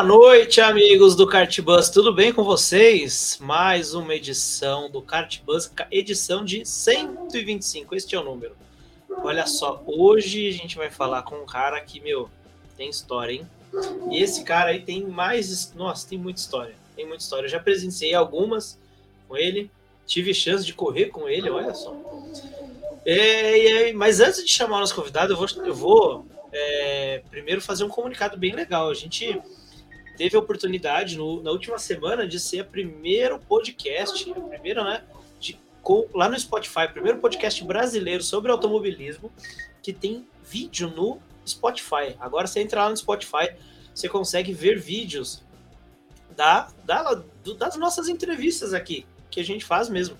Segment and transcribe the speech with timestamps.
[0.00, 1.90] Boa noite, amigos do Cartbus.
[1.90, 3.36] Tudo bem com vocês?
[3.38, 7.94] Mais uma edição do Cartbus, edição de 125.
[7.94, 8.56] Este é o número.
[9.22, 12.30] Olha só, hoje a gente vai falar com um cara que, meu,
[12.78, 13.46] tem história, hein?
[14.10, 15.74] E esse cara aí tem mais.
[15.74, 16.74] Nossa, tem muita história.
[16.96, 17.44] Tem muita história.
[17.44, 18.78] Eu já presenciei algumas
[19.28, 19.70] com ele.
[20.06, 21.94] Tive chance de correr com ele, olha só.
[23.04, 27.60] É, é, mas antes de chamar o nosso convidado, eu vou, eu vou é, primeiro
[27.60, 28.88] fazer um comunicado bem legal.
[28.88, 29.38] A gente
[30.20, 35.02] teve a oportunidade no, na última semana de ser a primeiro podcast, a primeira, né?
[35.40, 39.32] De, com, lá no Spotify, o primeiro podcast brasileiro sobre automobilismo
[39.82, 42.14] que tem vídeo no Spotify.
[42.20, 43.56] Agora você entra lá no Spotify,
[43.94, 45.42] você consegue ver vídeos
[46.36, 47.22] da, da,
[47.56, 50.18] das nossas entrevistas aqui, que a gente faz mesmo.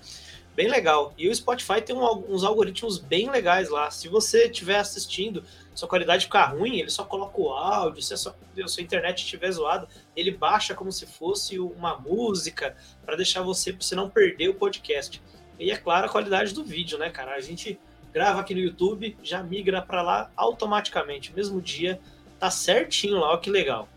[0.55, 1.13] Bem legal.
[1.15, 3.91] E o Spotify tem um, uns algoritmos bem legais lá.
[3.91, 8.01] Se você estiver assistindo, sua qualidade ficar ruim, ele só coloca o áudio.
[8.01, 12.75] Se a sua, a sua internet estiver zoada, ele baixa como se fosse uma música
[13.05, 15.21] para deixar você, para você não perder o podcast.
[15.57, 17.35] E é claro, a qualidade do vídeo, né, cara?
[17.35, 17.79] A gente
[18.11, 21.33] grava aqui no YouTube, já migra para lá automaticamente.
[21.33, 21.99] Mesmo dia,
[22.39, 23.87] tá certinho lá, ó, que legal.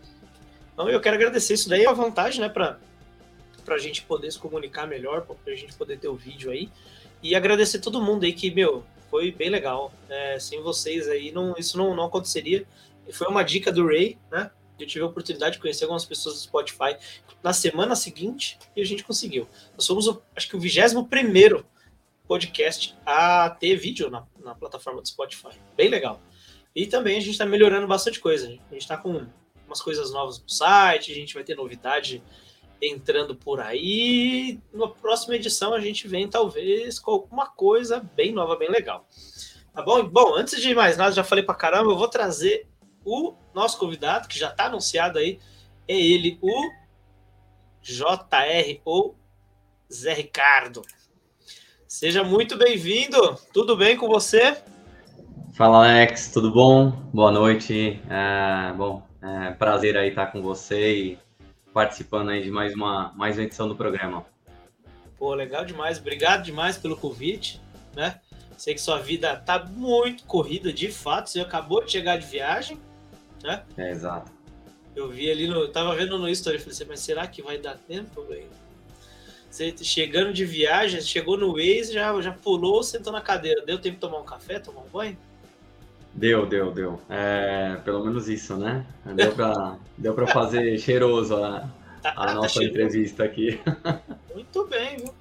[0.73, 2.77] Então eu quero agradecer isso daí, é uma vantagem, né, para
[3.67, 6.69] a gente poder se comunicar melhor, para a gente poder ter o vídeo aí.
[7.23, 9.93] E agradecer todo mundo aí que, meu, foi bem legal.
[10.09, 12.65] É, sem vocês aí, não, isso não, não aconteceria.
[13.11, 14.51] Foi uma dica do Ray, né?
[14.79, 16.97] Eu tive a oportunidade de conhecer algumas pessoas do Spotify
[17.41, 19.47] na semana seguinte e a gente conseguiu.
[19.73, 21.65] Nós somos, acho que, o 21 primeiro
[22.27, 25.57] podcast a ter vídeo na, na plataforma do Spotify.
[25.77, 26.19] Bem legal.
[26.75, 28.47] E também a gente está melhorando bastante coisa.
[28.47, 29.25] A gente está com
[29.65, 32.21] umas coisas novas no site, a gente vai ter novidade
[32.87, 34.59] entrando por aí.
[34.73, 39.07] Na próxima edição a gente vem talvez com alguma coisa bem nova, bem legal.
[39.73, 40.03] Tá bom?
[40.07, 42.67] Bom, antes de mais nada, já falei pra caramba, eu vou trazer
[43.03, 45.39] o nosso convidado, que já tá anunciado aí.
[45.87, 46.71] É ele, o
[47.81, 49.15] JR ou
[49.91, 50.81] Zé Ricardo.
[51.87, 53.37] Seja muito bem-vindo.
[53.53, 54.57] Tudo bem com você?
[55.53, 56.31] Fala, Alex.
[56.31, 56.89] Tudo bom?
[57.13, 58.01] Boa noite.
[58.09, 61.19] É, bom, é prazer aí estar com você e
[61.75, 64.25] participando aí de mais uma, mais uma edição do programa.
[65.17, 65.99] Pô, legal demais.
[65.99, 67.59] Obrigado demais pelo convite,
[67.93, 68.21] né?
[68.55, 71.29] Sei que sua vida tá muito corrida, de fato.
[71.29, 72.79] Você acabou de chegar de viagem,
[73.43, 73.65] né?
[73.75, 74.31] É, exato.
[74.95, 75.67] Eu vi ali no...
[75.67, 78.47] Tava vendo no Story, falei assim, mas será que vai dar tempo, velho?
[79.51, 83.65] Você chegando de viagem, chegou no Waze, já, já pulou, sentou na cadeira.
[83.65, 85.17] Deu tempo de tomar um café, tomar um banho?
[86.15, 87.01] Deu, deu, deu.
[87.09, 88.85] É, pelo menos isso, né?
[89.15, 91.69] Deu para deu pra fazer cheiroso a,
[92.03, 93.59] a tá nossa entrevista aqui.
[94.33, 95.13] Muito bem, viu?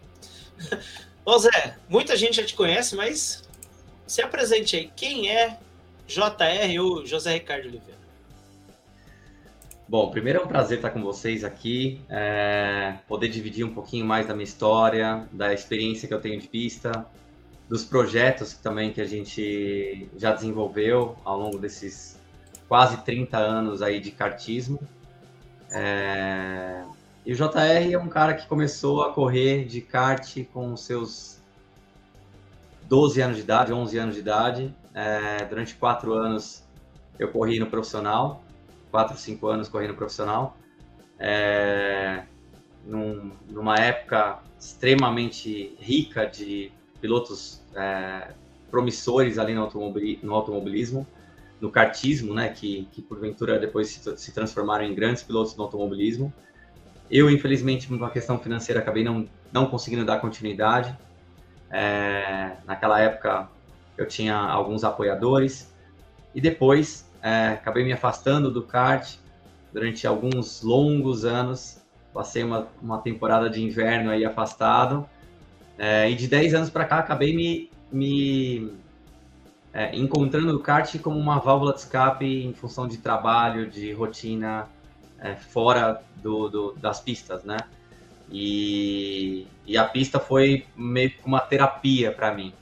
[1.25, 3.43] Bom, Zé, muita gente já te conhece, mas
[4.07, 4.91] se apresente aí.
[4.95, 5.59] Quem é
[6.07, 7.95] JR ou José Ricardo Oliveira?
[9.89, 14.27] Bom, primeiro é um prazer estar com vocês aqui, é, poder dividir um pouquinho mais
[14.27, 17.05] da minha história, da experiência que eu tenho de pista,
[17.75, 22.17] dos projetos também que a gente já desenvolveu ao longo desses
[22.69, 24.79] quase 30 anos aí de kartismo.
[25.73, 26.85] É...
[27.27, 31.43] E o JR é um cara que começou a correr de kart com seus
[32.85, 34.73] 12 anos de idade, 11 anos de idade.
[34.95, 35.45] É...
[35.45, 36.63] Durante quatro anos
[37.19, 38.45] eu corri no profissional,
[38.89, 40.57] quatro, cinco anos correndo profissional.
[41.19, 42.23] É...
[42.87, 46.71] Num, numa época extremamente rica de
[47.01, 48.29] pilotos é,
[48.71, 51.07] promissores ali no, automobili no automobilismo,
[51.61, 56.33] no kartismo, né, que, que porventura depois se, se transformaram em grandes pilotos no automobilismo.
[57.11, 60.97] Eu, infelizmente, por uma questão financeira, acabei não, não conseguindo dar continuidade.
[61.71, 63.49] É, naquela época,
[63.97, 65.73] eu tinha alguns apoiadores
[66.35, 69.17] e depois é, acabei me afastando do kart
[69.73, 71.81] durante alguns longos anos.
[72.13, 75.09] Passei uma, uma temporada de inverno aí afastado
[75.79, 78.73] é, e de 10 anos para cá, acabei me, me
[79.73, 84.69] é, encontrando no kart como uma válvula de escape em função de trabalho, de rotina
[85.19, 87.57] é, fora do, do, das pistas, né?
[88.31, 92.55] E, e, a pista foi meio que uma terapia para mim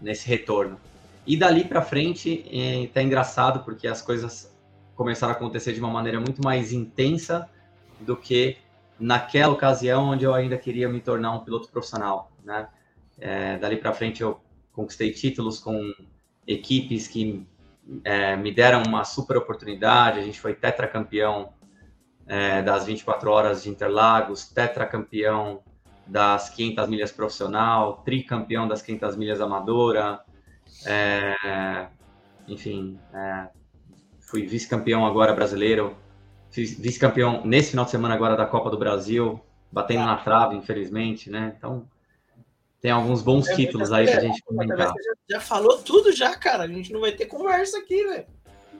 [0.00, 0.78] nesse retorno.
[1.26, 4.52] E dali para frente, é, tá engraçado porque as coisas
[4.94, 7.48] começaram a acontecer de uma maneira muito mais intensa
[8.00, 8.56] do que
[8.98, 12.68] naquela ocasião onde eu ainda queria me tornar um piloto profissional né?
[13.18, 14.40] É, dali para frente eu
[14.72, 15.78] conquistei títulos com
[16.46, 17.46] equipes que
[18.04, 20.18] é, me deram uma super oportunidade.
[20.18, 21.52] A gente foi tetracampeão
[22.26, 25.62] é, das 24 horas de Interlagos, tetracampeão
[26.06, 30.20] das 500 milhas profissional, tricampeão das 500 milhas amadora.
[30.86, 31.86] É,
[32.48, 33.48] enfim, é,
[34.20, 35.96] fui vice-campeão agora brasileiro
[36.60, 39.40] vice-campeão nesse final de semana agora da Copa do Brasil,
[39.70, 41.54] batendo na trave, infelizmente, né?
[41.56, 41.88] Então,
[42.82, 44.76] tem alguns bons é, títulos aí pra gente comentar.
[44.76, 44.94] Já,
[45.30, 46.64] já, falou tudo já, cara.
[46.64, 48.26] A gente não vai ter conversa aqui, velho.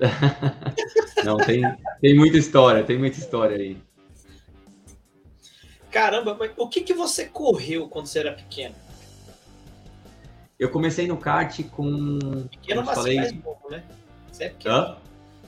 [1.24, 1.62] não, tem,
[2.00, 3.78] tem muita história, tem muita história aí.
[5.92, 8.74] Caramba, mas o que, que você correu quando você era pequeno?
[10.58, 12.18] Eu comecei no kart com.
[12.50, 13.16] Pequeno, mas falei...
[13.16, 13.84] mais novo, né?
[14.32, 14.74] Você é pequeno.
[14.74, 14.96] Hã?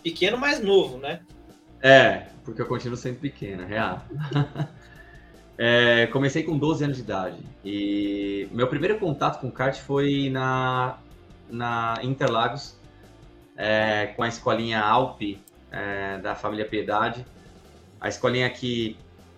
[0.00, 1.22] Pequeno, mais novo, né?
[1.82, 4.04] É, porque eu continuo sendo pequeno, real.
[5.56, 7.38] é, comecei com 12 anos de idade.
[7.64, 10.98] E meu primeiro contato com kart foi na,
[11.48, 12.76] na Interlagos,
[13.56, 15.40] é, com a escolinha Alpe
[15.70, 17.24] é, da família Piedade.
[18.00, 18.96] A escolinha que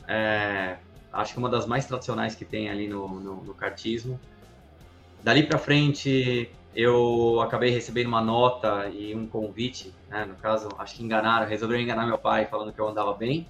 [0.09, 0.77] é,
[1.13, 4.19] acho que é uma das mais tradicionais que tem ali no, no, no kartismo.
[5.23, 10.25] Dali para frente, eu acabei recebendo uma nota e um convite, né?
[10.25, 13.47] no caso, acho que enganaram, resolveram enganar meu pai falando que eu andava bem.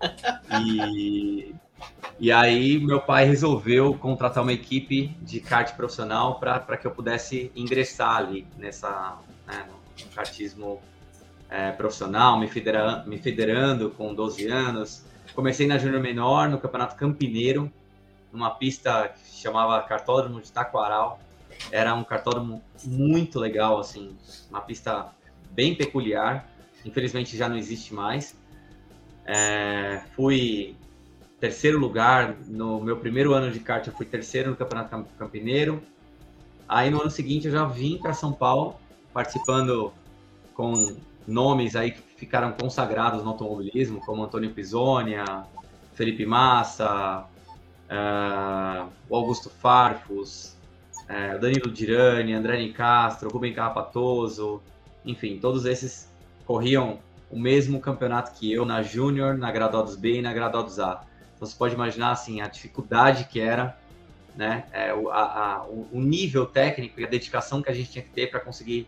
[0.50, 1.54] E,
[2.20, 7.52] e aí meu pai resolveu contratar uma equipe de kart profissional para que eu pudesse
[7.54, 10.80] ingressar ali nessa né, no kartismo
[11.48, 15.04] é, profissional, me, federa, me federando com 12 anos.
[15.34, 17.72] Comecei na Júnior Menor, no Campeonato Campineiro,
[18.32, 21.20] numa pista que chamava Cartódromo de Taquaral.
[21.72, 24.16] Era um cartódromo muito legal, assim,
[24.50, 25.12] uma pista
[25.50, 26.48] bem peculiar.
[26.84, 28.36] Infelizmente já não existe mais.
[29.24, 30.76] É, fui
[31.40, 35.82] terceiro lugar no meu primeiro ano de kart, eu fui terceiro no Campeonato Campineiro.
[36.68, 38.76] Aí no ano seguinte eu já vim para São Paulo,
[39.12, 39.92] participando
[40.54, 40.96] com
[41.26, 45.44] nomes aí que ficaram consagrados no automobilismo, como Antônio Pisonia,
[45.94, 47.26] Felipe Massa,
[47.88, 50.56] uh, Augusto Farfus,
[51.04, 54.60] uh, Danilo Dirani, André Castro, Rubem Carrapatoso,
[55.04, 56.08] enfim, todos esses
[56.44, 56.98] corriam
[57.30, 61.02] o mesmo campeonato que eu na Júnior, na Graduados B e na Graduados A.
[61.38, 63.78] Você pode imaginar assim a dificuldade que era,
[64.36, 68.04] né, é, o, a, a, o nível técnico e a dedicação que a gente tinha
[68.04, 68.86] que ter para conseguir,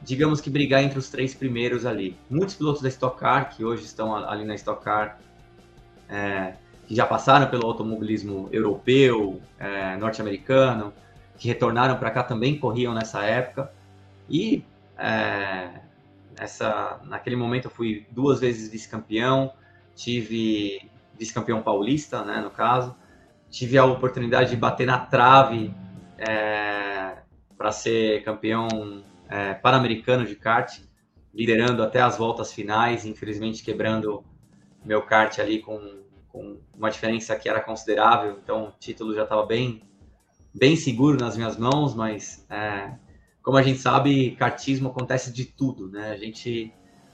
[0.00, 2.16] digamos que brigar entre os três primeiros ali.
[2.28, 5.18] Muitos pilotos da Stock Car que hoje estão ali na Stock Car
[6.08, 6.54] é,
[6.86, 10.92] que já passaram pelo automobilismo europeu, é, norte-americano,
[11.38, 13.72] que retornaram para cá também corriam nessa época.
[14.28, 14.62] E
[14.98, 15.70] é,
[16.36, 19.52] essa, naquele momento eu fui duas vezes vice-campeão,
[19.94, 22.94] tive vice-campeão paulista, né, no caso,
[23.50, 25.74] tive a oportunidade de bater na trave
[26.18, 27.18] é,
[27.56, 28.68] para ser campeão
[29.28, 30.80] é, pan-americano de kart,
[31.34, 34.24] liderando até as voltas finais, infelizmente quebrando
[34.84, 39.44] meu kart ali com com uma diferença que era considerável, então o título já estava
[39.44, 39.82] bem,
[40.52, 42.94] bem seguro nas minhas mãos, mas é,
[43.42, 46.10] como a gente sabe, kartismo acontece de tudo, né?
[46.10, 46.72] A gente,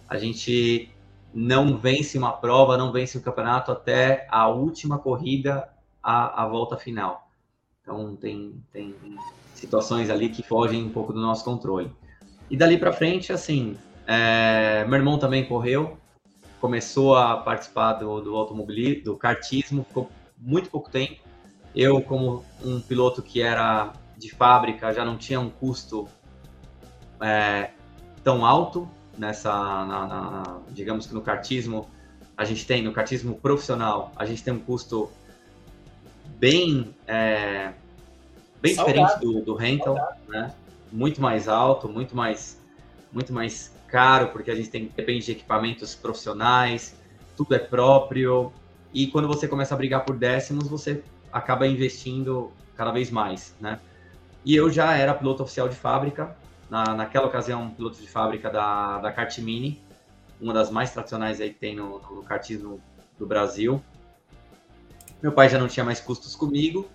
[0.09, 0.89] a gente
[1.33, 5.69] não vence uma prova, não vence o um campeonato até a última corrida,
[6.03, 7.31] a, a volta final.
[7.83, 8.95] Então tem, tem
[9.55, 11.91] situações ali que fogem um pouco do nosso controle.
[12.51, 15.99] E dali para frente, assim, é, meu irmão também correu,
[16.61, 21.21] começou a participar do, do automobilismo, do kartismo, ficou muito pouco tempo.
[21.75, 26.09] Eu, como um piloto que era de fábrica, já não tinha um custo
[27.21, 27.71] é,
[28.25, 28.89] tão alto
[29.19, 31.89] nessa, na, na, digamos que no kartismo,
[32.37, 35.11] a gente tem, no kartismo profissional, a gente tem um custo
[36.39, 37.73] bem, é,
[38.61, 39.97] bem diferente do, do rental,
[40.29, 40.55] né?
[40.91, 42.59] Muito mais alto, muito mais,
[43.13, 46.95] muito mais caro, porque a gente tem depende de equipamentos profissionais,
[47.37, 48.53] tudo é próprio.
[48.93, 53.81] E quando você começa a brigar por décimos, você acaba investindo cada vez mais, né?
[54.45, 56.37] E eu já era piloto oficial de fábrica,
[56.71, 59.81] na, naquela ocasião, piloto de fábrica da, da Kart Mini,
[60.41, 62.81] uma das mais tradicionais aí que tem no, no kartismo
[63.19, 63.83] do Brasil.
[65.23, 66.89] Meu pai já não tinha mais custos comigo,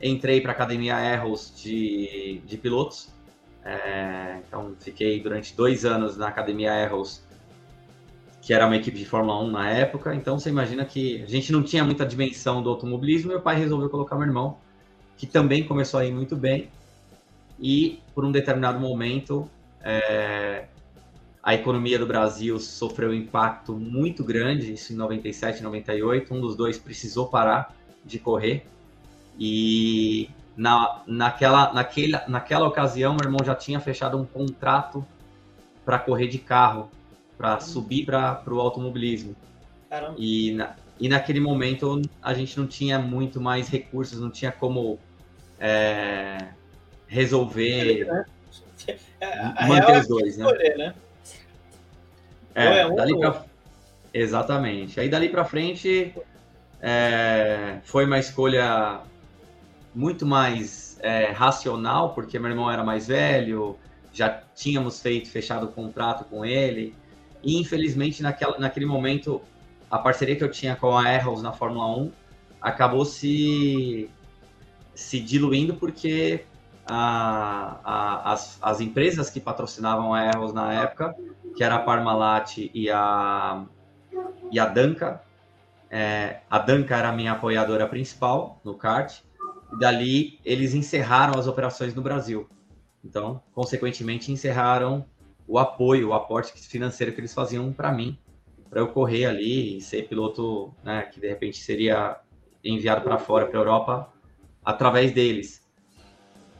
[0.00, 3.08] entrei para a Academia Erros de, de pilotos,
[3.68, 7.22] é, então, fiquei durante dois anos na Academia Arrows,
[8.40, 10.14] que era uma equipe de Fórmula 1 na época.
[10.14, 13.28] Então, você imagina que a gente não tinha muita dimensão do automobilismo.
[13.28, 14.56] Meu pai resolveu colocar meu irmão,
[15.18, 16.70] que também começou a ir muito bem.
[17.60, 19.50] E, por um determinado momento,
[19.82, 20.66] é,
[21.42, 26.34] a economia do Brasil sofreu um impacto muito grande, isso em 97, 98.
[26.34, 27.74] Um dos dois precisou parar
[28.04, 28.66] de correr.
[29.38, 35.06] E na, naquela, naquele, naquela ocasião, meu irmão já tinha fechado um contrato
[35.84, 36.90] para correr de carro,
[37.36, 39.34] para subir para o automobilismo.
[39.88, 40.16] Caramba.
[40.18, 44.98] E, na, e naquele momento a gente não tinha muito mais recursos, não tinha como
[45.58, 46.48] é,
[47.08, 48.06] resolver
[49.20, 50.44] é, manter os dois, né?
[50.44, 50.94] Escolher, né?
[52.54, 53.44] É, é um dali pra,
[54.12, 54.98] Exatamente.
[54.98, 56.14] Aí dali para frente
[56.80, 59.00] é, foi uma escolha
[59.94, 63.76] muito mais é, racional, porque meu irmão era mais velho,
[64.12, 66.94] já tínhamos feito, fechado o contrato com ele,
[67.42, 69.40] e infelizmente naquela, naquele momento
[69.90, 72.12] a parceria que eu tinha com a Arrows na Fórmula 1
[72.60, 74.10] acabou se,
[74.94, 76.44] se diluindo porque
[76.88, 81.14] a, a, as, as empresas que patrocinavam a Arrows na época,
[81.56, 83.64] que era a Parmalat e a,
[84.50, 85.22] e a Danca,
[85.90, 89.20] é, a Danca era a minha apoiadora principal no kart,
[89.72, 92.48] e dali eles encerraram as operações no Brasil.
[93.04, 95.04] Então, consequentemente, encerraram
[95.46, 98.18] o apoio, o aporte financeiro que eles faziam para mim,
[98.68, 102.18] para eu correr ali e ser piloto, né, que de repente seria
[102.62, 104.12] enviado para fora, para a Europa,
[104.62, 105.57] através deles.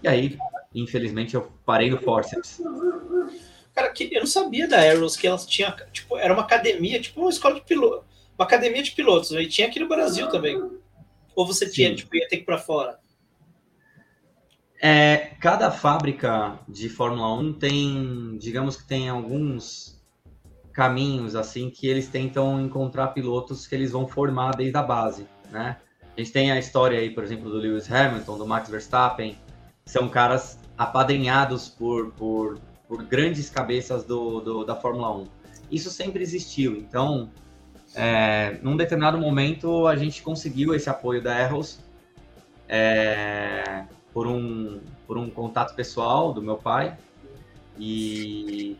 [0.02, 0.38] E aí,
[0.75, 2.61] infelizmente, eu parei no Forceps.
[3.75, 7.21] Cara, que eu não sabia da Arrows que elas tinham, tipo, era uma academia, tipo
[7.21, 8.05] uma escola de piloto,
[8.37, 10.61] uma academia de pilotos, e tinha aqui no Brasil também.
[11.35, 11.95] Ou você tinha, Sim.
[11.95, 12.99] tipo, ia ter que ir para fora?
[14.81, 19.99] É, cada fábrica de Fórmula 1 tem, digamos que tem alguns
[20.73, 25.76] caminhos assim que eles tentam encontrar pilotos que eles vão formar desde a base, né?
[26.17, 29.37] A gente tem a história aí, por exemplo, do Lewis Hamilton, do Max Verstappen,
[29.88, 35.26] são caras apadrinhados por, por, por grandes cabeças do, do, da Fórmula 1.
[35.73, 37.30] Isso sempre existiu, então,
[37.95, 41.80] é, num determinado momento, a gente conseguiu esse apoio da Arrows,
[42.68, 46.95] é, por um, por um contato pessoal do meu pai.
[47.78, 48.76] E,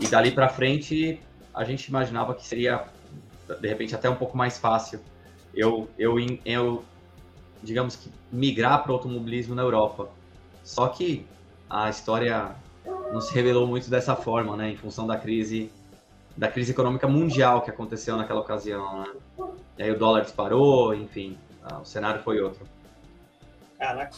[0.00, 1.20] e dali para frente
[1.52, 2.84] a gente imaginava que seria,
[3.60, 5.00] de repente, até um pouco mais fácil
[5.54, 6.84] eu, eu, eu
[7.62, 10.10] digamos que, migrar para o automobilismo na Europa.
[10.66, 11.24] Só que
[11.70, 12.56] a história
[13.12, 15.70] não se revelou muito dessa forma, né, em função da crise
[16.36, 19.14] da crise econômica mundial que aconteceu naquela ocasião, né?
[19.78, 21.38] E aí o dólar disparou, enfim,
[21.80, 22.68] o cenário foi outro.
[23.78, 24.14] Caraca.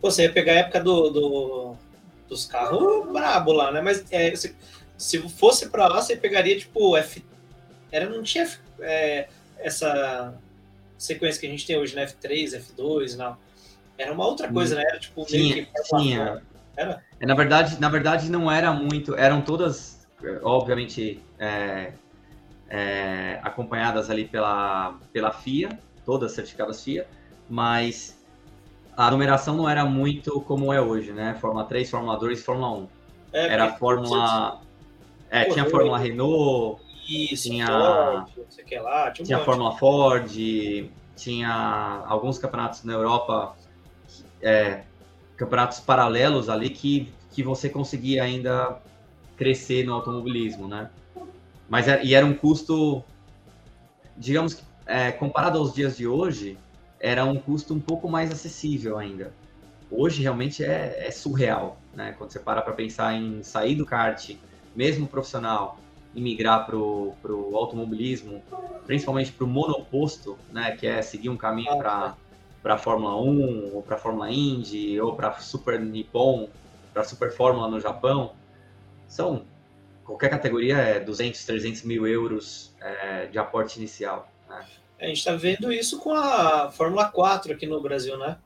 [0.00, 1.76] você ia pegar a época do, do
[2.26, 3.82] dos carros brabo lá, né?
[3.82, 4.56] Mas é, se,
[4.96, 7.22] se fosse para lá, você pegaria tipo F.
[7.92, 8.48] Era, não tinha
[8.80, 9.28] é,
[9.58, 10.32] essa
[10.96, 12.06] sequência que a gente tem hoje, né?
[12.06, 13.36] F3, F2, não.
[14.00, 14.82] Era uma outra coisa, né?
[14.88, 16.42] Era tipo tinha, meio que tinha.
[16.76, 17.04] Era?
[17.20, 20.08] É, na verdade, na verdade não era muito, eram todas
[20.42, 21.92] obviamente é,
[22.68, 27.06] é, acompanhadas ali pela pela FIA, todas certificadas FIA,
[27.48, 28.18] mas
[28.96, 31.36] a numeração não era muito como é hoje, né?
[31.38, 32.88] Fórmula 3, Fórmula 2 e Fórmula 1.
[33.32, 34.60] É, era Fórmula.
[35.30, 37.66] É, tinha a Fórmula Renault, Isso, tinha.
[37.66, 38.32] Ford,
[38.82, 40.30] lá, tinha, tinha a Fórmula Ford,
[41.16, 43.54] tinha alguns campeonatos na Europa,
[44.42, 44.82] é,
[45.36, 48.80] campeonatos paralelos ali que, que você conseguia ainda
[49.36, 50.90] crescer no automobilismo, né?
[51.68, 53.02] Mas é, e era um custo,
[54.16, 56.58] digamos que é, comparado aos dias de hoje,
[56.98, 59.32] era um custo um pouco mais acessível ainda.
[59.90, 62.14] Hoje realmente é, é surreal, né?
[62.18, 64.36] Quando você para para pensar em sair do kart,
[64.74, 65.78] mesmo profissional,
[66.14, 68.42] e migrar para o automobilismo,
[68.86, 70.76] principalmente para o monoposto, né?
[70.76, 72.16] Que é seguir um caminho para
[72.62, 76.48] para Fórmula 1 ou para Fórmula Indy ou para Super Nippon,
[76.92, 78.32] para Super Fórmula no Japão,
[79.08, 79.44] são
[80.04, 84.30] qualquer categoria é 200, 300 mil euros é, de aporte inicial.
[84.48, 84.64] Né?
[85.00, 88.36] A gente está vendo isso com a Fórmula 4 aqui no Brasil, né?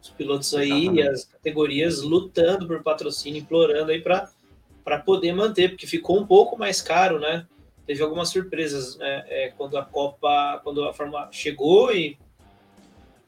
[0.00, 5.86] Os pilotos aí e as categorias lutando por patrocínio, implorando aí para poder manter, porque
[5.86, 7.46] ficou um pouco mais caro, né?
[7.86, 9.24] Teve algumas surpresas né?
[9.28, 12.18] É, quando a Copa, quando a Fórmula chegou e,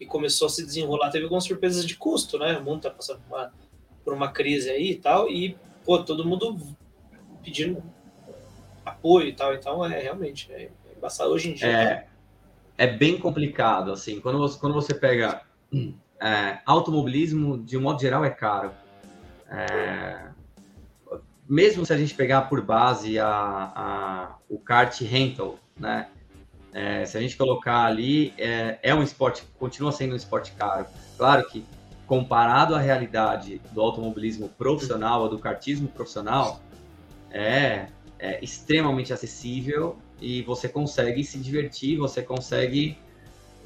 [0.00, 2.58] e começou a se desenrolar, teve algumas surpresas de custo, né?
[2.58, 3.52] O mundo está passando por uma,
[4.04, 6.58] por uma crise aí e tal, e pô, todo mundo
[7.42, 7.82] pedindo
[8.84, 11.68] apoio e tal, então é realmente é, é embaçado hoje em dia.
[11.68, 12.06] É, né?
[12.78, 15.42] é bem complicado, assim, quando você, quando você pega
[16.20, 18.72] é, automobilismo, de um modo geral, é caro.
[19.48, 20.28] É,
[21.48, 26.08] mesmo se a gente pegar por base a, a o kart rental, né?
[26.78, 30.84] É, se a gente colocar ali, é, é um esporte, continua sendo um esporte caro.
[31.16, 31.64] Claro que
[32.06, 36.60] comparado à realidade do automobilismo profissional ou do kartismo profissional,
[37.30, 37.86] é,
[38.18, 42.98] é extremamente acessível e você consegue se divertir, você consegue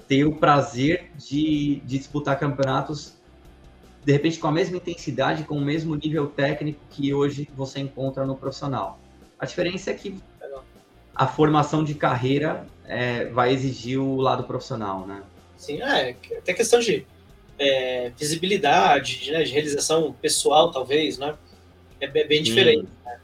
[0.07, 3.19] ter o prazer de, de disputar campeonatos
[4.05, 8.25] de repente com a mesma intensidade, com o mesmo nível técnico que hoje você encontra
[8.25, 9.01] no profissional.
[9.37, 10.17] A diferença é que
[11.13, 15.23] a formação de carreira é, vai exigir o lado profissional, né?
[15.57, 17.07] Sim, é, até questão de
[17.57, 21.37] é, visibilidade, de, né, de, realização pessoal, talvez, né?
[22.01, 22.89] É bem diferente.
[23.05, 23.19] Né?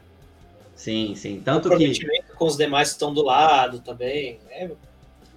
[0.73, 1.41] Sim, sim.
[1.43, 1.99] Tanto que.
[2.35, 4.39] Com os demais que estão do lado também.
[4.47, 4.71] Né?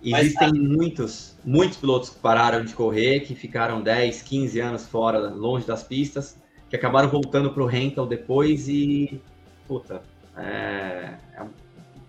[0.03, 5.19] Existem Mas, muitos, muitos pilotos que pararam de correr, que ficaram 10, 15 anos fora,
[5.19, 6.37] longe das pistas,
[6.69, 9.21] que acabaram voltando para o rental depois e.
[9.67, 10.03] Puta,
[10.37, 11.43] é, é,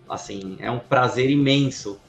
[0.08, 2.00] assim, é um prazer imenso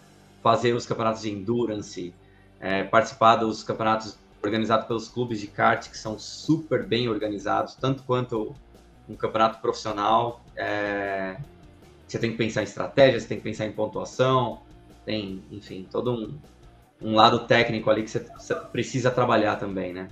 [0.42, 2.14] fazer os campeonatos de endurance,
[2.60, 8.02] é, participar dos campeonatos organizados pelos clubes de kart, que são super bem organizados, tanto
[8.02, 8.54] quanto
[9.08, 10.44] um campeonato profissional.
[10.56, 11.36] É,
[12.06, 14.60] você tem que pensar em estratégia, você tem que pensar em pontuação,
[15.04, 16.38] tem, enfim, todo um,
[17.00, 20.08] um lado técnico ali que você, você precisa trabalhar também, né?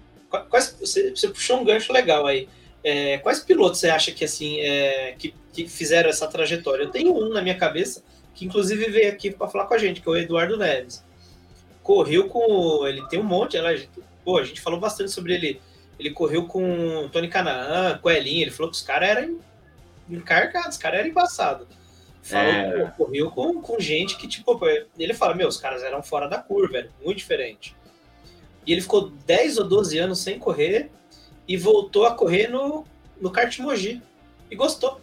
[0.48, 2.48] Quais, você, você puxou um gancho legal aí.
[2.82, 6.84] É, quais pilotos você acha que assim é, que, que, fizeram essa trajetória?
[6.84, 8.02] Eu tenho um na minha cabeça
[8.34, 11.04] que inclusive veio aqui para falar com a gente, que é o Eduardo Neves.
[11.82, 13.70] Correu com ele tem um monte, ela,
[14.24, 15.60] pô, a gente falou bastante sobre ele.
[15.98, 19.38] Ele correu com Tony Canaan, com Elinho, ele falou que os caras eram
[20.08, 21.66] encarcados, os caras eram embaçados.
[22.22, 22.84] Falou é...
[22.84, 24.58] que correu com, com gente que, tipo,
[24.98, 27.74] ele fala, meu, os caras eram fora da curva, era muito diferente.
[28.66, 30.90] E ele ficou 10 ou 12 anos sem correr
[31.48, 32.84] e voltou a correr no,
[33.20, 34.02] no kart Mogi.
[34.50, 35.00] E gostou.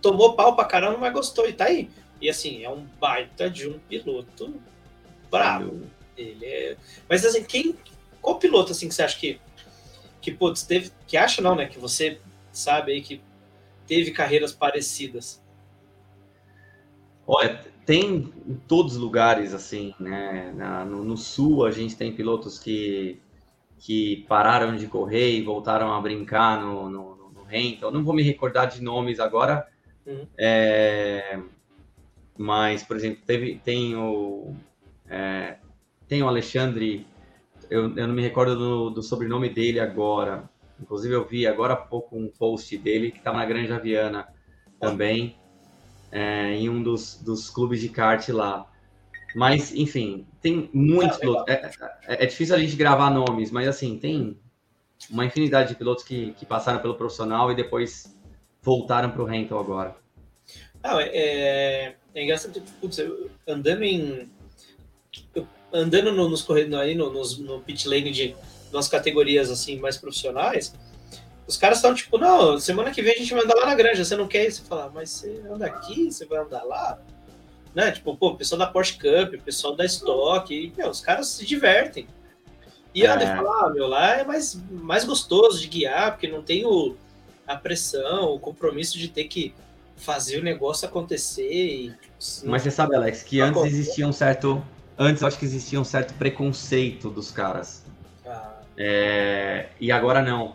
[0.00, 1.48] Tomou pau pra caramba, mas gostou.
[1.48, 1.90] E tá aí.
[2.20, 4.54] E assim, é um baita de um piloto
[5.30, 5.82] bravo.
[6.16, 6.76] Ele é...
[7.08, 7.74] Mas assim, quem.
[8.20, 9.40] Qual piloto assim que você acha que.
[10.20, 10.90] Que, putz, teve.
[11.06, 11.66] Que acha não, né?
[11.66, 12.20] Que você
[12.52, 13.22] sabe aí que
[13.86, 15.42] teve carreiras parecidas.
[17.26, 20.52] Olha, tem em todos os lugares, assim, né?
[20.54, 23.20] Na, no, no, sul a gente tem pilotos que,
[23.78, 27.90] que pararam de correr e voltaram a brincar no, no, no rental.
[27.90, 29.66] Não vou me recordar de nomes agora,
[30.06, 30.26] uhum.
[30.36, 31.40] é,
[32.40, 34.54] mas, por exemplo, teve, tem o
[35.06, 35.58] é,
[36.08, 37.06] tem o Alexandre,
[37.68, 40.48] eu, eu não me recordo do, do, sobrenome dele agora.
[40.80, 44.26] Inclusive eu vi agora há pouco um post dele que estava na Granja Viana
[44.80, 45.36] também
[46.10, 48.66] é, em um dos, dos clubes de kart lá.
[49.34, 51.54] Mas, enfim, tem muitos ah, pilotos.
[51.54, 51.70] É,
[52.06, 54.40] é, é, difícil a gente gravar nomes, mas assim, tem
[55.10, 58.18] uma infinidade de pilotos que, que passaram pelo profissional e depois
[58.62, 59.94] voltaram para o rental agora.
[60.82, 62.98] Ah, é, é engraçado, putz,
[63.46, 64.30] andando em.
[65.72, 68.34] Andando no, nos corredores aí, no, no, no pit lane de
[68.72, 70.74] umas categorias assim mais profissionais,
[71.46, 74.04] os caras estão tipo, não, semana que vem a gente vai andar lá na granja,
[74.04, 74.62] você não quer isso?
[74.62, 76.98] Você fala, mas você anda aqui, você vai andar lá?
[77.74, 77.90] Né?
[77.92, 81.28] Tipo, pô, o pessoal da Porsche Cup, o pessoal da Stock, e, meu, os caras
[81.28, 82.06] se divertem.
[82.94, 83.08] E é.
[83.08, 86.64] anda e fala, ah, meu, lá é mais, mais gostoso de guiar, porque não tem
[86.64, 86.96] o,
[87.46, 89.54] a pressão, o compromisso de ter que
[90.00, 91.52] fazer o negócio acontecer.
[91.52, 94.62] E, assim, Mas você sabe, Alex, que antes existia um certo.
[94.98, 97.84] Antes eu acho que existia um certo preconceito dos caras.
[98.26, 98.60] Ah.
[98.76, 100.54] É, e agora não.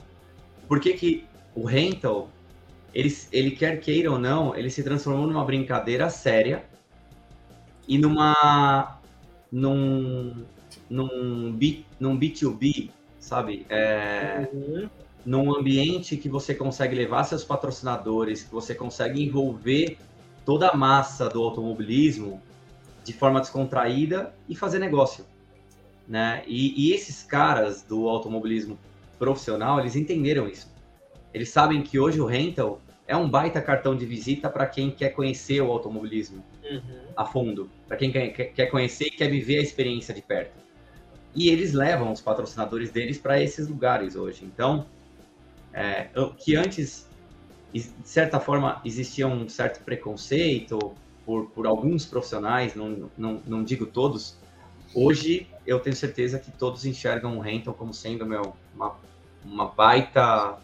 [0.68, 2.30] Por que, que o rental,
[2.94, 6.66] ele, ele quer queira ou não, ele se transformou numa brincadeira séria
[7.88, 9.00] e numa
[9.52, 10.46] num
[10.90, 13.66] num, B, num B2B, sabe?
[13.70, 14.90] É, uhum.
[15.26, 19.98] Num ambiente que você consegue levar seus patrocinadores, que você consegue envolver
[20.46, 22.42] toda a massa do automobilismo
[23.04, 25.26] de forma descontraída e fazer negócio,
[26.08, 26.44] né?
[26.46, 28.78] E, e esses caras do automobilismo
[29.18, 30.72] profissional, eles entenderam isso.
[31.34, 35.10] Eles sabem que hoje o rental é um baita cartão de visita para quem quer
[35.10, 37.00] conhecer o automobilismo uhum.
[37.16, 40.54] a fundo, para quem quer, quer conhecer e quer viver a experiência de perto.
[41.36, 44.46] E eles levam os patrocinadores deles para esses lugares hoje.
[44.46, 44.86] Então,
[45.76, 46.08] é,
[46.38, 47.06] que antes,
[47.74, 53.86] de certa forma, existia um certo preconceito por, por alguns profissionais, não, não, não digo
[53.86, 54.38] todos,
[54.94, 58.96] hoje eu tenho certeza que todos enxergam o rental como sendo meu, uma,
[59.44, 60.58] uma baita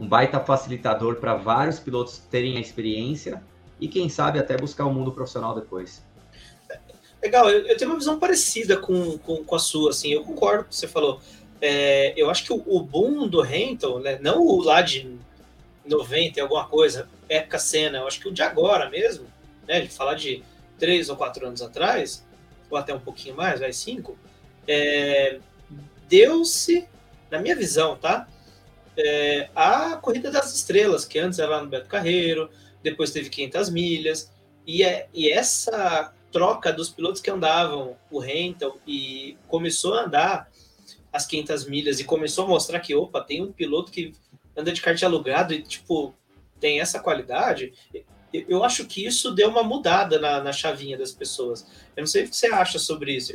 [0.00, 3.40] um baita facilitador para vários pilotos terem a experiência
[3.78, 6.02] e quem sabe até buscar o mundo profissional depois.
[7.22, 10.64] Legal, eu, eu tenho uma visão parecida com, com, com, a sua, assim, eu concordo
[10.64, 11.20] com o que você falou.
[11.64, 15.16] É, eu acho que o, o, boom do rental, né, não o lá de
[15.86, 19.26] 90 e alguma coisa, época cena, eu acho que o de agora mesmo,
[19.68, 20.42] né, de falar de
[20.76, 22.26] três ou quatro anos atrás,
[22.68, 24.18] ou até um pouquinho mais, vai cinco,
[24.66, 25.38] é,
[26.08, 26.88] deu-se,
[27.30, 28.26] na minha visão, tá?
[28.96, 32.50] É, a Corrida das Estrelas, que antes era no Beto Carreiro,
[32.82, 34.32] depois teve 500 milhas,
[34.66, 40.51] e, é, e essa troca dos pilotos que andavam o rental e começou a andar
[41.12, 44.12] as 500 milhas e começou a mostrar que, opa, tem um piloto que
[44.56, 46.14] anda de kart alugado e, tipo,
[46.58, 47.72] tem essa qualidade,
[48.32, 51.66] eu acho que isso deu uma mudada na, na chavinha das pessoas.
[51.94, 53.32] Eu não sei o que você acha sobre isso.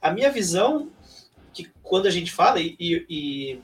[0.00, 0.90] A minha visão,
[1.52, 3.60] que quando a gente fala, e, e,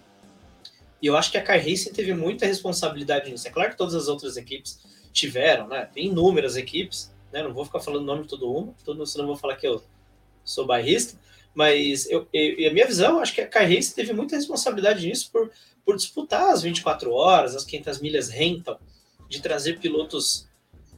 [1.01, 3.49] e eu acho que a Car Racing teve muita responsabilidade nisso.
[3.49, 4.79] É claro que todas as outras equipes
[5.13, 5.89] tiveram, né?
[5.93, 7.43] Tem inúmeras equipes, né?
[7.43, 9.83] Não vou ficar falando o nome de todo mundo, todo, senão vou falar que eu
[10.45, 11.19] sou bairrista,
[11.55, 15.31] mas eu, eu, a minha visão, acho que a Car Race teve muita responsabilidade nisso
[15.31, 15.51] por,
[15.85, 18.77] por disputar as 24 horas, as 500 milhas rentam,
[19.29, 20.49] de trazer pilotos,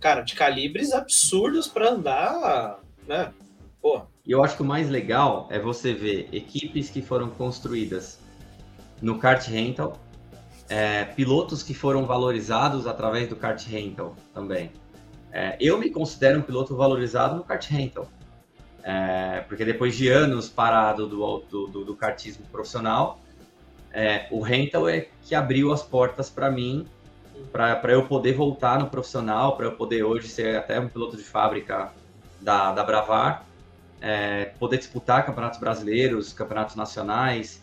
[0.00, 3.32] cara, de calibres absurdos para andar, né?
[3.80, 4.02] Pô.
[4.24, 8.18] E eu acho que o mais legal é você ver equipes que foram construídas
[9.00, 10.00] no kart rental,
[10.68, 14.72] é, pilotos que foram valorizados através do kart rental também.
[15.30, 18.10] É, eu me considero um piloto valorizado no kart rental,
[18.88, 23.18] é, porque depois de anos parado do, do, do, do kartismo profissional,
[23.92, 26.86] é, o rental é que abriu as portas para mim,
[27.50, 31.24] para eu poder voltar no profissional, para eu poder hoje ser até um piloto de
[31.24, 31.92] fábrica
[32.40, 33.44] da, da Bravar,
[34.00, 37.60] é, poder disputar campeonatos brasileiros, campeonatos nacionais,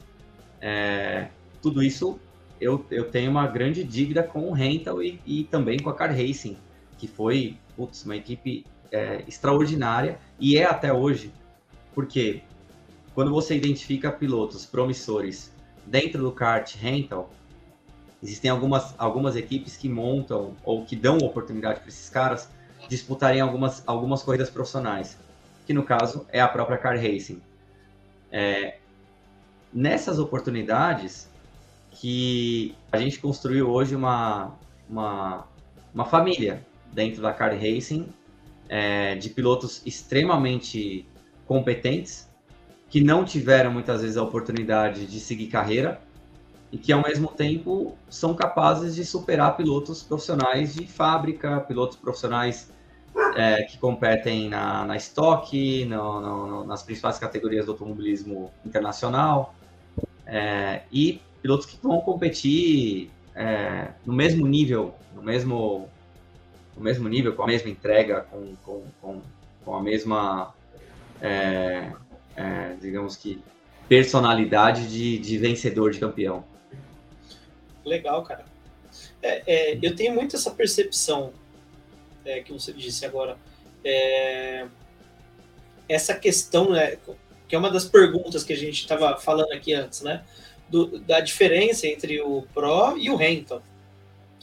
[0.59, 1.29] é,
[1.61, 2.19] tudo isso
[2.59, 6.11] eu, eu tenho uma grande dívida com o Rental e, e também com a Car
[6.11, 6.57] Racing,
[6.97, 11.33] que foi putz, uma equipe é, extraordinária e é até hoje,
[11.95, 12.43] porque
[13.15, 15.51] quando você identifica pilotos promissores
[15.85, 17.29] dentro do kart rental,
[18.21, 22.47] existem algumas, algumas equipes que montam ou que dão oportunidade para esses caras
[22.87, 25.17] disputarem algumas, algumas corridas profissionais,
[25.65, 27.41] que no caso é a própria Car Racing.
[28.31, 28.77] É,
[29.73, 31.27] nessas oportunidades
[31.91, 34.55] que a gente construiu hoje uma,
[34.89, 35.47] uma,
[35.93, 38.07] uma família dentro da Car Racing
[38.69, 41.05] é, de pilotos extremamente
[41.45, 42.29] competentes
[42.89, 46.01] que não tiveram muitas vezes a oportunidade de seguir carreira
[46.71, 52.71] e que ao mesmo tempo são capazes de superar pilotos profissionais de fábrica, pilotos profissionais
[53.35, 59.53] é, que competem na, na estoque, no, no, nas principais categorias do automobilismo internacional,
[60.25, 65.87] é, e pilotos que vão competir é, no mesmo nível, no mesmo,
[66.75, 69.21] no mesmo nível, com a mesma entrega, com, com, com,
[69.63, 70.53] com a mesma,
[71.21, 71.91] é,
[72.35, 73.41] é, digamos que,
[73.87, 76.43] personalidade de, de vencedor, de campeão.
[77.85, 78.45] Legal, cara.
[79.21, 81.33] É, é, eu tenho muito essa percepção
[82.25, 83.37] é, que você disse agora.
[83.83, 84.65] É,
[85.87, 86.97] essa questão, né,
[87.47, 90.23] que é uma das perguntas que a gente estava falando aqui antes, né?
[90.69, 93.61] Do, da diferença entre o Pro e o Rental,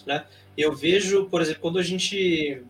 [0.06, 0.24] né?
[0.60, 2.62] Eu vejo, por exemplo, quando a gente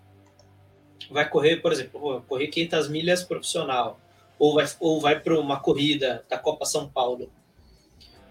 [1.10, 3.98] vai correr, por exemplo, correr 500 milhas profissional,
[4.38, 7.30] ou vai, ou vai para uma corrida da Copa São Paulo,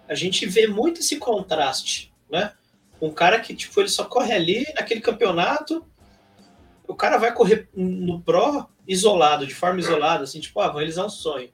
[0.08, 2.54] a gente vê muito esse contraste, né?
[3.02, 5.86] Um cara que, tipo, ele só corre ali naquele campeonato,
[6.88, 11.06] o cara vai correr no Pro isolado, de forma isolada, assim, tipo, ah, vou realizar
[11.06, 11.50] um sonho.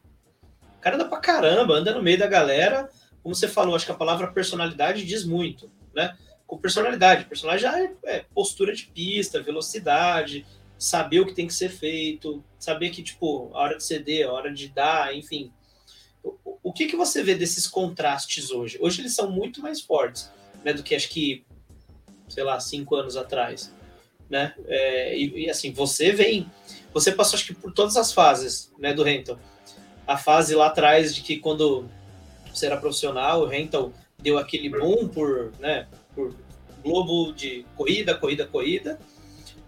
[0.77, 2.89] O cara anda pra caramba, anda no meio da galera.
[3.21, 6.15] Como você falou, acho que a palavra personalidade diz muito, né?
[6.47, 7.25] Com personalidade.
[7.25, 10.45] Personalidade é, é postura de pista, velocidade,
[10.77, 14.31] saber o que tem que ser feito, saber que, tipo, a hora de ceder, a
[14.31, 15.51] hora de dar, enfim.
[16.23, 18.77] O, o que, que você vê desses contrastes hoje?
[18.81, 20.31] Hoje eles são muito mais fortes,
[20.63, 21.45] né, do que acho que,
[22.27, 23.73] sei lá, cinco anos atrás
[24.29, 24.53] né?
[24.67, 26.49] É, e, e, assim, você vem,
[26.93, 29.39] você passou acho que por todas as fases, né, do rental.
[30.07, 31.89] A fase lá atrás de que quando
[32.53, 36.33] você era profissional, o rental deu aquele boom por, né, por
[36.83, 38.99] globo de corrida, corrida, corrida,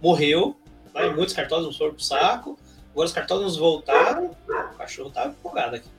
[0.01, 0.55] morreu,
[0.93, 2.57] né, muitos cartódromos foram pro saco,
[2.91, 5.89] agora os cartódromos voltaram, o cachorro tá empolgado aqui.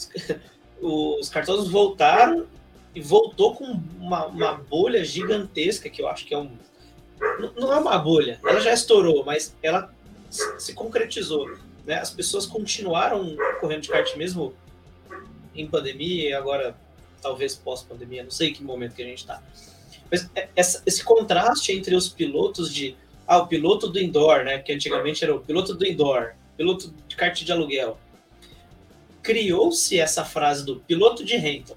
[0.82, 2.46] Os cartódromos voltaram
[2.94, 3.64] e voltou com
[4.00, 6.56] uma, uma bolha gigantesca, que eu acho que é um
[7.54, 9.92] não é uma bolha, ela já estourou, mas ela
[10.30, 11.50] se concretizou.
[11.84, 11.94] Né?
[11.94, 14.54] As pessoas continuaram correndo de kart mesmo
[15.54, 16.74] em pandemia e agora
[17.20, 19.42] talvez pós-pandemia, não sei que momento que a gente está.
[20.10, 22.96] Mas é, essa, esse contraste entre os pilotos de
[23.26, 27.14] ah, o piloto do indoor, né, que antigamente era o piloto do indoor, piloto de
[27.14, 27.96] kart de aluguel,
[29.22, 31.76] criou-se essa frase do piloto de rental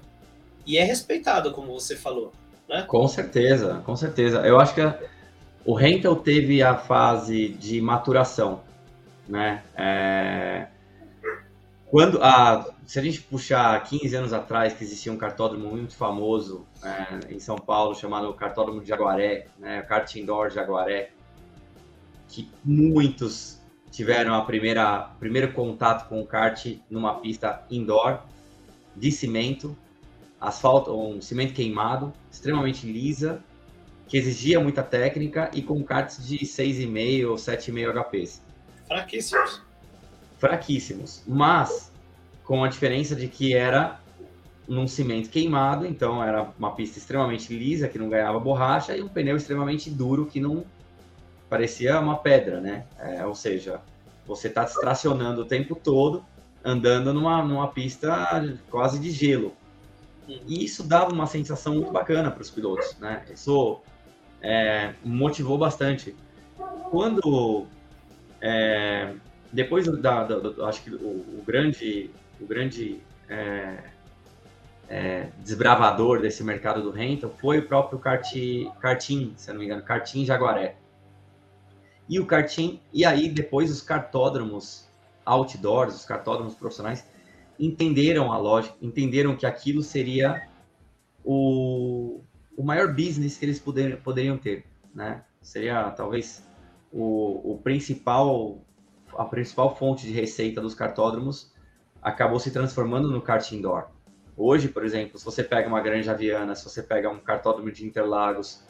[0.66, 2.32] e é respeitado, como você falou.
[2.68, 2.82] Né?
[2.82, 4.40] Com certeza, com certeza.
[4.40, 4.80] Eu acho que
[5.64, 8.62] o rental teve a fase de maturação,
[9.28, 9.62] né?
[9.76, 10.66] É...
[11.86, 16.66] Quando a, se a gente puxar 15 anos atrás, que existia um cartódromo muito famoso
[16.82, 21.10] é, em São Paulo, chamado Cartódromo de Jaguaré, né, Kart Indoor Jaguaré,
[22.28, 28.20] que muitos tiveram a primeira primeiro contato com o kart numa pista indoor
[28.96, 29.76] de cimento,
[30.40, 33.42] asfalto, um cimento queimado, extremamente lisa,
[34.08, 38.42] que exigia muita técnica e com karts de 6,5 ou 7,5 HPs.
[38.86, 39.62] Fraquíssimos.
[40.38, 41.22] Fraquíssimos.
[41.26, 41.93] Mas
[42.44, 44.00] com a diferença de que era
[44.66, 49.08] num cimento queimado, então era uma pista extremamente lisa, que não ganhava borracha, e um
[49.08, 50.64] pneu extremamente duro, que não
[51.48, 52.84] parecia uma pedra, né?
[52.98, 53.80] É, ou seja,
[54.26, 56.24] você está distracionando o tempo todo,
[56.64, 59.54] andando numa, numa pista quase de gelo.
[60.26, 63.22] E isso dava uma sensação muito bacana para os pilotos, né?
[63.32, 63.80] Isso
[64.40, 66.16] é, motivou bastante.
[66.90, 67.66] Quando
[68.40, 69.12] é,
[69.52, 73.78] depois da, da, da, acho que o, o, grande o grande é,
[74.88, 80.24] é, desbravador desse mercado do rental foi o próprio karting, se não me engano, karting
[80.24, 80.76] Jaguaré.
[82.08, 84.86] E o karting e aí depois os cartódromos
[85.24, 87.04] outdoors, os cartódromos profissionais
[87.58, 90.46] entenderam a lógica, entenderam que aquilo seria
[91.24, 92.20] o,
[92.56, 95.22] o maior business que eles poder, poderiam ter, né?
[95.40, 96.42] Seria talvez
[96.92, 98.58] o, o principal,
[99.16, 101.53] a principal fonte de receita dos cartódromos
[102.04, 103.86] acabou se transformando no kart indoor.
[104.36, 107.86] Hoje, por exemplo, se você pega uma Granja Viana, se você pega um cartódromo de
[107.86, 108.62] Interlagos,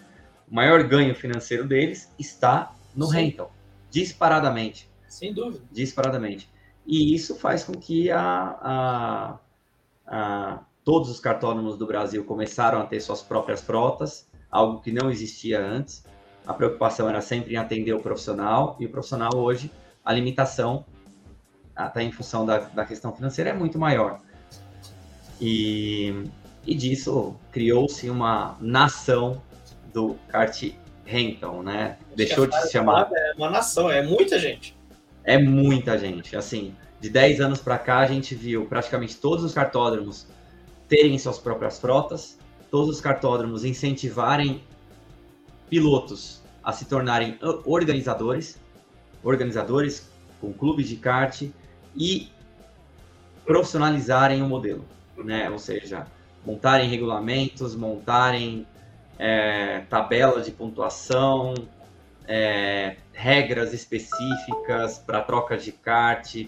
[0.48, 3.16] o maior ganho financeiro deles está no Sim.
[3.16, 3.52] rental,
[3.90, 4.88] disparadamente.
[5.08, 5.64] Sem dúvida.
[5.72, 6.48] Disparadamente.
[6.86, 8.20] E isso faz com que a,
[8.60, 9.38] a,
[10.06, 15.10] a, todos os cartódromos do Brasil começaram a ter suas próprias frotas, algo que não
[15.10, 16.04] existia antes.
[16.46, 19.72] A preocupação era sempre em atender o profissional, e o profissional hoje,
[20.04, 20.84] a limitação,
[21.74, 24.20] até em função da, da questão financeira, é muito maior.
[25.40, 26.24] E,
[26.66, 29.42] e disso criou-se uma nação
[29.92, 30.72] do kart
[31.04, 31.96] rental, né?
[32.16, 33.10] Deixou de se chamar.
[33.12, 34.76] É uma nação, é muita gente.
[35.22, 36.36] É muita gente.
[36.36, 40.26] Assim, de 10 anos para cá, a gente viu praticamente todos os cartódromos
[40.88, 42.38] terem suas próprias frotas,
[42.70, 44.62] todos os cartódromos incentivarem
[45.68, 48.58] pilotos a se tornarem organizadores,
[49.22, 50.08] organizadores
[50.40, 51.42] com clubes de kart
[51.96, 52.30] e
[53.44, 54.84] profissionalizarem o modelo,
[55.16, 55.48] né?
[55.50, 56.06] Ou seja,
[56.44, 58.66] montarem regulamentos, montarem
[59.18, 61.54] é, tabelas de pontuação,
[62.26, 66.46] é, regras específicas para troca de kart.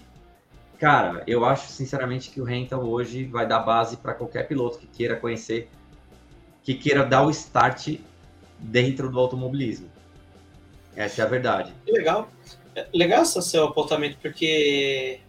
[0.79, 4.87] Cara, eu acho sinceramente que o rental hoje vai dar base para qualquer piloto que
[4.87, 5.71] queira conhecer,
[6.63, 7.99] que queira dar o start
[8.59, 9.89] dentro do automobilismo.
[10.95, 11.73] Essa é a verdade.
[11.87, 12.29] Legal.
[12.93, 15.21] Legal esse seu apontamento, porque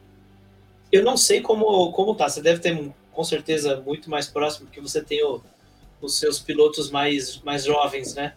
[0.97, 2.27] eu não sei como, como tá.
[2.27, 5.41] Você deve ter, com certeza, muito mais próximo, porque você tem o,
[6.01, 8.33] os seus pilotos mais, mais jovens, né?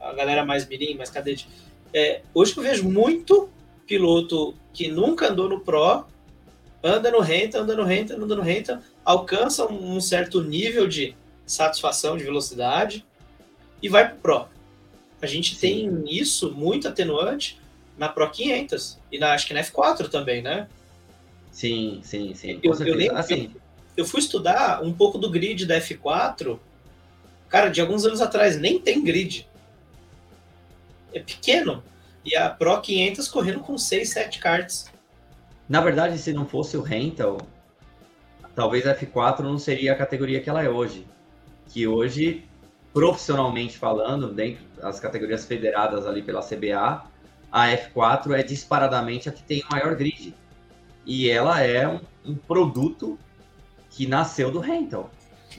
[0.00, 1.48] A galera mais mirim, mais cadete.
[1.92, 3.48] É, hoje eu vejo muito
[3.86, 6.04] piloto que nunca andou no Pro,
[6.82, 12.16] anda no renta, anda no renta, anda no renta, alcança um certo nível de satisfação
[12.16, 13.04] de velocidade
[13.82, 14.48] e vai pro Pro.
[15.20, 15.60] A gente Sim.
[15.60, 17.60] tem isso muito atenuante
[17.98, 20.68] na Pro 500 e na, acho que na F4 também, né?
[21.50, 22.60] Sim, sim, sim.
[22.62, 23.50] Eu, eu, lembro, assim...
[23.54, 23.60] eu,
[23.98, 26.58] eu fui estudar um pouco do grid da F4,
[27.48, 29.48] cara, de alguns anos atrás, nem tem grid
[31.12, 31.82] é pequeno.
[32.24, 34.86] E a Pro 500 correndo com 6, 7 karts.
[35.68, 37.38] Na verdade, se não fosse o rental,
[38.54, 41.06] talvez a F4 não seria a categoria que ela é hoje.
[41.68, 42.44] Que hoje,
[42.92, 47.04] profissionalmente falando, dentro das categorias federadas ali pela CBA,
[47.50, 50.34] a F4 é disparadamente a que tem o maior grid.
[51.10, 53.18] E ela é um, um produto
[53.90, 55.10] que nasceu do rental.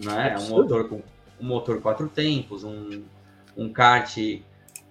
[0.02, 0.34] Né?
[0.34, 1.04] É um motor com
[1.42, 3.04] um motor quatro tempos, um,
[3.58, 4.16] um kart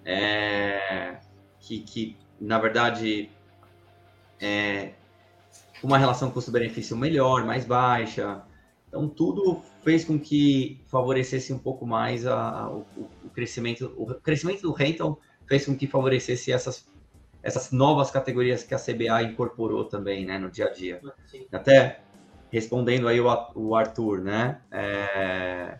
[0.05, 1.17] é,
[1.59, 3.31] que, que, na verdade,
[4.39, 4.91] é
[5.81, 8.43] uma relação custo-benefício melhor, mais baixa.
[8.87, 12.85] Então, tudo fez com que favorecesse um pouco mais a, a o,
[13.25, 13.91] o, crescimento.
[13.97, 16.87] O crescimento do rental fez com que favorecesse essas,
[17.43, 21.01] essas novas categorias que a CBA incorporou também né, no dia a dia.
[21.25, 21.45] Sim.
[21.51, 22.01] Até
[22.51, 24.61] respondendo aí o, Arthur, né?
[24.69, 25.79] É,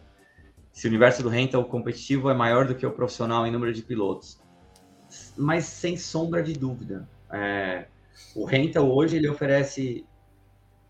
[0.71, 3.81] se o universo do rental competitivo é maior do que o profissional em número de
[3.81, 4.39] pilotos.
[5.37, 7.07] Mas sem sombra de dúvida.
[7.29, 7.85] É,
[8.35, 10.05] o rental hoje ele oferece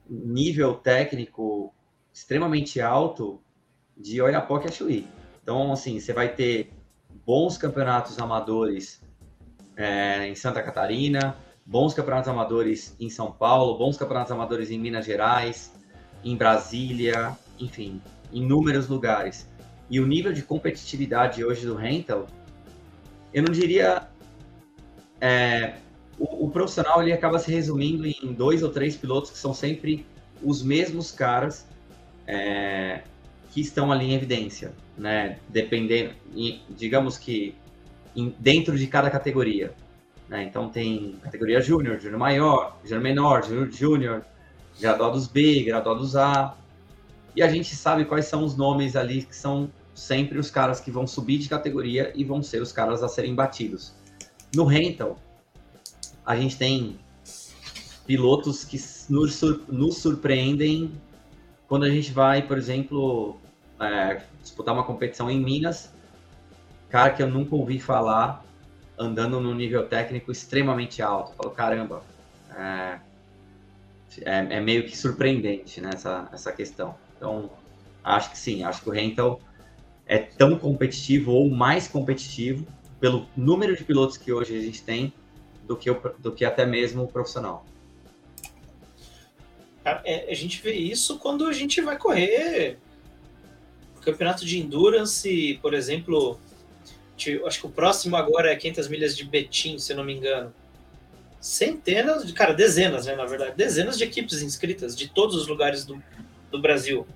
[0.07, 1.73] nível técnico
[2.13, 3.41] extremamente alto
[3.97, 5.07] de Oiapoque a Chuí.
[5.41, 6.71] Então, assim, você vai ter
[7.25, 9.01] bons campeonatos amadores
[9.81, 15.05] é, em Santa Catarina, bons campeonatos amadores em São Paulo, bons campeonatos amadores em Minas
[15.05, 15.73] Gerais,
[16.23, 17.99] em Brasília, enfim,
[18.31, 19.49] inúmeros lugares
[19.89, 22.27] e o nível de competitividade hoje do rental,
[23.33, 24.07] eu não diria.
[25.19, 25.75] É,
[26.17, 30.05] o, o, profissional ele acaba se resumindo em dois ou três pilotos que são sempre
[30.41, 31.67] os mesmos caras
[32.25, 33.01] é,
[33.51, 35.37] que estão ali em evidência, né?
[35.49, 36.13] Dependendo,
[36.69, 37.55] digamos que
[38.15, 39.73] em, dentro de cada categoria.
[40.27, 40.43] Né?
[40.43, 44.25] Então tem categoria júnior, júnior maior, júnior menor, júnior júnior,
[44.79, 46.55] graduados B, graduados A.
[47.35, 50.89] E a gente sabe quais são os nomes ali que são sempre os caras que
[50.89, 53.93] vão subir de categoria e vão ser os caras a serem batidos.
[54.55, 55.17] No rental,
[56.25, 56.99] a gente tem
[58.05, 58.77] pilotos que
[59.09, 60.91] nos, sur nos surpreendem
[61.67, 63.37] quando a gente vai, por exemplo,
[63.79, 65.93] é, disputar uma competição em Minas,
[66.91, 68.45] cara que eu nunca ouvi falar,
[68.99, 71.31] andando num nível técnico extremamente alto.
[71.31, 72.03] Eu falo, caramba,
[72.55, 72.99] é,
[74.23, 76.95] é, é, meio que surpreendente né, essa, essa questão.
[77.15, 77.49] Então,
[78.03, 79.39] acho que sim, acho que o rental
[80.05, 82.67] é tão competitivo ou mais competitivo
[82.99, 85.13] pelo número de pilotos que hoje a gente tem
[85.65, 87.65] do que, o, do que até mesmo o profissional.
[89.83, 92.77] É, a gente vê isso quando a gente vai correr
[94.01, 96.39] campeonato de endurance, por exemplo,
[97.45, 100.53] acho que o próximo agora é 500 milhas de Betim, se não me engano.
[101.39, 105.85] Centenas, de, cara, dezenas, né, na verdade, dezenas de equipes inscritas de todos os lugares
[105.85, 106.01] do,
[106.51, 107.07] do Brasil.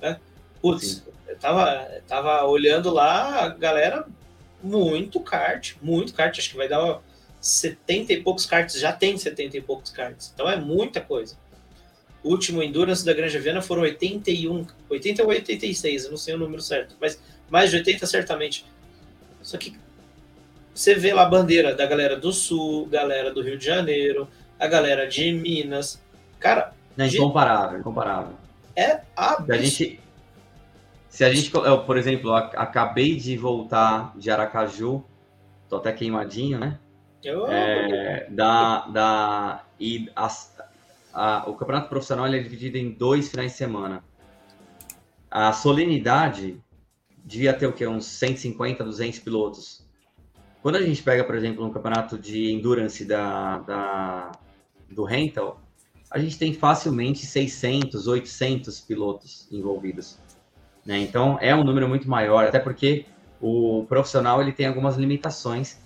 [0.00, 0.20] Né?
[0.60, 4.06] Putz, eu tava, tava olhando lá, galera,
[4.62, 7.00] muito kart, muito kart, acho que vai dar
[7.40, 11.36] 70 e poucos karts, já tem 70 e poucos karts, então é muita coisa.
[12.22, 16.38] O último Endurance da Granja Viana foram 81, 80 ou 86, eu não sei o
[16.38, 18.64] número certo, mas mais de 80 certamente.
[19.44, 19.76] Só que
[20.74, 24.26] você vê lá a bandeira da galera do Sul, galera do Rio de Janeiro,
[24.58, 26.02] a galera de Minas.
[26.40, 26.72] Cara.
[26.98, 28.34] É incomparável, incomparável.
[28.74, 29.52] É absurdo.
[29.52, 30.00] A gente,
[31.08, 35.04] se a gente, eu, por exemplo, acabei de voltar de Aracaju,
[35.68, 36.78] tô até queimadinho, né?
[37.22, 37.46] Eu...
[37.46, 40.56] É, da, da, e as,
[41.12, 44.02] a, o campeonato profissional é dividido em dois finais de semana.
[45.30, 46.63] A solenidade
[47.24, 47.86] devia ter o quê?
[47.86, 49.84] Uns 150, 200 pilotos.
[50.62, 54.32] Quando a gente pega, por exemplo, um campeonato de endurance da, da,
[54.90, 55.60] do rental,
[56.10, 60.18] a gente tem facilmente 600, 800 pilotos envolvidos.
[60.84, 60.98] Né?
[60.98, 63.06] Então, é um número muito maior, até porque
[63.40, 65.78] o profissional ele tem algumas limitações,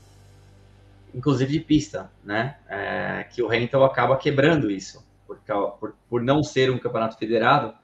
[1.15, 2.57] inclusive de pista, né?
[2.69, 5.39] É, que o rental acaba quebrando isso por,
[5.81, 7.75] por, por não ser um campeonato federado,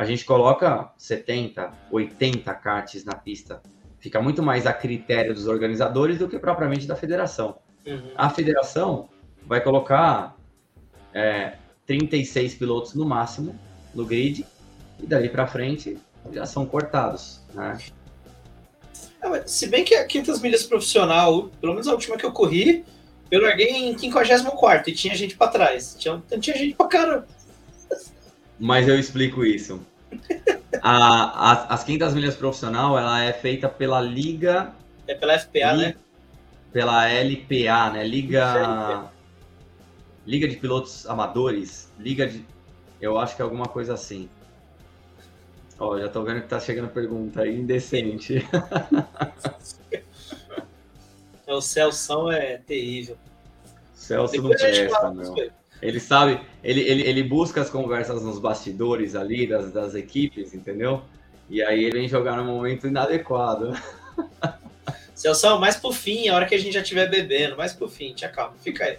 [0.00, 3.60] a gente coloca 70, 80 karts na pista.
[3.98, 7.58] Fica muito mais a critério dos organizadores do que propriamente da federação.
[7.86, 8.10] Uhum.
[8.16, 9.10] A federação
[9.46, 10.34] vai colocar
[11.12, 11.52] é,
[11.84, 13.54] 36 pilotos no máximo
[13.94, 14.46] no grid
[14.98, 15.98] e dali para frente
[16.32, 17.76] já são cortados, né?
[19.22, 22.86] É, se bem que a 500 milhas profissional, pelo menos a última que eu corri,
[23.30, 25.94] eu larguei em 54 e tinha gente para trás.
[25.98, 27.26] Tinha, tinha gente pra caramba.
[28.60, 29.80] Mas eu explico isso.
[30.82, 34.72] A, a, as 500 milhas profissional, ela é feita pela Liga...
[35.06, 35.94] É pela FPA, né?
[36.72, 38.06] Pela LPA, né?
[38.06, 39.10] Liga...
[40.26, 41.90] Liga de Pilotos Amadores.
[41.98, 42.44] Liga de...
[43.00, 44.28] Eu acho que é alguma coisa assim.
[45.78, 48.46] Ó, já tô vendo que tá chegando pergunta aí, indecente.
[51.50, 53.18] O Celso é terrível.
[53.92, 55.50] Celso Depois não presta, meu.
[55.82, 61.02] Ele sabe, ele, ele, ele busca as conversas nos bastidores ali das, das equipes, entendeu?
[61.48, 63.72] E aí ele vem jogar no momento inadequado.
[65.14, 68.14] Celso, mais pro fim, a hora que a gente já estiver bebendo, mais pro fim,
[68.14, 68.98] te acalma, fica aí.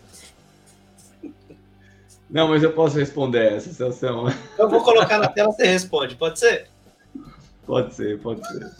[2.29, 4.05] Não, mas eu posso responder essa, Celso.
[4.57, 6.67] Eu vou colocar na tela, você responde, pode ser?
[7.65, 8.71] Pode ser, pode ser.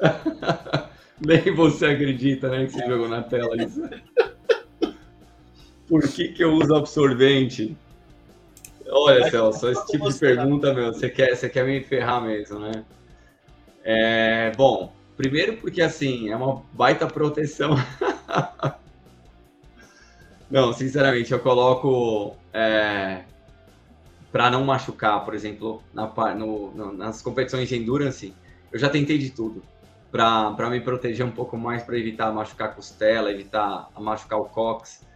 [1.20, 3.80] Nem você acredita, né, que você jogou na tela isso.
[5.90, 7.76] Por que, que eu uso absorvente?
[8.88, 12.84] Olha, Celso, esse tipo de pergunta, meu, você quer, você quer me ferrar mesmo, né?
[13.82, 17.74] É, bom, primeiro porque, assim, é uma baita proteção.
[20.48, 23.24] não, sinceramente, eu coloco é,
[24.30, 28.32] para não machucar, por exemplo, na, no, nas competições de endurance,
[28.72, 29.60] eu já tentei de tudo
[30.12, 35.09] para me proteger um pouco mais, para evitar machucar a costela, evitar machucar o cox.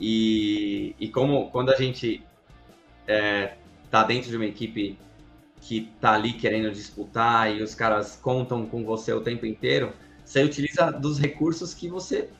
[0.00, 2.24] E, e como quando a gente
[3.06, 3.54] é,
[3.90, 4.98] tá dentro de uma equipe
[5.60, 9.92] que tá ali querendo disputar e os caras contam com você o tempo inteiro,
[10.24, 12.30] você utiliza dos recursos que você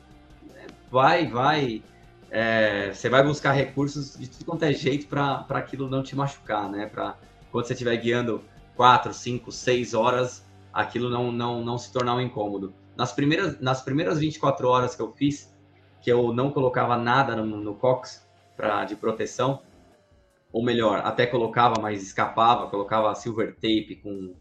[0.49, 1.83] né, vai, vai,
[2.31, 6.67] é, você vai buscar recursos de tudo quanto é jeito para aquilo não te machucar,
[6.67, 6.87] né?
[6.87, 7.15] Para
[7.51, 8.43] quando você estiver guiando
[8.75, 10.43] 4, 5, 6 horas,
[10.73, 12.73] aquilo não, não, não se tornar um incômodo.
[12.95, 15.53] Nas primeiras, nas primeiras 24 horas que eu fiz,
[16.01, 18.27] que eu não colocava nada no, no cox
[18.57, 19.61] pra, de proteção,
[20.51, 24.35] ou melhor, até colocava, mas escapava, colocava silver tape com,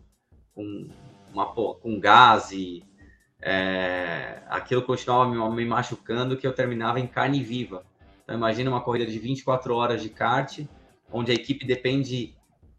[0.55, 0.89] com,
[1.33, 2.83] uma, com gás e
[3.41, 7.85] é, aquilo continuava me, me machucando que eu terminava em carne viva.
[8.25, 10.61] Então imagina uma corrida de 24 horas de kart,
[11.13, 12.35] onde a equipe depende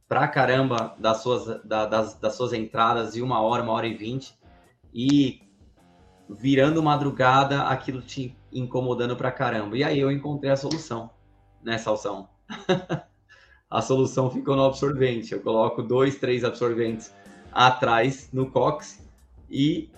[0.08, 3.94] pra caramba das suas, da, das, das suas entradas de uma hora, uma hora e
[3.94, 4.36] vinte.
[4.94, 5.42] E
[6.30, 9.78] virando madrugada, aquilo te incomodando pra caramba.
[9.78, 11.10] E aí eu encontrei a solução,
[11.64, 12.30] né, Salsão?
[13.70, 15.34] a solução ficou no absorvente.
[15.34, 17.14] Eu coloco dois, três absorventes
[17.52, 19.00] atrás no cox
[19.50, 19.90] e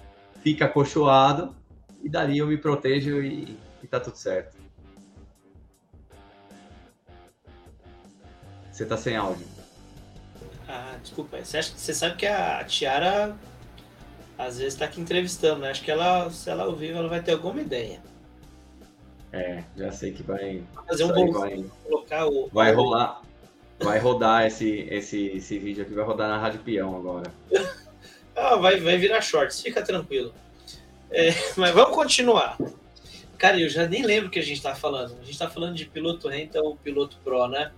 [0.41, 1.55] fica acolchoado
[2.01, 4.57] e dali eu me protejo e, e tá tudo certo.
[8.71, 9.45] Você tá sem áudio.
[10.67, 11.37] Ah, desculpa.
[11.43, 13.37] Você, acha, você sabe que a Tiara
[14.37, 15.69] às vezes tá aqui entrevistando, né?
[15.69, 18.01] Acho que ela, se ela ouvir, ela vai ter alguma ideia.
[19.33, 20.63] É, já sei que vai.
[20.87, 22.47] Fazer um bom vai, colocar o.
[22.53, 23.23] Vai rolar.
[23.79, 27.33] Vai rodar esse, esse, esse vídeo aqui, vai rodar na Rádio Peão agora.
[28.35, 30.31] ah, vai, vai virar shorts, fica tranquilo.
[31.09, 32.57] É, mas vamos continuar.
[33.39, 35.17] Cara, eu já nem lembro o que a gente tá falando.
[35.19, 37.71] A gente tá falando de piloto rental ou piloto pro, né?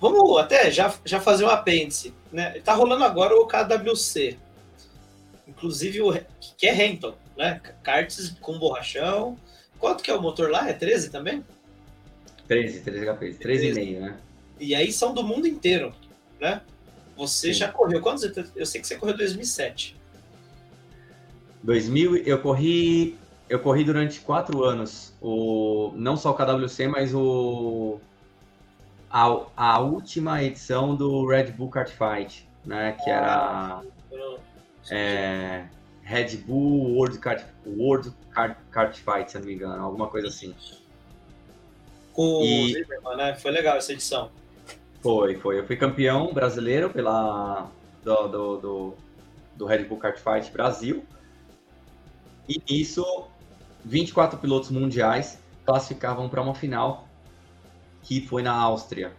[0.00, 2.14] Vamos até já, já fazer um apêndice.
[2.32, 2.60] Né?
[2.60, 4.38] Tá rolando agora o KWC.
[5.46, 6.18] Inclusive, o,
[6.56, 7.60] que é Renton, né?
[7.82, 9.36] Karts com borrachão.
[9.78, 10.68] Quanto que é o motor lá?
[10.68, 11.44] É 13 também?
[12.48, 14.16] 13, 13 HP, 13,5, né?
[14.58, 15.92] E aí são do mundo inteiro,
[16.40, 16.62] né?
[17.16, 17.60] Você Sim.
[17.60, 18.24] já correu quantos?
[18.54, 19.96] Eu sei que você correu 2007.
[21.62, 23.18] 2000, eu corri,
[23.48, 25.14] eu corri durante quatro anos.
[25.20, 27.98] O não só o KWC, mas o
[29.10, 32.96] a, a última edição do Red Bull Kart Fight, né?
[33.02, 33.82] Que era
[34.90, 35.64] é,
[36.06, 40.54] Red Bull World Kart, World Kart, Kart Fight, se não me engano, alguma coisa assim.
[42.12, 42.62] Com e...
[42.62, 43.34] o Zimmerman, né?
[43.34, 44.30] Foi legal essa edição.
[45.02, 45.58] Foi, foi.
[45.58, 47.68] Eu fui campeão brasileiro pela
[48.04, 48.94] do, do, do,
[49.56, 51.04] do Red Bull Kart Fight Brasil.
[52.48, 53.26] E isso,
[53.84, 57.08] 24 pilotos mundiais classificavam para uma final
[58.04, 59.12] que foi na Áustria.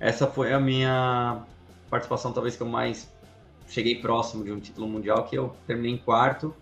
[0.00, 1.44] Essa foi a minha
[1.88, 3.08] participação, talvez que eu mais
[3.68, 6.54] cheguei próximo de um título mundial, que eu terminei em quarto,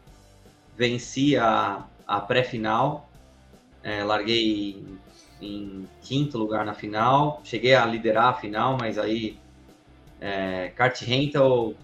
[0.76, 3.08] venci a, a pré-final,
[3.82, 4.84] é, larguei
[5.40, 9.38] em quinto lugar na final, cheguei a liderar a final, mas aí
[10.20, 11.74] é, kart rental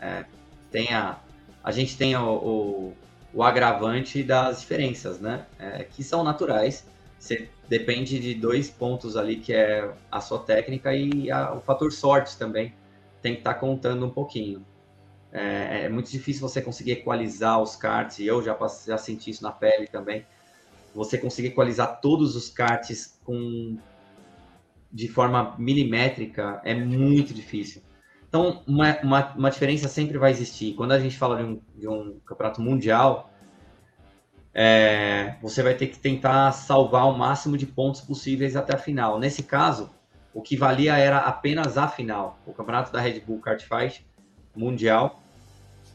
[0.00, 0.24] é,
[0.70, 1.18] tem a,
[1.62, 2.96] a gente tem o, o,
[3.32, 5.46] o agravante das diferenças, né?
[5.58, 6.86] É, que são naturais.
[7.18, 11.90] Você depende de dois pontos ali, que é a sua técnica e a, o fator
[11.92, 12.74] sorte também.
[13.24, 14.66] Tem que estar tá contando um pouquinho.
[15.32, 18.54] É, é, muito difícil você conseguir equalizar os karts, e eu já,
[18.86, 20.26] já senti isso na pele também.
[20.94, 23.78] Você conseguir equalizar todos os karts com,
[24.92, 27.80] de forma milimétrica é muito difícil.
[28.28, 30.74] Então, uma, uma, uma diferença sempre vai existir.
[30.74, 33.30] Quando a gente fala de um, de um campeonato mundial,
[34.52, 39.18] é, você vai ter que tentar salvar o máximo de pontos possíveis até a final.
[39.18, 39.88] Nesse caso,
[40.34, 44.04] o que valia era apenas a final, o campeonato da Red Bull Kart Fight
[44.54, 45.22] Mundial.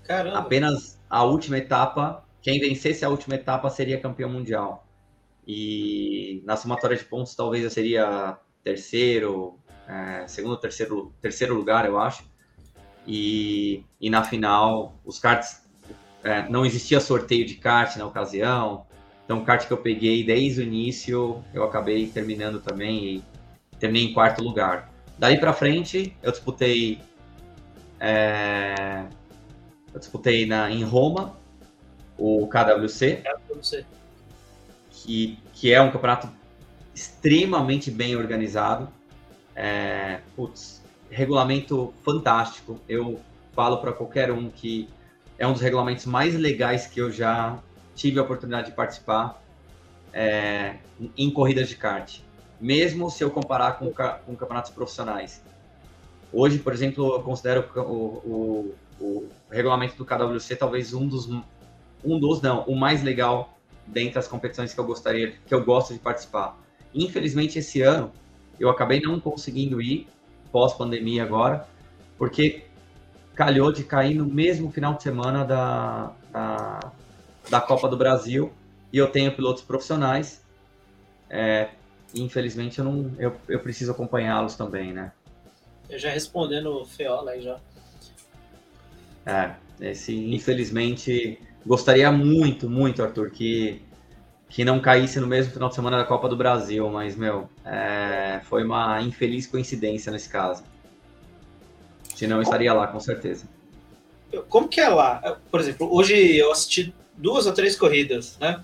[0.06, 0.40] Caramba.
[0.40, 4.88] Apenas a última etapa, quem vencesse a última etapa seria campeão mundial.
[5.46, 12.00] E na somatória de pontos, talvez eu seria terceiro, é, segundo, terceiro, terceiro lugar, eu
[12.00, 12.24] acho.
[13.06, 15.68] E, e na final, os karts
[16.24, 18.86] é, não existia sorteio de kart na ocasião,
[19.26, 23.24] então o kart que eu peguei desde o início, eu acabei terminando também e
[23.80, 24.92] terminei em quarto lugar.
[25.18, 27.00] Daí para frente, eu disputei
[28.00, 29.06] é,
[29.94, 31.38] eu disputei na, em Roma
[32.18, 33.86] o KWC, KWC.
[34.92, 36.30] Que, que é um campeonato
[36.94, 38.90] extremamente bem organizado.
[39.56, 42.80] É, putz, regulamento fantástico.
[42.88, 43.20] Eu
[43.54, 44.90] falo para qualquer um que
[45.38, 47.58] é um dos regulamentos mais legais que eu já
[47.96, 49.42] tive a oportunidade de participar
[50.14, 50.76] é,
[51.18, 52.20] em corridas de kart,
[52.60, 55.42] mesmo se eu comparar com, com campeonatos profissionais.
[56.32, 61.28] Hoje, por exemplo, eu considero o, o, o, regulamento do KWC talvez um dos,
[62.04, 63.58] um dos não, o mais legal
[63.88, 66.58] dentre as competições que eu gostaria, que eu gosto de participar.
[66.94, 68.12] Infelizmente, esse ano
[68.60, 70.08] eu acabei não conseguindo ir
[70.52, 71.68] pós pandemia agora,
[72.18, 72.66] porque
[73.34, 76.80] calhou de cair no mesmo final de semana da, da,
[77.50, 78.52] da Copa do Brasil
[78.92, 80.44] e eu tenho pilotos profissionais.
[81.30, 81.70] É,
[82.14, 85.12] infelizmente eu não eu, eu preciso acompanhá-los também, né?
[85.90, 87.60] Eu já respondendo o Feola aí já.
[89.26, 93.82] É, esse infelizmente gostaria muito, muito, Arthur, que
[94.50, 98.42] que não caísse no mesmo final de semana da Copa do Brasil, mas meu, é,
[98.46, 100.64] foi uma infeliz coincidência nesse caso.
[102.16, 103.48] Senão eu estaria lá, com certeza.
[104.50, 105.40] Como que é lá?
[105.52, 108.62] Por exemplo, hoje eu assisti duas ou três corridas, né?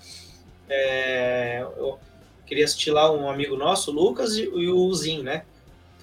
[0.68, 1.98] É, eu
[2.46, 5.44] queria assistir lá um amigo nosso, o Lucas, e, e o Zin, né?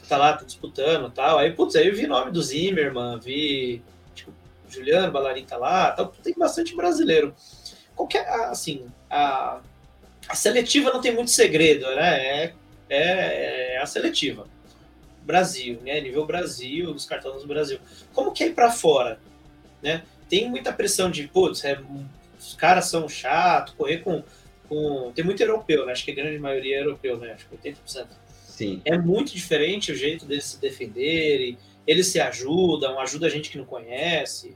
[0.01, 1.39] Que tá lá tá disputando tal.
[1.39, 3.81] Aí, putz, aí eu vi nome do Zimmerman, vi.
[4.13, 4.31] Tipo,
[4.69, 7.33] Juliano Balarim tá lá, tá, tem bastante brasileiro.
[7.95, 9.61] Qualquer, assim, a,
[10.27, 12.25] a seletiva não tem muito segredo, né?
[12.25, 12.53] É,
[12.89, 14.47] é, é a seletiva.
[15.21, 16.01] Brasil, né?
[16.01, 17.79] Nível Brasil, os cartões do Brasil.
[18.11, 19.19] Como que é ir para fora,
[19.81, 20.03] né?
[20.27, 21.79] Tem muita pressão de, putz, é,
[22.39, 24.23] os caras são chatos, correr com,
[24.73, 25.11] com.
[25.13, 25.91] Tem muito europeu, né?
[25.91, 27.33] Acho que a grande maioria é europeu, né?
[27.33, 28.07] Acho que 80%.
[28.47, 28.81] Sim.
[28.85, 31.57] É muito diferente o jeito deles se defenderem,
[31.87, 34.55] eles se ajudam, ajuda a gente que não conhece.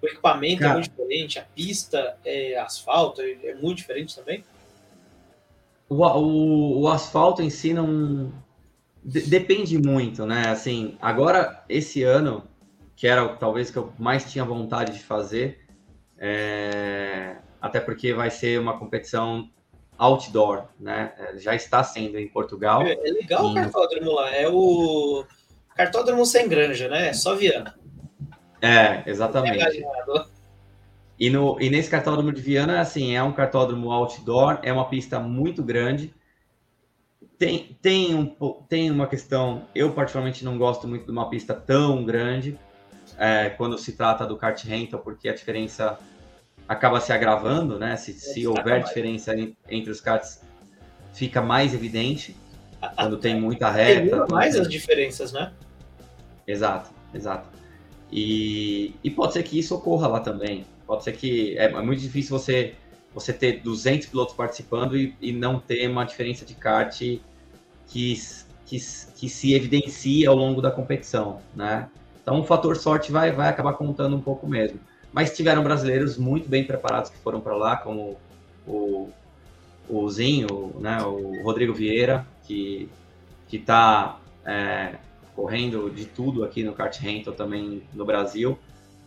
[0.00, 0.72] O equipamento é Cara.
[0.72, 4.44] é muito diferente, a pista, é, asfalto é, é muito diferente também.
[5.88, 8.32] O, o, o asfalto em si não,
[9.04, 10.48] depende muito, né?
[10.48, 12.44] Assim, agora esse ano,
[12.96, 15.66] que era talvez que eu mais tinha vontade de fazer,
[16.18, 17.36] é...
[17.62, 19.48] até porque vai ser uma competição
[19.96, 21.12] outdoor, né?
[21.16, 22.82] É, já está sendo em Portugal.
[22.82, 25.24] É, é legal o cartódromo lá, é o
[25.76, 27.10] cartódromo sem granja, né?
[27.10, 27.78] É só Viana.
[28.60, 29.84] É, exatamente.
[31.18, 35.20] E, no, e nesse cartódromo de Viana, assim, é um cartódromo outdoor, é uma pista
[35.20, 36.12] muito grande,
[37.38, 38.26] tem, tem, um,
[38.68, 42.58] tem uma questão, eu particularmente não gosto muito de uma pista tão grande
[43.18, 45.98] é, quando se trata do kart rental, porque a diferença
[46.72, 47.96] acaba se agravando, né?
[47.96, 49.34] Se, se houver diferença
[49.68, 50.40] entre os karts,
[51.12, 52.36] fica mais evidente
[52.96, 54.24] quando tem muita reta.
[54.24, 55.52] Tem mais as diferenças, né?
[56.46, 57.48] Exato, exato.
[58.10, 60.66] E, e pode ser que isso ocorra lá também.
[60.86, 62.74] Pode ser que é, é muito difícil você
[63.14, 67.20] você ter 200 pilotos participando e, e não ter uma diferença de kart que,
[67.86, 68.16] que,
[68.64, 71.90] que se evidencia ao longo da competição, né?
[72.22, 74.80] Então o fator sorte vai, vai acabar contando um pouco mesmo.
[75.12, 78.18] Mas tiveram brasileiros muito bem preparados que foram para lá, como
[78.66, 79.10] o,
[79.88, 82.88] o Zinho, né, o Rodrigo Vieira, que
[83.52, 84.94] está é,
[85.34, 88.58] correndo de tudo aqui no kart rental também no Brasil.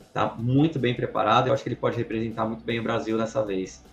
[0.08, 1.48] Está muito bem preparado.
[1.48, 3.84] Eu acho que ele pode representar muito bem o Brasil dessa vez.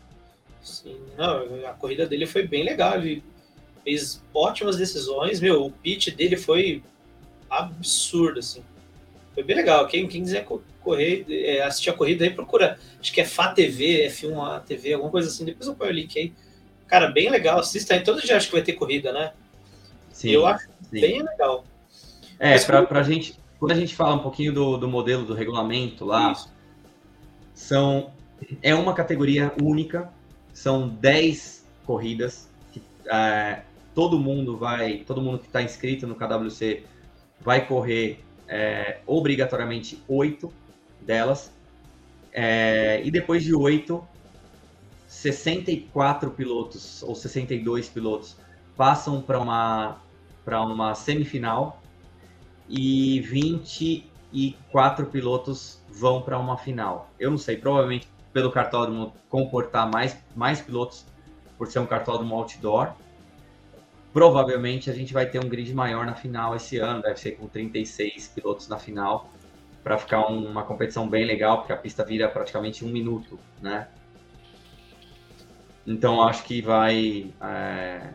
[0.63, 2.97] Sim, não, a corrida dele foi bem legal.
[2.97, 3.25] Ele
[3.83, 5.41] fez ótimas decisões.
[5.41, 6.83] Meu, o pitch dele foi
[7.51, 8.63] absurdo, assim.
[9.35, 9.87] Foi bem legal.
[9.89, 10.47] Quem, quem quiser
[10.83, 12.79] correr, é, assistir a corrida aí, procura.
[13.01, 15.45] Acho que é FATV, F1A TV, alguma coisa assim.
[15.45, 16.33] Depois eu ponho o link aí.
[16.87, 17.59] Cara, bem legal.
[17.59, 18.03] Assista aí.
[18.03, 19.33] Todo dia acho que vai ter corrida, né?
[20.13, 20.31] Sim.
[20.31, 21.01] Eu acho sim.
[21.01, 21.65] bem legal.
[22.39, 23.41] É, Mas, pra, pra gente.
[23.59, 26.53] Quando a gente fala um pouquinho do, do modelo do regulamento lá, isso.
[27.55, 28.13] são.
[28.61, 30.11] É uma categoria única,
[30.53, 32.49] são 10 corridas.
[32.73, 33.63] Que, é,
[33.95, 36.85] todo mundo vai, todo mundo que está inscrito no KWC
[37.41, 40.53] vai correr é, obrigatoriamente oito
[41.03, 41.53] delas.
[42.33, 44.07] É, e depois de oito,
[45.07, 48.37] 64 pilotos ou 62 pilotos
[48.77, 50.01] passam para uma,
[50.45, 51.83] para uma semifinal
[52.69, 57.11] e 24 pilotos vão para uma final.
[57.19, 61.05] Eu não sei, provavelmente pelo cartódromo comportar mais, mais pilotos
[61.59, 62.95] por ser um cartódromo outdoor,
[64.13, 67.47] Provavelmente a gente vai ter um grid maior na final esse ano, deve ser com
[67.49, 69.31] 36 pilotos na final,
[69.83, 73.89] para ficar um, uma competição bem legal, porque a pista vira praticamente um minuto, né?
[75.87, 77.33] Então acho que vai.
[77.41, 78.11] É...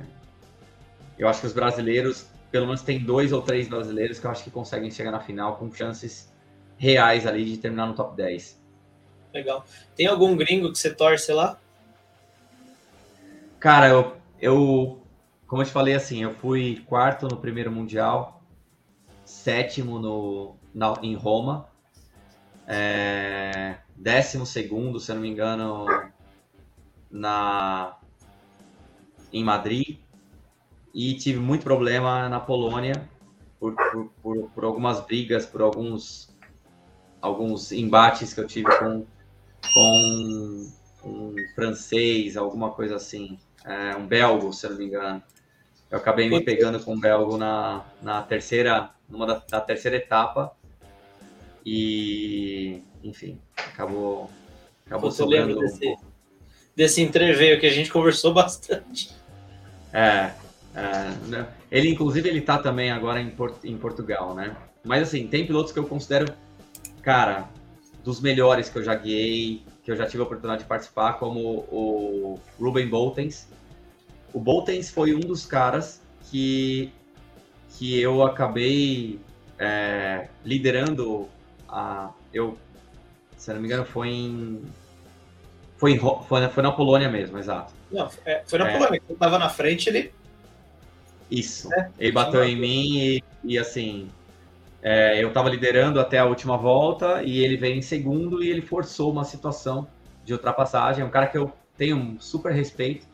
[1.17, 4.43] Eu acho que os brasileiros, pelo menos tem dois ou três brasileiros que eu acho
[4.43, 6.31] que conseguem chegar na final com chances
[6.77, 8.61] reais ali de terminar no top 10.
[9.33, 9.65] Legal.
[9.95, 11.59] Tem algum gringo que você torce lá?
[13.59, 15.01] Cara, eu, eu
[15.47, 18.36] como eu te falei, assim, eu fui quarto no primeiro mundial,
[19.27, 21.67] sétimo no, na, em Roma,
[22.65, 25.85] é, décimo segundo, se não me engano,
[27.11, 27.97] na
[29.33, 29.99] em Madrid.
[30.93, 33.07] E tive muito problema na Polônia
[33.59, 36.35] por, por, por, por algumas brigas, por alguns
[37.21, 39.05] alguns embates que eu tive com
[39.73, 40.71] com
[41.03, 45.21] um francês, alguma coisa assim, é, um belgo, se não me engano.
[45.89, 50.51] Eu acabei me pegando com o Belgo na, na terceira, numa da, da terceira etapa.
[51.65, 54.29] E, enfim, acabou,
[54.85, 55.97] acabou Você sobrando desse, um
[56.75, 59.15] desse entreveio que a gente conversou bastante.
[59.93, 60.31] É,
[60.75, 61.47] é né?
[61.71, 64.55] ele inclusive ele tá também agora em, Port, em Portugal, né?
[64.83, 66.33] Mas assim, tem pilotos que eu considero,
[67.01, 67.49] cara,
[68.03, 71.39] dos melhores que eu já guiei, que eu já tive a oportunidade de participar, como
[71.39, 73.47] o Ruben Boltens,
[74.33, 76.91] o Boltens foi um dos caras que,
[77.77, 79.19] que eu acabei
[79.57, 81.27] é, liderando
[81.67, 82.11] a.
[82.33, 82.57] Eu,
[83.35, 84.61] se não me engano, foi em.
[85.77, 87.73] Foi, em, foi, foi na Polônia mesmo, exato.
[87.91, 89.01] Não, é, foi na é, Polônia.
[89.05, 90.13] Quando tava na frente, ele.
[91.29, 91.73] Isso.
[91.73, 94.09] É, ele bateu em mim e, e assim.
[94.81, 98.61] É, eu estava liderando até a última volta e ele veio em segundo e ele
[98.61, 99.87] forçou uma situação
[100.23, 101.03] de ultrapassagem.
[101.03, 103.05] É um cara que eu tenho um super respeito,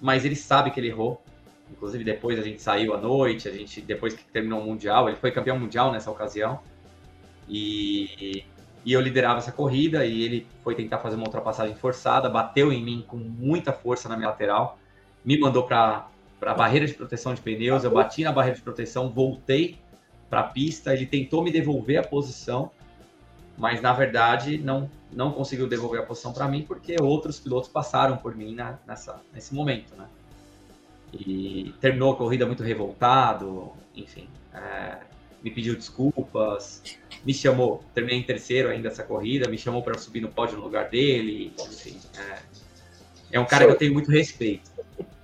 [0.00, 1.22] mas ele sabe que ele errou.
[1.70, 5.18] Inclusive depois a gente saiu à noite, a gente depois que terminou o mundial, ele
[5.18, 6.60] foi campeão mundial nessa ocasião
[7.48, 8.44] e,
[8.84, 12.82] e eu liderava essa corrida e ele foi tentar fazer uma ultrapassagem forçada, bateu em
[12.82, 14.78] mim com muita força na minha lateral,
[15.24, 16.08] me mandou para
[16.40, 19.78] a barreira de proteção de pneus, eu bati na barreira de proteção, voltei
[20.30, 22.70] para a pista, ele tentou me devolver a posição,
[23.58, 28.16] mas na verdade não não conseguiu devolver a posição para mim porque outros pilotos passaram
[28.16, 30.06] por mim na, nessa, nesse momento, né?
[31.12, 34.98] E terminou a corrida muito revoltado, enfim, é,
[35.42, 36.82] me pediu desculpas,
[37.24, 40.64] me chamou, terminei em terceiro ainda essa corrida, me chamou para subir no pódio no
[40.64, 42.38] lugar dele, enfim, é,
[43.32, 44.70] é um cara que eu tenho muito respeito.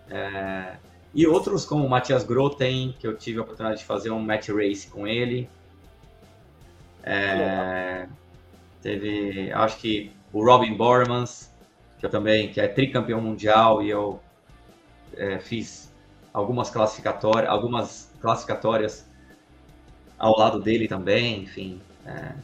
[0.08, 0.76] É,
[1.14, 4.48] e outros como o Matias Groten, que eu tive a oportunidade de fazer um match
[4.48, 5.48] race com ele.
[7.02, 8.08] É,
[8.84, 11.50] teve, acho que o Robin Bormans,
[11.98, 14.20] que eu também, que é tricampeão mundial, e eu
[15.16, 15.90] é, fiz
[16.34, 19.08] algumas classificatórias, algumas classificatórias
[20.18, 22.34] ao lado dele também, enfim, é,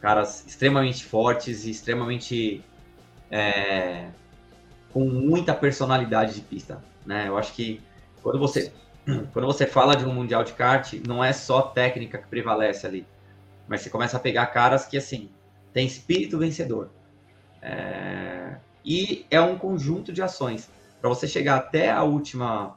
[0.00, 2.62] caras extremamente fortes e extremamente
[3.28, 4.06] é,
[4.92, 7.26] com muita personalidade de pista, né?
[7.26, 7.82] Eu acho que
[8.22, 8.72] quando você,
[9.32, 13.04] quando você fala de um mundial de kart, não é só técnica que prevalece ali,
[13.66, 15.28] mas você começa a pegar caras que, assim,
[15.78, 16.90] tem espírito vencedor.
[17.62, 18.56] É...
[18.84, 20.68] E é um conjunto de ações.
[21.00, 22.76] Para você chegar até a última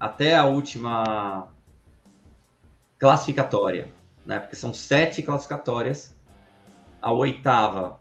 [0.00, 1.48] até a última
[2.98, 3.92] classificatória,
[4.24, 4.38] né?
[4.38, 6.16] Porque são sete classificatórias.
[7.02, 8.00] A oitava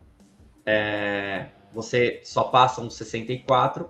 [0.66, 3.90] é, você só passa uns 64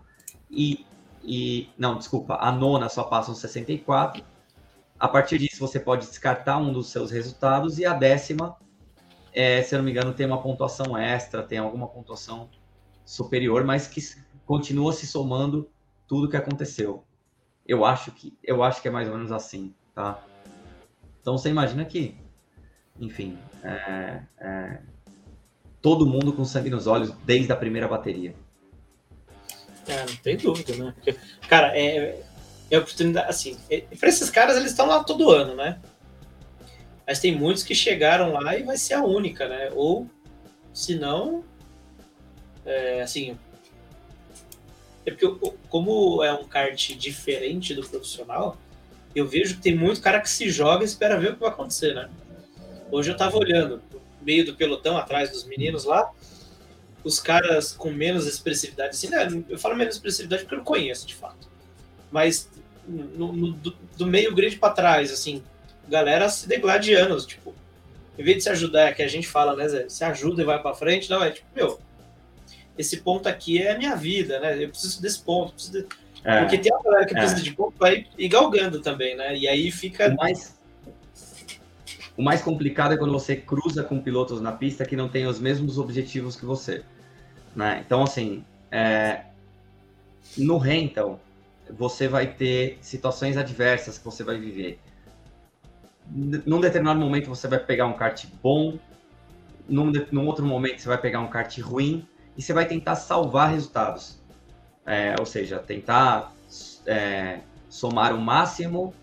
[0.49, 0.87] e
[1.23, 4.23] e não, desculpa, a nona só passa uns 64.
[4.99, 8.55] A partir disso, você pode descartar um dos seus resultados e a décima,
[9.35, 12.49] é, se eu não me engano, tem uma pontuação extra, tem alguma pontuação
[13.03, 13.99] superior, mas que
[14.45, 15.69] continua se somando
[16.07, 17.03] tudo que aconteceu.
[17.67, 20.23] Eu acho que eu acho que é mais ou menos assim, tá?
[21.19, 22.15] Então você imagina que,
[22.97, 24.81] enfim, é, é,
[25.81, 28.33] todo mundo com sangue nos olhos desde a primeira bateria.
[29.87, 30.93] É, não tem dúvida, né?
[30.95, 31.19] Porque,
[31.49, 32.23] cara, é,
[32.71, 33.29] é oportunidade.
[33.29, 35.81] Assim, é, para esses caras, eles estão lá todo ano, né?
[37.07, 39.69] Mas tem muitos que chegaram lá e vai ser a única, né?
[39.73, 40.09] Ou,
[40.73, 41.43] se não,
[42.65, 43.37] é, assim.
[45.05, 48.57] É porque, como é um kart diferente do profissional,
[49.15, 51.49] eu vejo que tem muito cara que se joga e espera ver o que vai
[51.49, 52.09] acontecer, né?
[52.91, 53.81] Hoje eu tava olhando,
[54.21, 56.11] meio do pelotão, atrás dos meninos lá,
[57.03, 59.27] os caras com menos expressividade, assim, né?
[59.47, 61.47] Eu falo menos expressividade porque eu não conheço, de fato.
[62.11, 62.49] Mas
[62.87, 65.43] no, no do, do, meio grid para trás, assim,
[65.89, 67.53] galera se degladiando, tipo,
[68.17, 70.45] em vez de se ajudar, é que a gente fala, né, Zé, se ajuda e
[70.45, 71.79] vai para frente, não, é tipo, meu,
[72.77, 74.63] esse ponto aqui é a minha vida, né?
[74.63, 75.87] Eu preciso desse ponto, preciso de...
[76.23, 77.43] é, porque tem uma galera que precisa é.
[77.43, 79.35] de ponto vai ir galgando também, né?
[79.35, 80.09] E aí fica.
[80.09, 80.59] O mais,
[82.17, 85.39] o mais complicado é quando você cruza com pilotos na pista que não têm os
[85.39, 86.83] mesmos objetivos que você.
[87.55, 87.81] Né?
[87.85, 89.21] Então, assim, é,
[90.37, 91.19] no rental,
[91.69, 94.79] você vai ter situações adversas que você vai viver.
[96.07, 98.77] Num determinado momento, você vai pegar um kart bom,
[99.67, 103.51] num, num outro momento, você vai pegar um kart ruim, e você vai tentar salvar
[103.51, 104.19] resultados.
[104.85, 106.31] É, ou seja, tentar
[106.85, 107.39] é,
[107.69, 108.93] somar o máximo,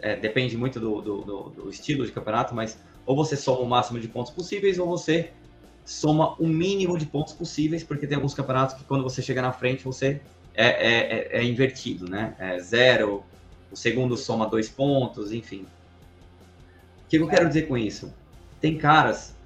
[0.00, 3.98] é, depende muito do, do, do, estilo de campeonato, mas ou você soma o máximo
[3.98, 5.32] de pontos possíveis, ou você
[5.84, 9.52] soma o mínimo de pontos possíveis, porque tem alguns campeonatos que quando você chega na
[9.52, 10.20] frente, você
[10.54, 12.34] é, é, é, é invertido, né?
[12.38, 13.24] É zero,
[13.70, 15.66] o segundo soma dois pontos, enfim.
[17.12, 18.10] O que eu quero dizer com isso?
[18.58, 19.36] Tem caras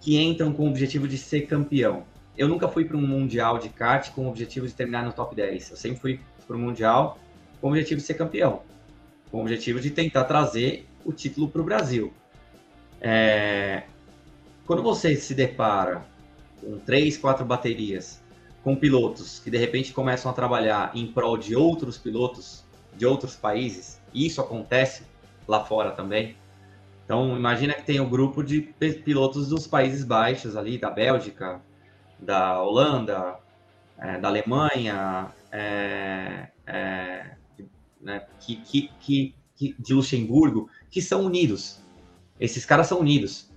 [0.00, 2.04] que entram com o objetivo de ser campeão.
[2.38, 5.34] Eu nunca fui para um mundial de kart com o objetivo de terminar no top
[5.34, 5.72] 10.
[5.72, 7.18] Eu sempre fui para o mundial
[7.60, 8.62] com o objetivo de ser campeão,
[9.28, 12.12] com o objetivo de tentar trazer o título para o Brasil.
[13.00, 13.82] É,
[14.64, 16.06] quando você se depara
[16.60, 18.22] com três, quatro baterias,
[18.62, 22.62] com pilotos que de repente começam a trabalhar em prol de outros pilotos
[22.96, 25.02] de outros países, e isso acontece
[25.48, 26.36] lá fora também.
[27.10, 28.60] Então, imagina que tem um grupo de
[29.04, 31.60] pilotos dos Países Baixos ali, da Bélgica,
[32.16, 33.36] da Holanda,
[33.98, 37.34] é, da Alemanha, é, é,
[38.00, 41.82] né, que, que, que, de Luxemburgo, que são unidos.
[42.38, 43.50] Esses caras são unidos.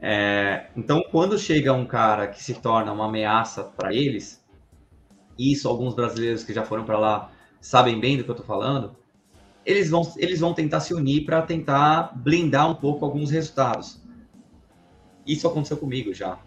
[0.00, 4.44] É, então, quando chega um cara que se torna uma ameaça para eles,
[5.38, 8.96] isso alguns brasileiros que já foram para lá sabem bem do que eu estou falando,
[9.64, 14.00] eles vão, eles vão tentar se unir para tentar blindar um pouco alguns resultados.
[15.26, 16.38] Isso aconteceu comigo já.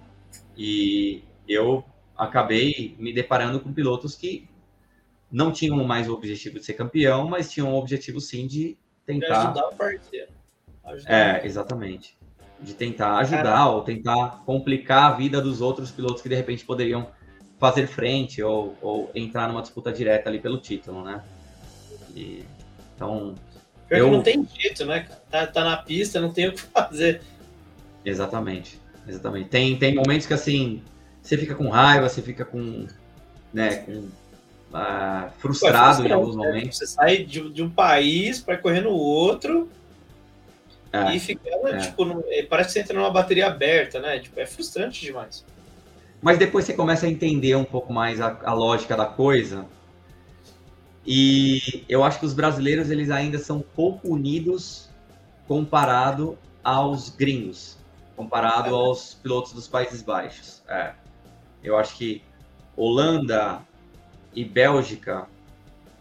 [0.55, 1.83] E eu
[2.15, 4.47] acabei me deparando com pilotos que
[5.31, 9.47] não tinham mais o objetivo de ser campeão, mas tinham o objetivo sim de tentar.
[9.47, 10.31] ajudar o parceiro.
[10.83, 12.17] Ajudar é, exatamente.
[12.59, 13.71] De tentar ajudar Caramba.
[13.71, 17.09] ou tentar complicar a vida dos outros pilotos que de repente poderiam
[17.59, 21.23] fazer frente ou, ou entrar numa disputa direta ali pelo título, né?
[22.15, 22.43] E,
[22.97, 23.35] então.
[23.89, 24.11] eu...
[24.11, 25.07] não tem jeito, né?
[25.29, 27.21] Tá, tá na pista, não tem o que fazer.
[28.03, 28.81] Exatamente.
[29.07, 29.49] Exatamente.
[29.49, 30.83] Tem, tem momentos que assim,
[31.21, 32.87] você fica com raiva, você fica com.
[33.53, 34.09] Né, com
[34.73, 36.45] uh, frustrado em alguns né?
[36.45, 36.77] momentos.
[36.77, 39.69] Você sai de, de um país para correr no outro
[40.91, 41.77] é, e fica, é.
[41.77, 44.19] tipo, no, é, parece que você entra numa bateria aberta, né?
[44.19, 45.45] Tipo, é frustrante demais.
[46.21, 49.65] Mas depois você começa a entender um pouco mais a, a lógica da coisa.
[51.07, 54.89] E eu acho que os brasileiros eles ainda são pouco unidos
[55.47, 57.77] comparado aos gringos,
[58.13, 60.61] comparado aos pilotos dos Países Baixos.
[60.67, 60.93] É.
[61.63, 62.21] Eu acho que
[62.75, 63.61] Holanda,
[64.35, 65.27] e Bélgica,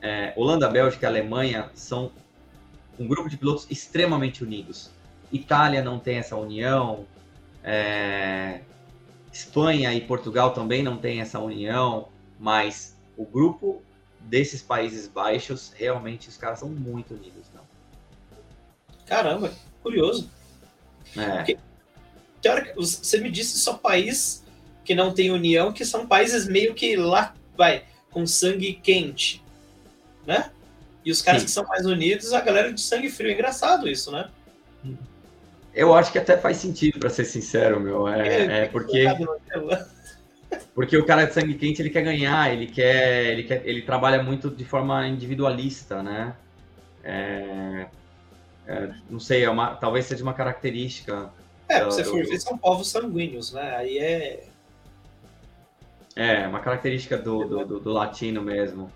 [0.03, 2.11] é, Holanda, Bélgica e Alemanha são
[2.99, 4.91] um grupo de pilotos extremamente unidos.
[5.33, 7.07] Itália não tem essa união,
[7.63, 8.61] é,
[9.33, 13.83] Espanha e Portugal também não tem essa união, mas o grupo
[14.27, 17.47] desses Países Baixos, realmente os caras são muito unidos.
[17.55, 17.63] Não?
[19.07, 19.53] Caramba,
[19.83, 20.31] curioso.
[21.17, 21.37] É.
[21.37, 21.59] Porque,
[22.77, 24.45] você me disse só país
[24.85, 29.43] que não tem união, que são países meio que lá, vai, com sangue quente,
[30.27, 30.51] né?
[31.05, 31.47] E os caras Sim.
[31.47, 33.31] que são mais unidos, a galera de sangue frio.
[33.31, 34.29] É engraçado isso, né?
[35.75, 38.09] Eu acho que até faz sentido, para ser sincero, meu.
[38.09, 39.05] É, é, é porque.
[40.75, 44.23] Porque o cara de sangue quente ele quer ganhar, ele quer, ele quer, ele trabalha
[44.23, 46.35] muito de forma individualista, né?
[47.03, 47.87] É,
[48.67, 51.31] é, não sei, é uma, talvez seja uma característica.
[51.69, 53.77] É, se você for ver, são povos sanguíneos, né?
[53.77, 54.49] Aí é
[56.17, 58.91] é, uma característica do, do, do, do latino mesmo.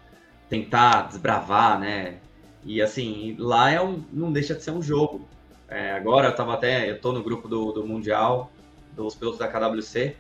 [0.48, 2.18] Tentar desbravar, né?
[2.64, 5.28] E assim, lá é um, não deixa de ser um jogo.
[5.68, 8.50] É, agora eu tava até, eu tô no grupo do, do Mundial,
[8.92, 10.16] dos pilotos da KWC,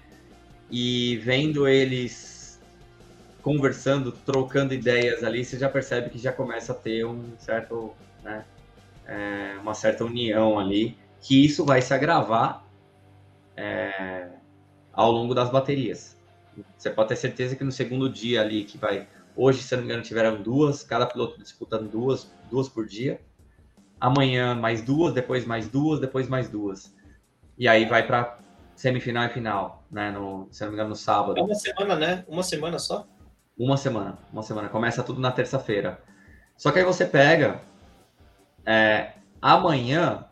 [0.70, 2.60] e vendo eles
[3.42, 7.92] conversando, trocando ideias ali, você já percebe que já começa a ter um certo,
[8.22, 8.44] né,
[9.06, 12.64] é, uma certa união ali, que isso vai se agravar
[13.56, 14.28] é,
[14.92, 16.16] ao longo das baterias.
[16.76, 19.08] Você pode ter certeza que no segundo dia ali, que vai.
[19.34, 23.20] Hoje, se não me engano, tiveram duas, cada piloto disputando duas, duas por dia.
[23.98, 26.94] Amanhã mais duas, depois mais duas, depois mais duas.
[27.56, 28.38] E aí vai para
[28.80, 30.10] semifinal e final, né?
[30.10, 31.38] No, se não me engano, no sábado.
[31.38, 32.24] É uma semana, né?
[32.26, 33.06] Uma semana só?
[33.58, 34.70] Uma semana, uma semana.
[34.70, 36.00] Começa tudo na terça-feira.
[36.56, 37.60] Só que aí você pega.
[38.64, 39.12] É,
[39.42, 40.24] amanhã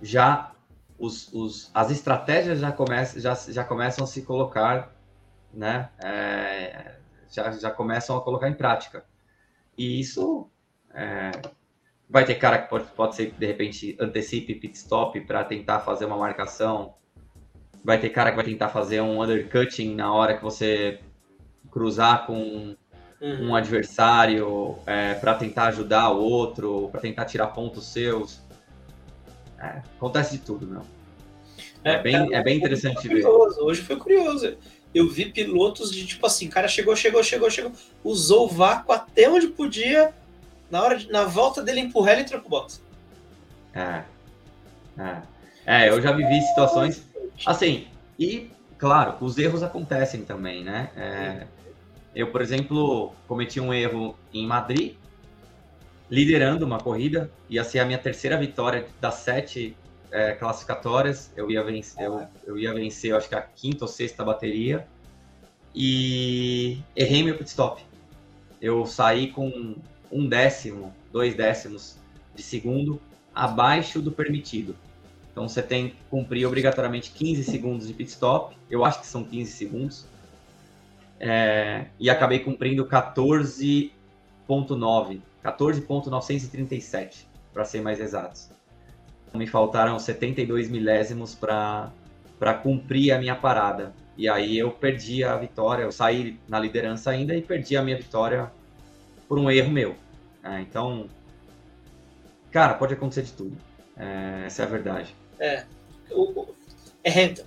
[0.00, 0.52] já
[0.98, 4.94] os, os, as estratégias já, começam já, já começam a se colocar
[5.52, 6.96] né, é,
[7.30, 9.04] já, já começam a colocar em prática.
[9.76, 10.48] E isso
[10.94, 11.32] é,
[12.08, 16.06] vai ter cara que pode, pode ser de repente antecipe pit stop para tentar fazer
[16.06, 16.94] uma marcação.
[17.84, 21.00] Vai ter cara que vai tentar fazer um undercutting na hora que você
[21.70, 22.74] cruzar com
[23.20, 23.48] uhum.
[23.48, 28.40] um adversário é, para tentar ajudar o outro, para tentar tirar pontos seus.
[29.58, 30.82] É, acontece de tudo, meu.
[31.84, 33.26] É, é bem, é bem interessante ver.
[33.26, 34.56] Hoje foi curioso
[34.94, 37.72] eu vi pilotos de tipo assim, cara chegou, chegou, chegou, chegou,
[38.04, 40.14] usou o vácuo até onde podia,
[40.70, 42.80] na hora de, na volta dele empurrar, ele entrou pro box.
[43.74, 44.04] É.
[44.96, 45.22] É.
[45.66, 47.04] é, eu já vivi situações
[47.46, 47.86] assim,
[48.18, 50.90] e claro, os erros acontecem também, né?
[50.96, 51.46] É,
[52.14, 54.94] eu, por exemplo, cometi um erro em Madrid,
[56.10, 59.76] liderando uma corrida, ia ser a minha terceira vitória das sete
[60.10, 63.88] é, classificatórias, eu ia vencer, eu, eu ia vencer, eu acho que a quinta ou
[63.88, 64.86] sexta bateria,
[65.74, 67.82] e errei meu pit stop.
[68.60, 69.74] Eu saí com
[70.10, 71.98] um décimo, dois décimos
[72.34, 73.00] de segundo
[73.34, 74.76] abaixo do permitido.
[75.34, 79.24] Então você tem que cumprir obrigatoriamente 15 segundos de pit stop, eu acho que são
[79.24, 80.06] 15 segundos,
[81.18, 83.90] é, e acabei cumprindo 14.9,
[85.42, 88.54] 14.937, para ser mais exatos
[89.38, 91.90] me faltaram 72 milésimos para
[92.62, 93.92] cumprir a minha parada.
[94.16, 97.96] E aí eu perdi a vitória, eu saí na liderança ainda e perdi a minha
[97.96, 98.50] vitória
[99.28, 99.96] por um erro meu.
[100.42, 101.08] É, então,
[102.52, 103.56] cara, pode acontecer de tudo.
[103.96, 105.14] É, essa é a verdade.
[105.38, 105.64] É.
[107.02, 107.46] É renta.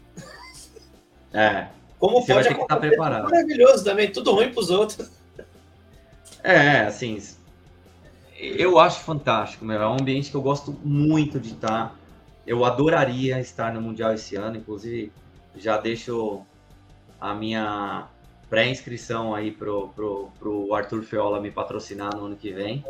[1.34, 1.68] É.
[2.00, 3.24] Como você pode vai ter que estar preparado.
[3.24, 5.10] Maravilhoso também, tudo ruim para os outros.
[6.44, 7.20] É, assim,
[8.38, 9.82] eu acho fantástico, meu.
[9.82, 11.98] É um ambiente que eu gosto muito de estar.
[12.46, 15.12] Eu adoraria estar no Mundial esse ano, inclusive
[15.56, 16.42] já deixo
[17.20, 18.08] a minha
[18.50, 22.86] pré-inscrição aí pro, pro, pro Arthur Feola me patrocinar no ano que vem.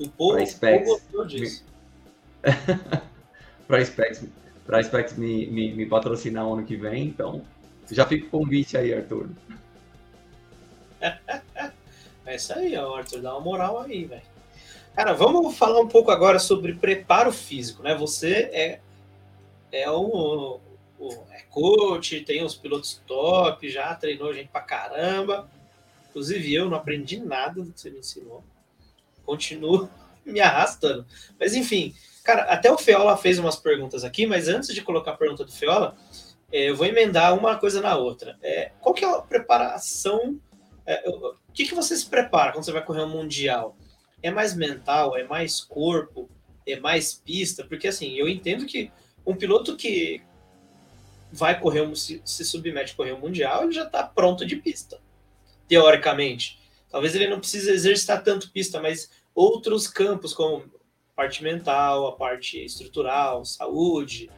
[0.00, 0.38] O povo,
[0.84, 1.64] gostou disso.
[3.68, 4.24] para Specs,
[4.66, 7.44] pra Specs me, me, me patrocinar no ano que vem, então
[7.90, 9.28] já fica o convite aí, Arthur.
[12.26, 14.22] é isso aí, ó, Arthur, dá uma moral aí, velho.
[14.96, 17.94] Cara, vamos falar um pouco agora sobre preparo físico, né?
[17.94, 18.80] Você é,
[19.70, 20.58] é o,
[20.98, 25.48] o é coach, tem os pilotos top, já treinou gente pra caramba.
[26.10, 28.42] Inclusive eu não aprendi nada do que você me ensinou.
[29.24, 29.88] Continuo
[30.26, 31.06] me arrastando.
[31.38, 31.94] Mas enfim,
[32.28, 35.52] cara, até o Feola fez umas perguntas aqui, mas antes de colocar a pergunta do
[35.52, 35.96] Feola,
[36.52, 38.38] é, eu vou emendar uma coisa na outra.
[38.42, 40.38] É, qual que é a preparação?
[40.86, 43.76] É, o que, que você se prepara quando você vai correr um mundial?
[44.22, 46.28] é mais mental, é mais corpo,
[46.66, 48.90] é mais pista, porque assim, eu entendo que
[49.24, 50.22] um piloto que
[51.30, 54.56] vai correr um, se, se submete a correr um mundial, ele já está pronto de
[54.56, 55.00] pista,
[55.66, 56.58] teoricamente.
[56.90, 60.64] Talvez ele não precise exercitar tanto pista, mas outros campos, como
[61.18, 64.30] parte mental, a parte estrutural, saúde,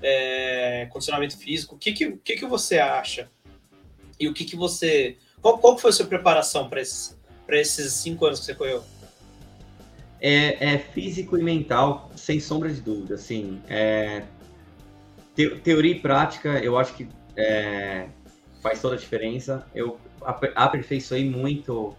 [0.00, 3.28] é, condicionamento físico, o que, que, que, que você acha?
[4.18, 5.16] E o que, que você.
[5.42, 7.18] Qual, qual foi a sua preparação para esses,
[7.48, 8.84] esses cinco anos que você correu?
[10.20, 13.14] é, é, físico e mental, sem sombra de dúvida.
[13.14, 14.22] Assim, é,
[15.34, 18.06] te, teoria e prática, eu acho que é,
[18.62, 19.66] faz toda a diferença.
[19.74, 19.98] Eu
[20.54, 21.96] aperfeiçoei muito.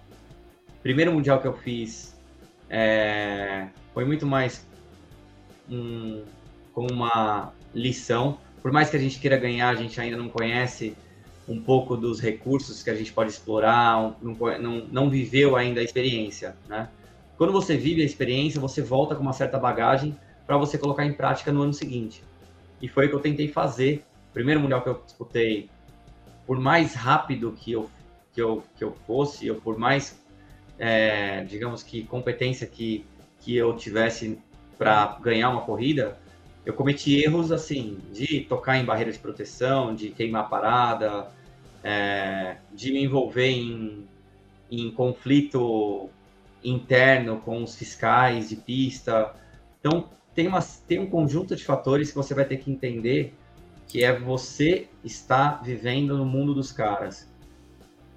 [0.84, 2.16] Primeiro mundial que eu fiz
[2.70, 4.66] é, foi muito mais
[5.70, 6.24] um,
[6.74, 8.38] como uma lição.
[8.62, 10.96] Por mais que a gente queira ganhar, a gente ainda não conhece
[11.48, 15.84] um pouco dos recursos que a gente pode explorar, não, não, não viveu ainda a
[15.84, 16.89] experiência, né?
[17.38, 20.16] Quando você vive a experiência, você volta com uma certa bagagem
[20.46, 22.24] para você colocar em prática no ano seguinte.
[22.80, 24.06] E foi o que eu tentei fazer.
[24.30, 25.70] O primeiro mundial que eu disputei,
[26.46, 27.89] por mais rápido que eu
[28.34, 30.20] que eu, que eu fosse, ou por mais,
[30.80, 33.06] é, digamos que, competência que,
[33.42, 34.39] que eu tivesse
[34.78, 36.18] para ganhar uma corrida,
[36.66, 41.28] eu cometi erros assim, de tocar em barreira de proteção, de queimar parada,
[41.84, 44.08] é, de me envolver em,
[44.70, 46.10] em conflito
[46.64, 49.34] interno com os fiscais de pista.
[49.80, 53.34] Então, tem, uma, tem um conjunto de fatores que você vai ter que entender
[53.88, 57.30] que é você estar vivendo no mundo dos caras.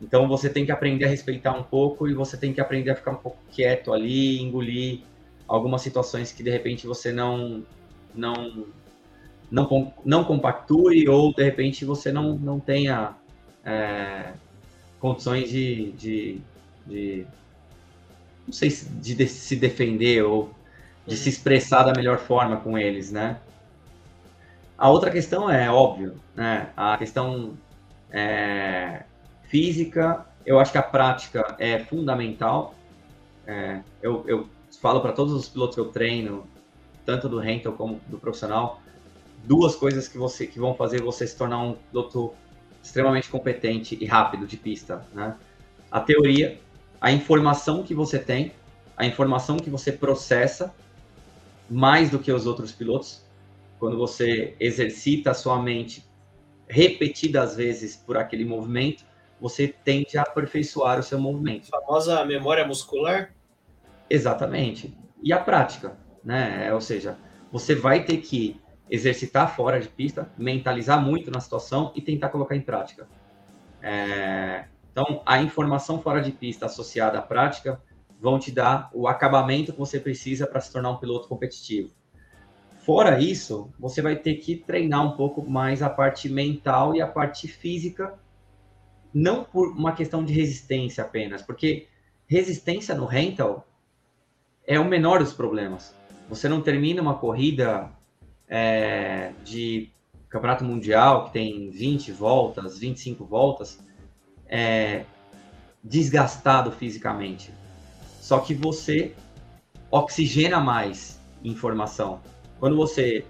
[0.00, 2.94] Então, você tem que aprender a respeitar um pouco e você tem que aprender a
[2.94, 5.00] ficar um pouco quieto ali, engolir
[5.46, 7.62] algumas situações que, de repente, você não
[8.14, 8.66] não
[9.50, 13.14] não, não compactue ou, de repente, você não, não tenha
[13.64, 14.32] é,
[14.98, 16.40] condições de, de,
[16.86, 17.26] de
[18.46, 20.50] não sei se de se defender ou
[21.06, 23.38] de se expressar da melhor forma com eles, né?
[24.76, 26.70] A outra questão é óbvio, né?
[26.76, 27.56] A questão
[28.10, 29.02] é,
[29.44, 32.74] física, eu acho que a prática é fundamental.
[33.46, 34.48] É, eu, eu
[34.84, 36.46] falo para todos os pilotos que eu treino,
[37.06, 38.82] tanto do rental como do profissional,
[39.42, 42.34] duas coisas que você que vão fazer você se tornar um piloto
[42.82, 45.36] extremamente competente e rápido de pista, né?
[45.90, 46.60] A teoria
[47.00, 48.52] a informação que você tem,
[48.94, 50.74] a informação que você processa,
[51.70, 53.22] mais do que os outros pilotos.
[53.78, 56.04] Quando você exercita a sua mente
[56.68, 59.02] repetidas vezes por aquele movimento,
[59.40, 61.74] você tende a aperfeiçoar o seu movimento.
[61.74, 63.32] A famosa memória muscular?
[64.08, 64.96] Exatamente.
[65.22, 66.72] E a prática, né?
[66.72, 67.18] Ou seja,
[67.50, 72.54] você vai ter que exercitar fora de pista, mentalizar muito na situação e tentar colocar
[72.54, 73.08] em prática.
[73.82, 74.66] É...
[74.92, 77.80] Então, a informação fora de pista associada à prática
[78.20, 81.92] vão te dar o acabamento que você precisa para se tornar um piloto competitivo.
[82.84, 87.06] Fora isso, você vai ter que treinar um pouco mais a parte mental e a
[87.06, 88.18] parte física,
[89.12, 91.88] não por uma questão de resistência apenas, porque
[92.26, 93.66] resistência no rental
[94.66, 95.94] é o menor dos problemas.
[96.28, 97.90] Você não termina uma corrida
[98.48, 99.90] é, de
[100.28, 103.78] campeonato mundial que tem 20 voltas, 25 voltas,
[104.46, 105.04] é,
[105.82, 107.52] desgastado fisicamente.
[108.20, 109.14] Só que você
[109.90, 112.20] oxigena mais informação.
[112.58, 113.24] Quando você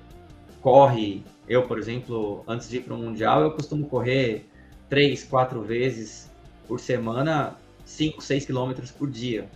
[0.62, 4.48] corre, eu, por exemplo, antes de ir para o Mundial, eu costumo correr
[4.88, 6.30] três, quatro vezes
[6.66, 9.48] por semana, 5, 6 quilômetros por dia.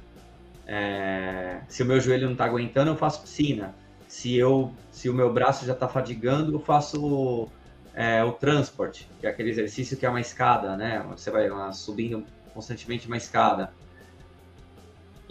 [0.70, 3.74] É, se o meu joelho não está aguentando, eu faço piscina.
[4.06, 7.48] Se, eu, se o meu braço já está fadigando, eu faço
[7.94, 11.04] é, o transporte, que é aquele exercício que é uma escada, né?
[11.10, 13.72] Você vai subindo constantemente uma escada.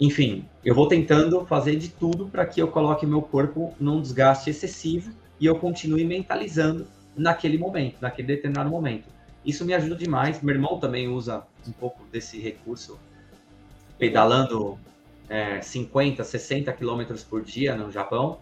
[0.00, 4.50] enfim, eu vou tentando fazer de tudo para que eu coloque meu corpo num desgaste
[4.50, 6.86] excessivo e eu continue mentalizando
[7.16, 9.08] naquele momento, naquele determinado momento.
[9.44, 10.42] Isso me ajuda demais.
[10.42, 12.98] Meu irmão também usa um pouco desse recurso,
[13.98, 14.78] pedalando
[15.28, 18.40] é, 50, 60 quilômetros por dia no Japão.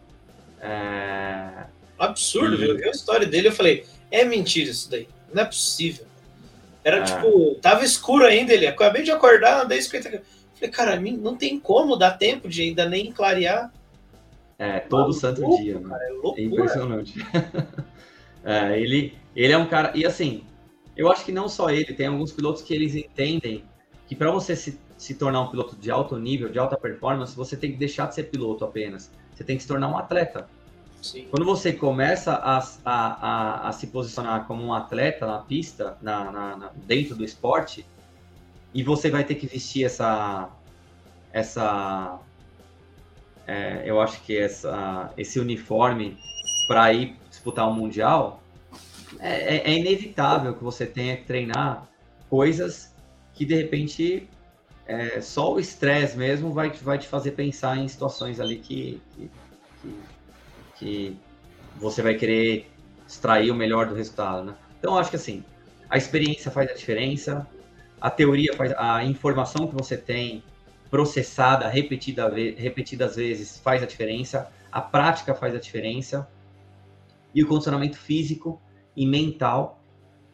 [0.61, 1.66] É...
[1.99, 2.68] Absurdo, viu?
[2.70, 6.07] Eu vi a história dele, eu falei, é mentira isso daí, não é possível.
[6.84, 7.03] Era é.
[7.05, 10.37] tipo, tava escuro ainda, ele acabei de acordar, andei 50 quilômetros.
[10.55, 13.72] Falei, cara, não tem como dar tempo de ainda nem clarear.
[14.59, 15.89] É, todo santo dia, né?
[15.89, 17.14] Cara, é, é impressionante.
[18.45, 19.93] é, ele, ele é um cara.
[19.95, 20.45] E assim,
[20.97, 23.64] eu acho que não só ele, tem alguns pilotos que eles entendem
[24.07, 27.57] que para você se, se tornar um piloto de alto nível, de alta performance, você
[27.57, 29.11] tem que deixar de ser piloto apenas.
[29.35, 30.49] Você tem que se tornar um atleta.
[31.03, 31.27] Sim.
[31.31, 36.33] Quando você começa a, a, a, a, se posicionar como um atleta na pista, na,
[36.33, 37.87] na, na, dentro do esporte,
[38.73, 40.51] e você vai ter que vestir essa,
[41.33, 42.19] essa,
[43.47, 46.19] é, eu acho que essa, esse uniforme
[46.67, 48.43] para ir disputar o um mundial,
[49.21, 51.87] é, é, é, inevitável que você tenha que treinar
[52.29, 52.95] coisas
[53.35, 54.29] que de repente
[54.87, 59.30] é, só o estresse mesmo vai, vai te fazer pensar em situações ali que, que,
[59.82, 59.97] que,
[60.76, 61.18] que
[61.76, 62.70] você vai querer
[63.07, 64.55] extrair o melhor do resultado, né?
[64.78, 65.45] Então, acho que assim,
[65.89, 67.47] a experiência faz a diferença,
[68.01, 70.43] a teoria faz, a informação que você tem
[70.91, 76.28] processada repetida, repetidas vezes faz a diferença, a prática faz a diferença,
[77.34, 78.61] e o condicionamento físico
[78.97, 79.82] e mental,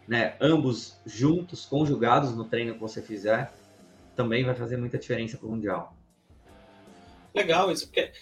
[0.07, 3.53] né, ambos juntos, conjugados no treino que você fizer,
[4.15, 5.97] também vai fazer muita diferença para o Mundial.
[7.35, 8.13] Legal isso, porque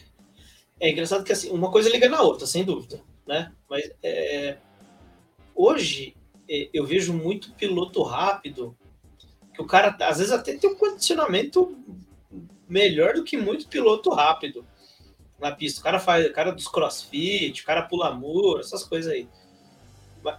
[0.79, 3.53] é engraçado que assim, uma coisa liga na outra, sem dúvida, né?
[3.69, 4.57] Mas é,
[5.55, 6.17] hoje
[6.49, 8.77] é, eu vejo muito piloto rápido
[9.53, 11.77] que o cara às vezes até tem um condicionamento
[12.69, 14.65] melhor do que muito piloto rápido
[15.41, 15.81] na pista.
[15.81, 19.29] O cara faz, o cara dos crossfit, o cara pula muro, essas coisas aí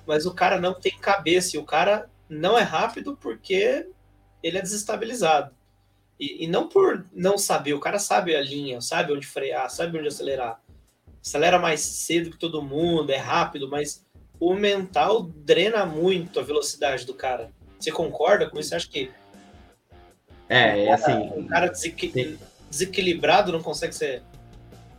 [0.05, 3.87] mas o cara não tem cabeça e o cara não é rápido porque
[4.43, 5.53] ele é desestabilizado.
[6.19, 9.97] E, e, não por não saber, o cara sabe a linha, sabe onde frear, sabe
[9.97, 10.61] onde acelerar.
[11.23, 14.05] Acelera mais cedo que todo mundo, é rápido, mas
[14.39, 17.51] o mental drena muito a velocidade do cara.
[17.79, 18.69] Você concorda com isso?
[18.69, 19.11] Você acha que.
[20.47, 21.13] É, é assim.
[21.35, 22.37] Um cara desequil...
[22.69, 24.21] desequilibrado não consegue ser.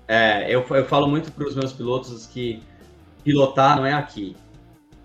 [0.09, 2.63] É, eu, eu falo muito para os meus pilotos que
[3.23, 4.37] pilotar não é aqui.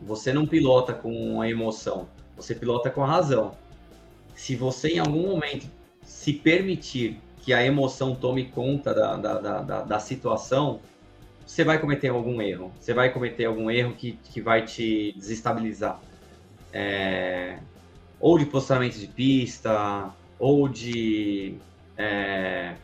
[0.02, 3.56] Você não pilota com a emoção, você pilota com a razão.
[4.38, 5.68] Se você em algum momento
[6.04, 10.80] se permitir que a emoção tome conta da, da, da, da situação,
[11.46, 12.72] você vai cometer algum erro.
[12.80, 16.00] Você vai cometer algum erro que, que vai te desestabilizar.
[16.72, 17.58] É,
[18.20, 21.56] ou de posicionamento de pista, ou de,
[21.98, 22.76] é,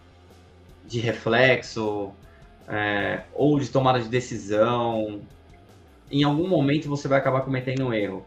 [0.87, 2.11] de reflexo,
[2.67, 5.21] é, ou de tomada de decisão,
[6.09, 8.25] em algum momento você vai acabar cometendo um erro.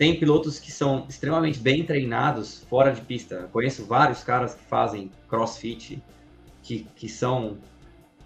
[0.00, 3.50] Tem pilotos que são extremamente bem treinados fora de pista.
[3.52, 6.02] conheço vários caras que fazem crossfit,
[6.62, 7.58] que, que são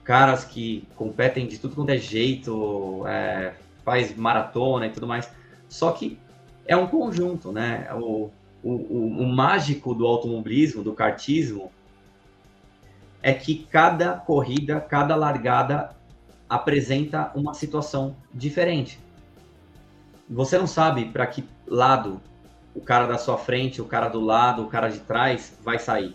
[0.04, 3.54] caras que competem de tudo quanto é jeito, é,
[3.84, 5.28] faz maratona e tudo mais.
[5.68, 6.16] Só que
[6.64, 7.88] é um conjunto, né?
[7.92, 8.30] O,
[8.62, 11.72] o, o, o mágico do automobilismo, do kartismo,
[13.20, 15.90] é que cada corrida, cada largada
[16.48, 19.00] apresenta uma situação diferente.
[20.28, 22.20] Você não sabe para que lado
[22.74, 26.14] o cara da sua frente, o cara do lado, o cara de trás vai sair.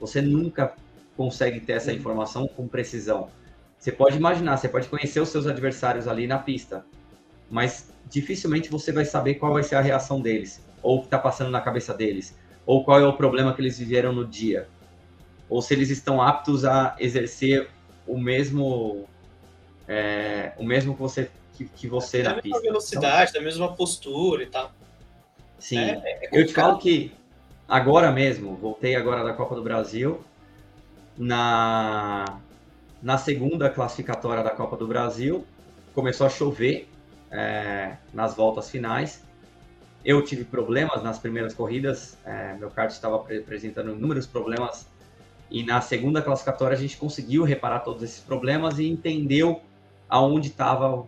[0.00, 0.74] Você nunca
[1.16, 3.30] consegue ter essa informação com precisão.
[3.78, 6.84] Você pode imaginar, você pode conhecer os seus adversários ali na pista,
[7.50, 11.18] mas dificilmente você vai saber qual vai ser a reação deles, ou o que está
[11.18, 12.36] passando na cabeça deles,
[12.66, 14.68] ou qual é o problema que eles viveram no dia,
[15.48, 17.68] ou se eles estão aptos a exercer
[18.06, 19.06] o mesmo
[19.86, 22.60] é, o mesmo que você que, que você da na pista.
[22.60, 24.70] velocidade, então, da mesma postura e tal.
[25.58, 25.78] Sim.
[25.78, 27.12] É, é eu te falo que
[27.68, 30.22] agora mesmo, voltei agora da Copa do Brasil,
[31.16, 32.38] na,
[33.02, 35.44] na segunda classificatória da Copa do Brasil,
[35.92, 36.88] começou a chover
[37.30, 39.24] é, nas voltas finais.
[40.04, 44.86] Eu tive problemas nas primeiras corridas, é, meu kart estava apresentando inúmeros problemas,
[45.50, 49.60] e na segunda classificatória a gente conseguiu reparar todos esses problemas e entendeu
[50.08, 51.04] aonde estava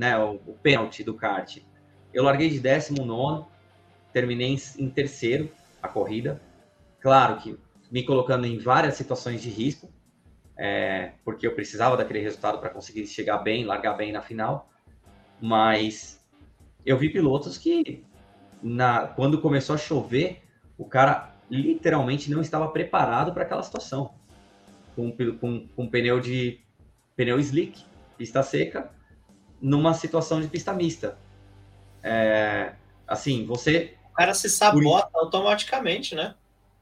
[0.00, 1.58] né, o, o pênalti do kart.
[2.10, 3.44] Eu larguei de 19,
[4.14, 5.50] terminei em, terceiro
[5.82, 6.40] a corrida.
[7.00, 7.58] Claro que
[7.90, 9.92] me colocando em várias situações de risco,
[10.56, 14.70] é, porque eu precisava daquele resultado para conseguir chegar bem, largar bem na final.
[15.38, 16.18] Mas
[16.86, 18.02] eu vi pilotos que,
[18.62, 20.42] na, quando começou a chover,
[20.78, 24.14] o cara literalmente não estava preparado para aquela situação.
[24.96, 26.58] Com, com, com pneu de
[27.14, 27.84] pneu slick,
[28.16, 28.90] pista seca,
[29.60, 31.18] numa situação de pista mista.
[32.02, 32.72] É,
[33.06, 33.94] assim, você.
[34.12, 36.34] O cara se sabota por, automaticamente, né?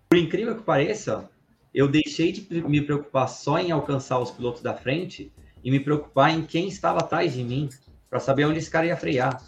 [0.08, 1.28] Por incrível que pareça,
[1.74, 6.30] eu deixei de me preocupar só em alcançar os pilotos da frente e me preocupar
[6.30, 7.68] em quem estava atrás de mim,
[8.08, 9.42] para saber onde esse cara ia frear.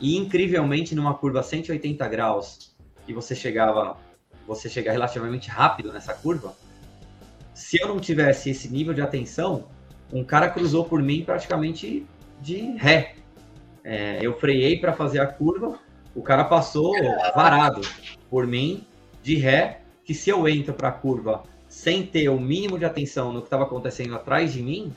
[0.00, 3.98] E incrivelmente, numa curva 180 graus, que você chegava,
[4.46, 6.56] você chega relativamente rápido nessa curva,
[7.52, 9.68] se eu não tivesse esse nível de atenção,
[10.12, 12.06] um cara cruzou por mim praticamente
[12.40, 13.14] de ré.
[13.82, 15.78] É, eu freiei para fazer a curva,
[16.14, 16.92] o cara passou
[17.34, 17.80] varado
[18.28, 18.86] por mim
[19.22, 23.32] de ré, que se eu entro para a curva sem ter o mínimo de atenção
[23.32, 24.92] no que estava acontecendo atrás de mim,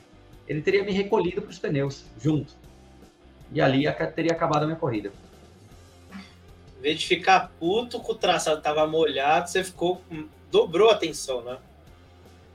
[0.46, 2.52] ele teria me recolhido para os pneus junto.
[3.52, 3.84] E ali
[4.14, 5.12] teria acabado a minha corrida.
[6.78, 10.02] Em vez de ficar puto com o traçado tava molhado, você ficou.
[10.50, 11.58] dobrou a atenção, né?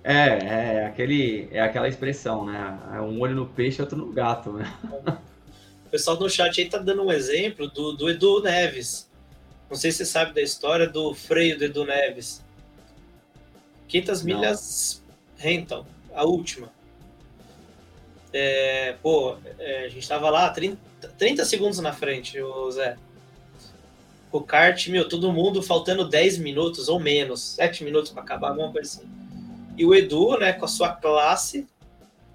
[0.04, 2.80] É, é, aquele, é aquela expressão, né?
[2.94, 4.74] É um olho no peixe, outro no gato, né?
[5.86, 9.10] O pessoal no chat aí tá dando um exemplo do, do Edu Neves.
[9.70, 12.46] Não sei se você sabe da história do freio do Edu Neves.
[13.88, 15.04] 500 milhas
[15.36, 16.72] rentam, a última.
[18.32, 20.78] É, pô, é, a gente tava lá 30,
[21.18, 22.96] 30 segundos na frente, o Zé.
[24.32, 28.72] O kart, meu, todo mundo faltando 10 minutos ou menos, 7 minutos para acabar, alguma
[28.72, 29.19] coisa assim.
[29.80, 31.66] E o Edu, né, com a sua classe,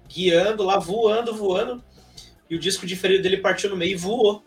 [0.09, 1.83] guiando lá, voando, voando,
[2.49, 4.37] e o disco de freio dele partiu no meio e voou.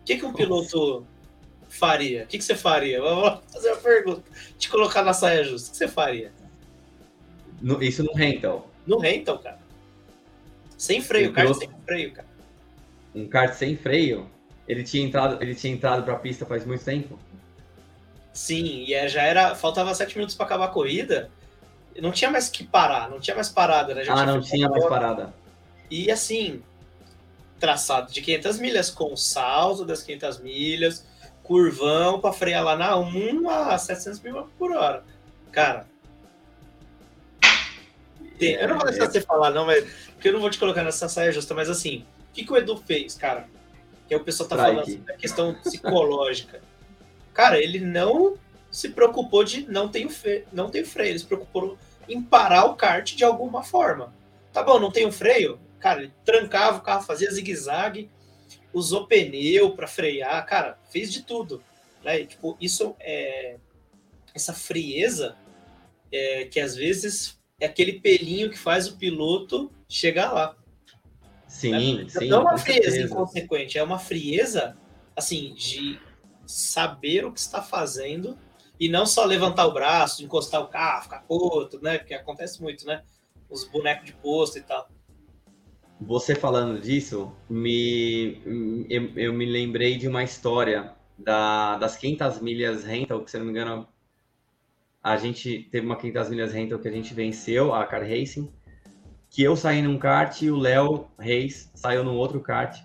[0.00, 1.04] O que, que um piloto
[1.68, 2.22] faria?
[2.22, 3.00] O que, que você faria?
[3.02, 4.22] Vou fazer uma pergunta.
[4.56, 5.70] Te colocar na saia justa.
[5.70, 6.32] O que você faria?
[7.60, 8.70] No, isso no rental.
[8.86, 9.58] No rental, cara.
[10.78, 11.66] Sem freio, kart piloto...
[11.66, 12.28] sem freio, cara.
[13.12, 14.30] Um kart sem freio?
[14.68, 17.18] Ele tinha entrado, ele tinha entrado para a pista faz muito tempo?
[18.34, 19.54] Sim, e é, já era.
[19.54, 21.30] Faltava sete minutos para acabar a corrida.
[22.02, 24.04] Não tinha mais que parar, não tinha mais parada, né?
[24.04, 25.32] Já ah, não tinha mais parada.
[25.88, 26.60] E assim,
[27.60, 31.06] traçado de 500 milhas com salto das 500 milhas,
[31.44, 35.04] curvão para frear lá na 1 a 700 mil por hora.
[35.52, 35.86] Cara,
[38.38, 40.58] tem, eu não vou deixar é, você falar, não, mas, porque eu não vou te
[40.58, 43.46] colocar nessa saia justa, mas assim, o que, que o Edu fez, cara?
[44.08, 46.60] Que o pessoal tá falando assim, da questão psicológica.
[47.34, 48.38] Cara, ele não
[48.70, 51.76] se preocupou de não ter o, freio, não ter freio, ele se preocupou
[52.08, 54.14] em parar o kart de alguma forma.
[54.52, 55.58] Tá bom, não tem o freio?
[55.78, 58.10] Cara, ele trancava o carro, fazia zigue-zague,
[58.72, 61.62] usou pneu para frear, cara, fez de tudo.
[62.02, 62.20] Né?
[62.20, 63.56] E, tipo, isso é
[64.34, 65.36] essa frieza
[66.10, 70.56] é, que às vezes é aquele pelinho que faz o piloto chegar lá.
[71.46, 72.06] Sim, né?
[72.08, 72.28] sim.
[72.28, 73.12] Não é uma frieza certeza.
[73.12, 74.76] inconsequente, é uma frieza
[75.16, 76.00] assim de
[76.46, 78.38] saber o que está fazendo
[78.78, 81.98] e não só levantar o braço, encostar o carro, ficar puto, né?
[81.98, 83.02] Porque acontece muito, né?
[83.48, 84.88] Os bonecos de posto e tal.
[86.00, 88.40] Você falando disso, me,
[88.90, 93.44] eu, eu me lembrei de uma história da, das 500 milhas rental, que se não
[93.44, 93.88] me engano,
[95.02, 98.52] a gente teve uma 500 milhas rental que a gente venceu, a Car Racing,
[99.30, 102.82] que eu saí num kart e o Léo Reis saiu num outro kart,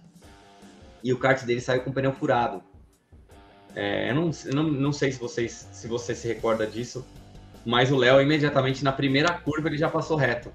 [1.03, 2.63] e o kart dele saiu com o pneu furado.
[3.75, 7.05] É, eu não, eu não, não sei se vocês se você se recorda disso,
[7.65, 10.51] mas o Léo imediatamente na primeira curva ele já passou reto.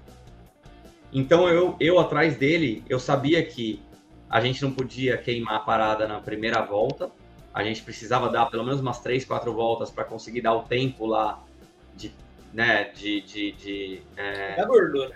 [1.13, 3.81] Então eu, eu atrás dele, eu sabia que
[4.29, 7.09] a gente não podia queimar a parada na primeira volta.
[7.53, 11.05] A gente precisava dar pelo menos umas três, quatro voltas para conseguir dar o tempo
[11.05, 11.41] lá
[11.95, 12.11] de,
[12.53, 14.65] né, de, de, de é...
[14.65, 15.15] gordura.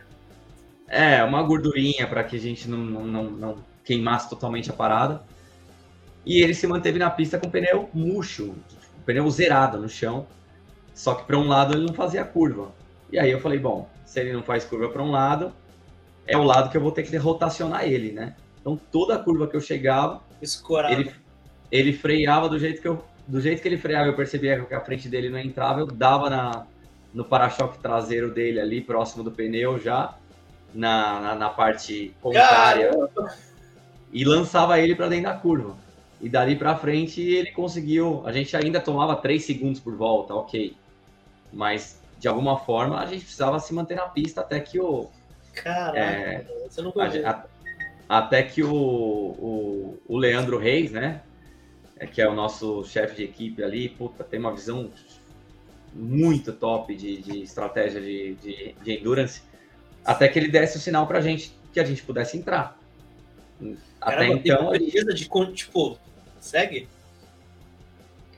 [0.87, 5.21] É, uma gordurinha para que a gente não, não, não queimasse totalmente a parada.
[6.25, 8.55] E ele se manteve na pista com o pneu murcho,
[8.97, 10.27] o pneu zerado no chão.
[10.93, 12.71] Só que para um lado ele não fazia curva.
[13.11, 15.53] E aí eu falei, bom, se ele não faz curva para um lado,
[16.27, 18.35] é o lado que eu vou ter que rotacionar ele, né?
[18.59, 20.21] Então toda curva que eu chegava,
[20.89, 21.11] ele,
[21.71, 24.81] ele freava do jeito que eu do jeito que ele freava, eu percebia que a
[24.81, 26.65] frente dele não entrava, eu dava na,
[27.13, 30.15] no para-choque traseiro dele ali, próximo do pneu já,
[30.73, 33.35] na, na, na parte contrária, Caramba.
[34.11, 35.77] e lançava ele para dentro da curva.
[36.21, 38.21] E dali para frente ele conseguiu.
[38.25, 40.75] A gente ainda tomava 3 segundos por volta, ok.
[41.51, 45.09] Mas de alguma forma a gente precisava se manter na pista até que o,
[45.53, 47.45] Caraca, é, você não a, a,
[48.17, 51.21] Até que o, o, o, Leandro Reis, né?
[51.97, 54.89] É, que é o nosso chefe de equipe ali, puta, tem uma visão
[55.93, 59.41] muito top de, de estratégia de, de, de, endurance.
[60.05, 62.79] Até que ele desse o sinal pra gente que a gente pudesse entrar.
[63.99, 64.69] Até Caramba, então.
[64.69, 65.97] Precisa de tipo,
[66.45, 66.87] segue?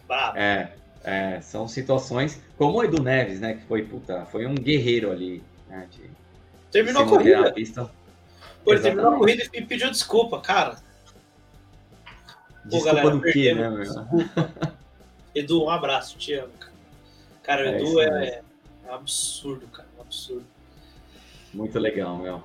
[0.07, 0.37] Bravo.
[0.37, 0.73] É.
[1.03, 3.55] É, são situações como o Edu Neves, né?
[3.55, 5.43] Que foi, puta, foi um guerreiro ali.
[5.67, 6.09] Né, de,
[6.69, 7.53] terminou a corrida.
[8.63, 10.77] Pô, ele terminou a corrida e pediu desculpa, cara.
[12.65, 13.83] Desculpa Pô, galera, do quê, né, meu?
[15.33, 16.73] Edu, um abraço, te amo, cara.
[17.41, 18.43] Cara, o é Edu é, é,
[18.87, 20.45] um absurdo, cara, um absurdo.
[21.51, 22.43] Muito legal, meu.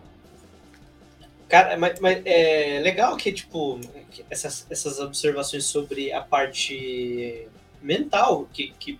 [1.49, 3.81] Cara, mas, mas, é legal que, tipo,
[4.29, 7.47] essas, essas observações sobre a parte
[7.81, 8.99] mental, que, que,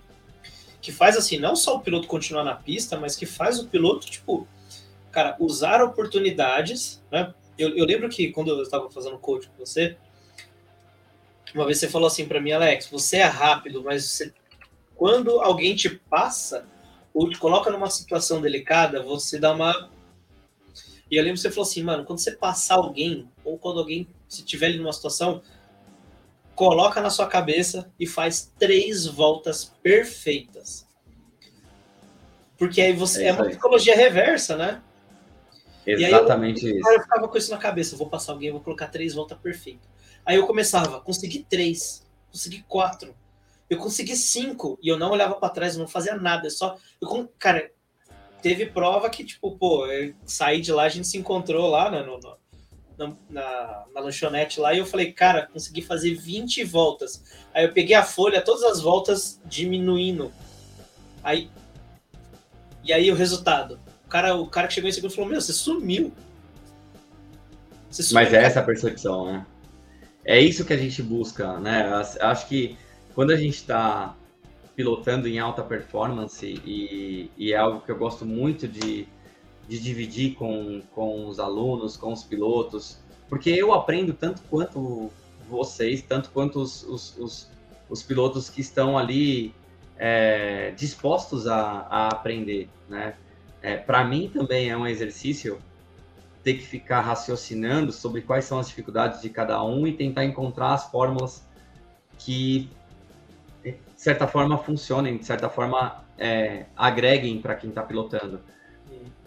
[0.81, 4.07] que faz, assim, não só o piloto continuar na pista, mas que faz o piloto,
[4.07, 4.47] tipo,
[5.11, 7.33] cara, usar oportunidades, né?
[7.57, 9.97] Eu, eu lembro que quando eu estava fazendo coach com você,
[11.53, 14.33] uma vez você falou assim para mim, Alex, você é rápido, mas você,
[14.95, 16.65] quando alguém te passa
[17.13, 19.89] ou te coloca numa situação delicada, você dá uma
[21.09, 24.07] e eu lembro que você falou assim, mano, quando você passar alguém, ou quando alguém
[24.27, 25.41] se tiver ali numa situação,
[26.53, 30.87] coloca na sua cabeça e faz três voltas perfeitas.
[32.57, 33.23] Porque aí você.
[33.23, 34.81] É, é uma psicologia reversa, né?
[35.85, 36.89] Exatamente e aí eu, isso.
[36.89, 39.87] Eu ficava com isso na cabeça, vou passar alguém, vou colocar três voltas perfeitas.
[40.25, 43.15] Aí eu começava, consegui três, consegui quatro,
[43.69, 46.75] eu consegui cinco, e eu não olhava para trás, eu não fazia nada, só.
[46.99, 47.71] Eu, cara,
[48.47, 49.85] teve prova que, tipo, pô,
[50.25, 52.37] saí de lá, a gente se encontrou lá né, no, no
[52.97, 57.23] na, na, na, lanchonete lá e eu falei, cara, consegui fazer 20 voltas.
[57.53, 60.31] Aí eu peguei a folha, todas as voltas diminuindo.
[61.23, 61.49] Aí.
[62.83, 63.79] E aí o resultado.
[64.05, 66.13] O cara, o cara que chegou em segundo falou, meu, você sumiu.
[67.91, 69.45] Você sumiu Mas é essa a percepção, né?
[70.25, 71.89] É isso que a gente busca, né?
[72.21, 72.77] Acho que
[73.13, 74.15] quando a gente está
[74.77, 79.07] pilotando em alta performance e, e, é algo que eu gosto muito de,
[79.67, 85.11] de dividir com, com os alunos, com os pilotos, porque eu aprendo tanto quanto
[85.49, 87.51] vocês, tanto quanto os, os, os,
[87.89, 89.51] os pilotos que estão ali
[89.97, 93.15] é, dispostos a, a aprender, né?
[93.63, 95.59] É, Para mim também é um exercício
[96.43, 100.75] ter que ficar raciocinando sobre quais são as dificuldades de cada um e tentar encontrar
[100.75, 101.43] as fórmulas
[102.19, 102.69] que
[104.07, 108.39] certa forma, funcionem, de certa forma, é, agreguem para quem está pilotando.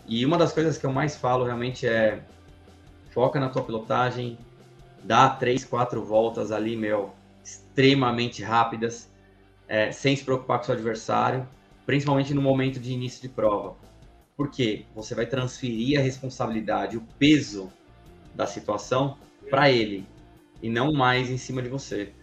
[0.06, 2.22] E uma das coisas que eu mais falo realmente é
[3.10, 4.38] foca na tua pilotagem,
[5.04, 7.12] dá três, quatro voltas ali, meu,
[7.44, 9.10] extremamente rápidas,
[9.68, 11.46] é, sem se preocupar com o seu adversário,
[11.84, 13.76] principalmente no momento de início de prova.
[14.34, 17.70] Porque você vai transferir a responsabilidade, o peso
[18.34, 19.18] da situação
[19.50, 20.06] para ele
[20.62, 22.14] e não mais em cima de você,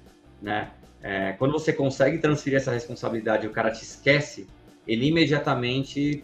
[0.42, 0.72] né?
[1.02, 4.48] É, quando você consegue transferir essa responsabilidade e o cara te esquece,
[4.88, 6.24] ele imediatamente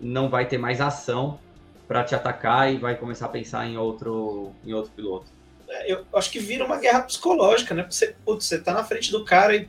[0.00, 1.38] não vai ter mais ação
[1.86, 5.26] para te atacar e vai começar a pensar em outro, em outro piloto.
[5.68, 7.86] É, eu acho que vira uma guerra psicológica, né?
[7.88, 9.68] Você, putz, você tá na frente do cara e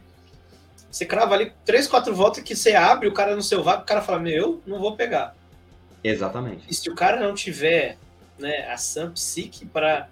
[0.90, 3.86] você crava ali três, quatro voltas que você abre o cara no seu vago, o
[3.86, 5.36] cara fala, meu, eu não vou pegar.
[6.04, 6.66] Exatamente.
[6.70, 7.98] E se o cara não tiver
[8.38, 10.10] né, ação psique para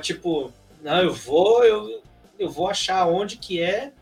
[0.00, 0.52] tipo,
[0.82, 2.02] não, eu vou, eu,
[2.42, 3.92] eu vou achar onde que é.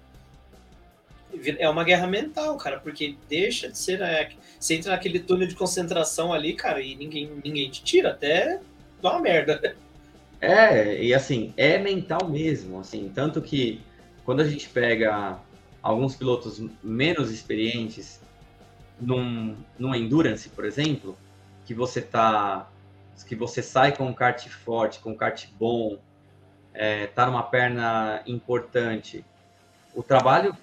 [1.59, 4.01] É uma guerra mental, cara, porque deixa de ser.
[4.01, 8.61] Né, você entra naquele túnel de concentração ali, cara, e ninguém, ninguém te tira, até
[9.01, 9.77] dá uma merda.
[10.41, 13.81] É, e assim, é mental mesmo, assim, tanto que
[14.25, 15.39] quando a gente pega
[15.83, 18.21] alguns pilotos menos experientes
[19.01, 21.17] num, num endurance, por exemplo,
[21.65, 22.69] que você tá
[23.27, 25.99] que você sai com um kart forte, com um kart bom,
[26.73, 29.25] é, tá numa perna importante,
[29.95, 30.57] o trabalho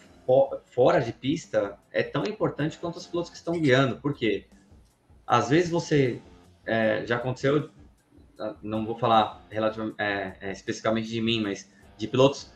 [0.65, 4.45] fora de pista é tão importante quanto os pilotos que estão guiando, porque
[5.25, 6.21] às vezes você
[6.65, 7.69] é, já aconteceu,
[8.61, 12.51] não vou falar é, é, especificamente de mim, mas de pilotos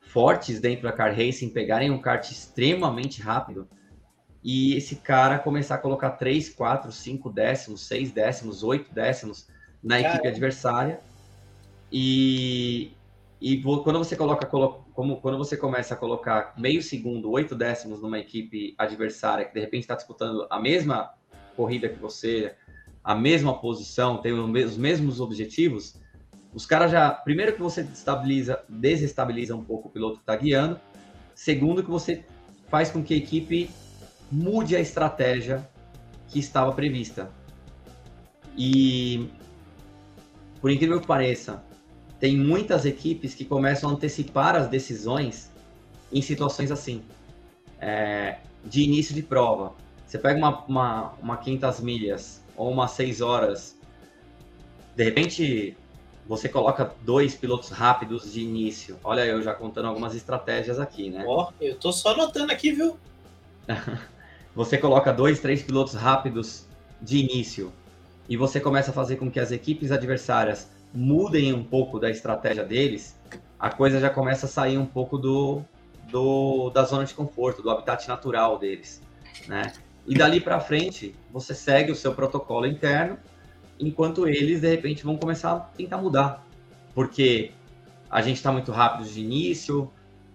[0.00, 3.68] fortes dentro da car racing pegarem um kart extremamente rápido
[4.42, 9.48] e esse cara começar a colocar 3, 4, 5 décimos, 6 décimos, 8 décimos
[9.82, 11.00] na equipe adversária
[11.90, 12.92] e,
[13.40, 18.18] e quando você coloca, como quando você começa a colocar meio segundo, oito décimos numa
[18.18, 21.12] equipe adversária que de repente está disputando a mesma
[21.56, 22.54] corrida que você,
[23.02, 25.98] a mesma posição, tem os mesmos objetivos,
[26.52, 30.80] os caras já, primeiro que você desestabiliza, desestabiliza um pouco o piloto que está guiando,
[31.34, 32.24] segundo que você
[32.68, 33.70] faz com que a equipe
[34.30, 35.68] mude a estratégia
[36.28, 37.30] que estava prevista.
[38.56, 39.28] E
[40.60, 41.62] por incrível que pareça,
[42.18, 45.50] tem muitas equipes que começam a antecipar as decisões
[46.12, 47.02] em situações assim,
[47.80, 49.74] é, de início de prova.
[50.06, 53.76] Você pega uma, uma, uma 500 milhas ou uma 6 horas,
[54.94, 55.76] de repente
[56.26, 58.98] você coloca dois pilotos rápidos de início.
[59.04, 61.24] Olha, eu já contando algumas estratégias aqui, né?
[61.26, 62.96] Ó, oh, eu tô só anotando aqui, viu?
[64.54, 66.66] você coloca dois, três pilotos rápidos
[67.00, 67.72] de início
[68.28, 72.64] e você começa a fazer com que as equipes adversárias mudem um pouco da estratégia
[72.64, 73.18] deles,
[73.58, 75.62] a coisa já começa a sair um pouco do,
[76.10, 79.02] do da zona de conforto, do habitat natural deles,
[79.46, 79.72] né?
[80.06, 83.18] E dali para frente, você segue o seu protocolo interno,
[83.78, 86.46] enquanto eles de repente vão começar a tentar mudar,
[86.94, 87.50] porque
[88.08, 89.90] a gente está muito rápido de início,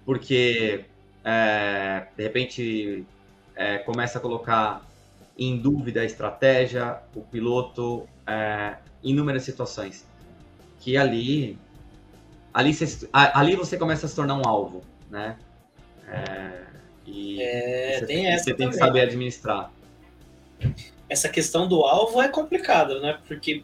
[0.06, 0.86] porque
[1.24, 3.06] é, de repente
[3.56, 4.86] é, começa a colocar
[5.38, 10.06] em dúvida a estratégia, o piloto, é, inúmeras situações.
[10.82, 11.58] Que ali,
[12.54, 15.38] ali, você, ali você começa a se tornar um alvo, né?
[16.08, 16.64] É,
[17.06, 19.72] e é, você, tem, você tem que saber administrar.
[21.08, 23.20] Essa questão do alvo é complicada, né?
[23.28, 23.64] Porque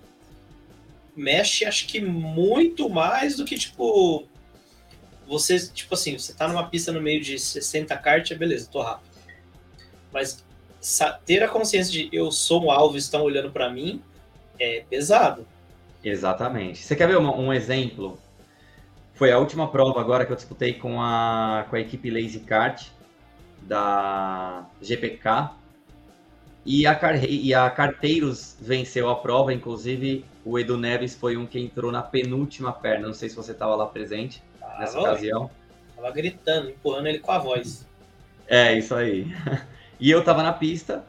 [1.16, 4.26] mexe, acho que muito mais do que, tipo,
[5.28, 8.82] você, tipo assim, você tá numa pista no meio de 60 kart, é beleza, tô
[8.82, 9.10] rápido.
[10.14, 10.46] Mas
[11.26, 14.02] ter a consciência de eu sou um alvo, estão olhando para mim,
[14.60, 15.46] é pesado.
[16.08, 16.80] Exatamente.
[16.80, 18.18] Você quer ver um, um, exemplo?
[19.14, 22.88] Foi a última prova agora que eu disputei com a, com a equipe Lazy Kart
[23.62, 25.52] da GPK.
[26.66, 31.60] E a, e a Carteiros venceu a prova, inclusive o Edu Neves foi um que
[31.60, 33.08] entrou na penúltima perna.
[33.08, 35.50] Não sei se você estava lá presente ah, nessa ocasião.
[35.96, 37.86] Tava gritando, empurrando ele com a voz.
[38.48, 39.28] É, isso aí.
[40.00, 41.04] E eu tava na pista,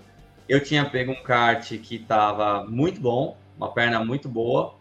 [0.48, 4.77] eu tinha pego um kart que tava muito bom, uma perna muito boa.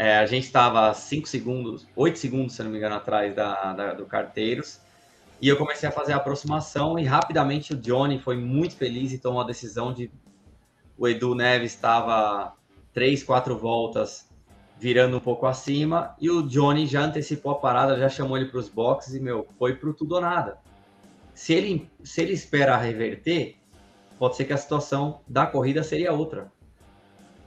[0.00, 3.94] É, a gente estava 5 segundos, 8 segundos, se não me engano, atrás da, da,
[3.94, 4.80] do Carteiros.
[5.42, 9.18] E eu comecei a fazer a aproximação e rapidamente o Johnny foi muito feliz e
[9.18, 10.08] tomou a decisão de.
[10.96, 12.54] O Edu Neves estava
[12.94, 14.28] 3, 4 voltas
[14.78, 18.60] virando um pouco acima e o Johnny já antecipou a parada, já chamou ele para
[18.60, 20.58] os boxes e, meu, foi pro tudo ou nada.
[21.34, 23.56] Se ele, se ele espera reverter,
[24.16, 26.52] pode ser que a situação da corrida seria outra.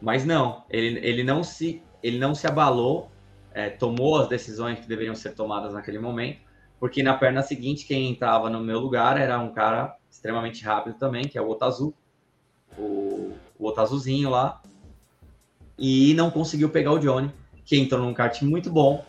[0.02, 3.10] Mas não, ele, ele, não, se, ele não se abalou,
[3.54, 6.40] é, tomou as decisões que deveriam ser tomadas naquele momento,
[6.80, 11.24] porque na perna seguinte, quem entrava no meu lugar era um cara extremamente rápido também,
[11.24, 11.94] que é o Otazu,
[12.78, 14.62] o, o Otazuzinho lá,
[15.78, 17.32] e não conseguiu pegar o Johnny,
[17.66, 19.06] que entrou num kart muito bom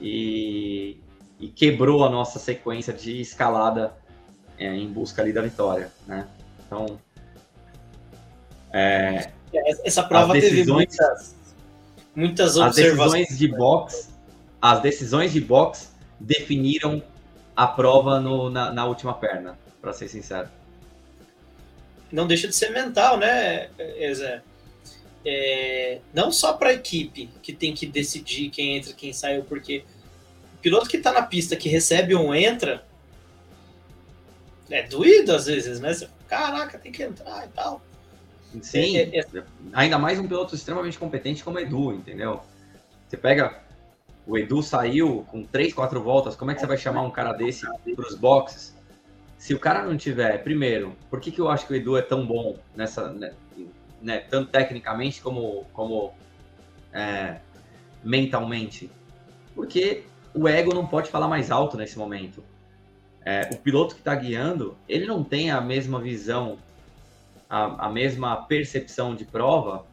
[0.00, 1.00] e,
[1.38, 3.94] e quebrou a nossa sequência de escalada
[4.58, 6.26] é, em busca ali da vitória, né?
[6.66, 6.98] Então,
[8.72, 9.30] é,
[9.84, 11.36] essa prova decisões, teve muitas,
[12.14, 13.22] muitas observações.
[13.22, 14.08] As decisões de box,
[14.60, 17.02] as decisões de box definiram
[17.54, 20.48] a prova no, na, na última perna, para ser sincero.
[22.10, 23.68] Não deixa de ser mental, né,
[24.14, 24.42] Zé?
[25.24, 29.84] É, não só para a equipe que tem que decidir quem entra, quem sai, porque
[30.54, 32.84] o piloto que está na pista, que recebe ou entra,
[34.68, 35.94] é doído às vezes, né?
[35.94, 37.82] Você, Caraca, tem que entrar e tal.
[38.60, 39.42] Sim, é, é, é...
[39.72, 42.40] ainda mais um piloto extremamente competente como Edu, entendeu?
[43.08, 43.62] Você pega.
[44.26, 47.32] O Edu saiu com três, quatro voltas, como é que você vai chamar um cara
[47.32, 48.76] desse para os boxes?
[49.36, 52.02] Se o cara não tiver, primeiro, por que, que eu acho que o Edu é
[52.02, 53.32] tão bom nessa, né,
[54.00, 56.14] né tanto tecnicamente como, como
[56.92, 57.38] é,
[58.04, 58.88] mentalmente?
[59.56, 62.44] Porque o ego não pode falar mais alto nesse momento
[63.24, 66.58] é, o piloto que está guiando, ele não tem a mesma visão,
[67.52, 69.84] a, a mesma percepção de prova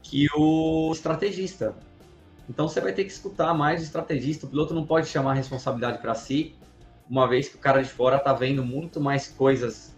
[0.00, 1.74] que o estrategista.
[2.48, 4.46] Então você vai ter que escutar mais o estrategista.
[4.46, 6.54] O piloto não pode chamar a responsabilidade para si,
[7.10, 9.92] uma vez que o cara de fora está vendo muito mais coisas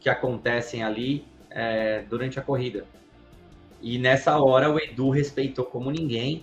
[0.00, 2.84] que acontecem ali é, durante a corrida.
[3.80, 6.42] E nessa hora o Edu respeitou como ninguém.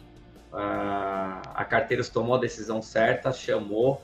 [0.53, 4.02] a Carteiros tomou a decisão certa, chamou,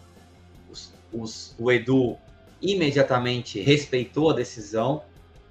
[1.13, 2.17] os, o Edu
[2.61, 5.03] imediatamente respeitou a decisão,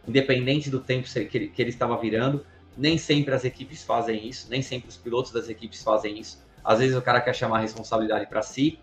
[0.07, 2.45] independente do tempo que ele, estava virando.
[2.77, 6.43] Nem sempre as equipes fazem isso, nem sempre os pilotos das equipes fazem isso.
[6.65, 8.79] Às vezes o cara quer chamar a responsabilidade para si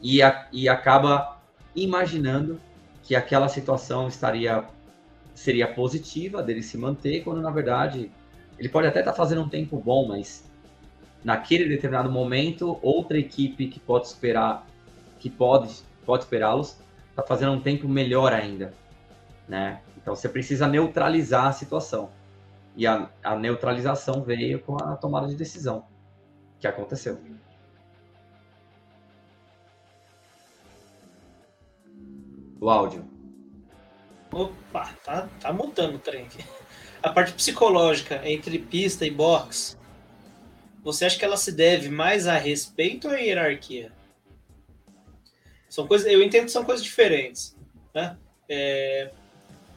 [0.00, 1.40] e, a, e acaba
[1.74, 2.60] imaginando
[3.02, 4.64] que aquela situação estaria
[5.34, 8.10] seria positiva dele se manter, quando na verdade
[8.58, 10.44] ele pode até estar tá fazendo um tempo bom, mas
[11.24, 14.66] naquele determinado momento outra equipe que pode esperar
[15.18, 15.72] que pode,
[16.04, 16.76] pode esperá-los,
[17.10, 18.74] está fazendo um tempo melhor ainda,
[19.48, 19.80] né?
[20.02, 22.10] Então você precisa neutralizar a situação.
[22.76, 25.86] E a, a neutralização veio com a tomada de decisão
[26.58, 27.18] que aconteceu.
[32.60, 33.04] O áudio.
[34.32, 36.44] Opa, tá, tá o trem aqui.
[37.02, 39.76] A parte psicológica entre pista e box,
[40.82, 43.92] você acha que ela se deve mais a respeito ou a hierarquia?
[45.68, 47.56] São coisas, eu entendo que são coisas diferentes,
[47.94, 48.16] né?
[48.48, 49.10] É,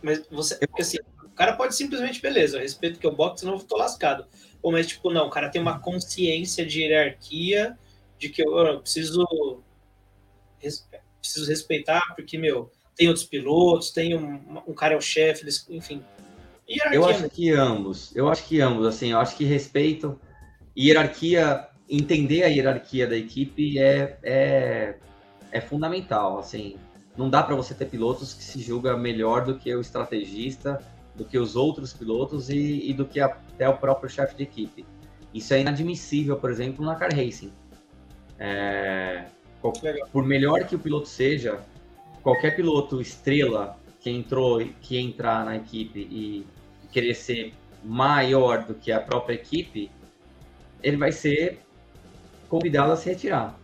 [0.01, 3.53] mas você, porque assim, o cara pode simplesmente, beleza, eu respeito que eu boxe, senão
[3.53, 4.25] eu tô lascado.
[4.61, 7.77] Ou mas tipo, não, o cara tem uma consciência de hierarquia,
[8.17, 9.25] de que eu, eu preciso
[11.25, 16.01] preciso respeitar, porque, meu, tem outros pilotos, tem um, um cara é o chefe, enfim.
[16.67, 17.29] Hierarquia, eu acho né?
[17.29, 20.19] que ambos, eu acho que ambos, assim, eu acho que respeito,
[20.77, 24.95] hierarquia, entender a hierarquia da equipe é, é,
[25.51, 26.77] é fundamental, assim,
[27.17, 30.81] não dá para você ter pilotos que se julga melhor do que o estrategista,
[31.15, 34.85] do que os outros pilotos e, e do que até o próprio chefe de equipe.
[35.33, 37.51] Isso é inadmissível, por exemplo, na car racing.
[38.37, 39.25] É,
[40.11, 41.59] por melhor que o piloto seja,
[42.21, 46.45] qualquer piloto estrela que entrou, que entrar na equipe e
[46.91, 49.91] querer ser maior do que a própria equipe,
[50.83, 51.59] ele vai ser
[52.47, 53.57] convidado a se retirar.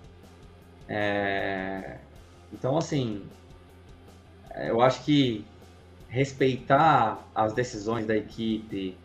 [0.88, 2.00] É...
[2.52, 3.24] Então, assim,
[4.70, 5.46] eu acho que
[6.10, 8.98] respeitar as decisões da equipe,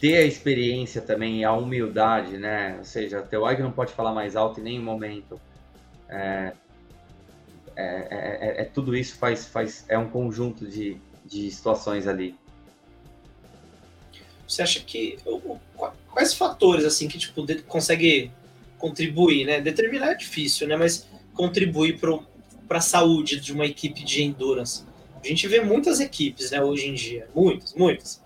[0.00, 2.76] ter a experiência também, a humildade, né?
[2.78, 5.40] Ou seja, teu ego não pode falar mais alto em nenhum momento.
[6.08, 6.52] É,
[7.76, 12.34] é, é, é, tudo isso faz, faz é um conjunto de, de situações ali.
[14.46, 15.18] Você acha que
[16.08, 18.30] quais fatores assim que tipo consegue
[18.78, 19.60] contribuir, né?
[19.60, 20.76] Determinar é difícil, né?
[20.76, 22.18] Mas contribuir para
[22.68, 24.84] a saúde de uma equipe de endurance.
[25.22, 26.62] A gente vê muitas equipes, né?
[26.62, 28.22] Hoje em dia, muitas, muitas,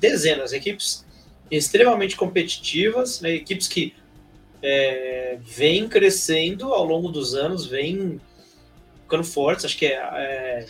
[0.00, 1.04] dezenas de equipes
[1.50, 3.30] extremamente competitivas, né?
[3.30, 3.94] Equipes que
[4.62, 8.20] é, vêm crescendo ao longo dos anos, vêm
[9.02, 9.64] ficando fortes.
[9.64, 10.66] Acho que é, é.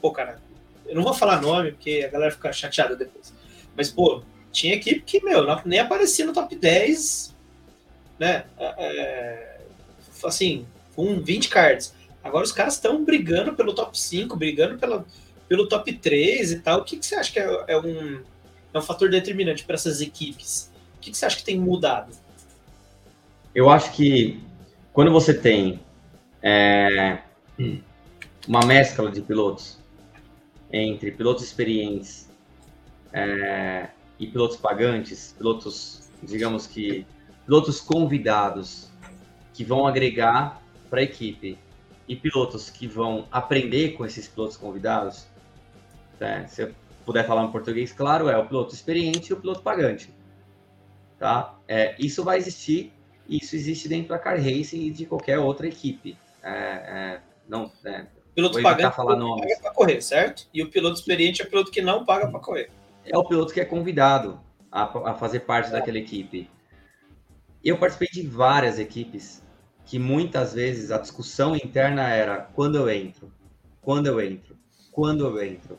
[0.00, 0.40] Pô, cara,
[0.86, 3.34] eu não vou falar nome porque a galera fica chateada depois.
[3.76, 4.22] Mas, pô,
[4.52, 7.34] tinha equipe que, meu, nem aparecia no top 10,
[8.18, 8.44] né?
[8.58, 9.60] É, é
[10.24, 11.94] assim, com 20 cards.
[12.26, 15.06] Agora os caras estão brigando pelo top 5, brigando pela,
[15.48, 16.80] pelo top 3 e tal.
[16.80, 18.20] O que, que você acha que é, é um,
[18.74, 20.72] é um fator determinante para essas equipes?
[20.96, 22.12] O que, que você acha que tem mudado?
[23.54, 24.40] Eu acho que
[24.92, 25.80] quando você tem
[26.42, 27.20] é,
[28.46, 29.78] uma mescla de pilotos
[30.72, 32.28] entre pilotos experientes
[33.12, 33.88] é,
[34.18, 37.06] e pilotos pagantes, pilotos, digamos que,
[37.44, 38.90] pilotos convidados
[39.54, 41.58] que vão agregar para a equipe
[42.08, 45.26] e pilotos que vão aprender com esses pilotos convidados,
[46.20, 46.46] né?
[46.48, 46.74] se eu
[47.04, 50.14] puder falar em português, claro, é o piloto experiente e o piloto pagante.
[51.18, 51.54] Tá?
[51.66, 52.92] É, isso vai existir
[53.28, 56.16] isso existe dentro da Car Racing e de qualquer outra equipe.
[56.42, 59.42] É, é, não, é, piloto pagante falar nomes.
[59.42, 60.46] paga para correr, certo?
[60.54, 62.70] E o piloto experiente é o piloto que não paga para correr.
[63.04, 66.48] É o piloto que é convidado a, a fazer parte daquela equipe.
[67.64, 69.42] Eu participei de várias equipes
[69.86, 73.32] que muitas vezes a discussão interna era quando eu entro,
[73.80, 74.56] quando eu entro,
[74.90, 75.78] quando eu entro.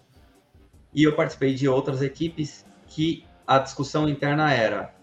[0.93, 4.95] E eu participei de outras equipes que a discussão interna era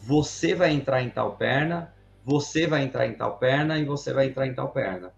[0.00, 1.92] você vai entrar em tal perna,
[2.24, 5.12] você vai entrar em tal perna e você vai entrar em tal perna.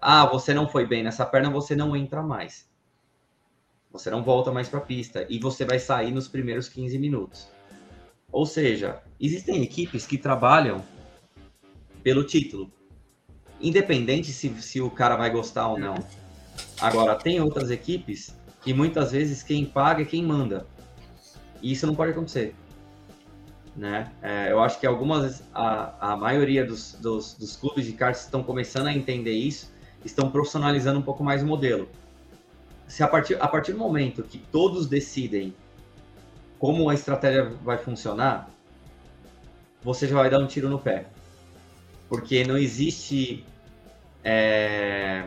[0.00, 2.68] Ah, você não foi bem nessa perna, você não entra mais.
[3.92, 7.48] Você não volta mais para a pista e você vai sair nos primeiros 15 minutos.
[8.32, 10.84] Ou seja, existem equipes que trabalham
[12.06, 12.70] pelo título,
[13.60, 15.96] independente se, se o cara vai gostar ou não.
[16.80, 20.68] Agora, tem outras equipes que muitas vezes quem paga é quem manda.
[21.60, 22.54] E isso não pode acontecer
[23.74, 24.12] né?
[24.22, 28.40] É, eu acho que algumas, a, a maioria dos, dos, dos clubes de kart estão
[28.40, 29.74] começando a entender isso,
[30.04, 31.88] estão profissionalizando um pouco mais o modelo.
[32.86, 35.52] Se a partir, a partir do momento que todos decidem
[36.56, 38.48] como a estratégia vai funcionar,
[39.82, 41.06] você já vai dar um tiro no pé.
[42.08, 43.44] Porque não existe.
[44.22, 45.24] É,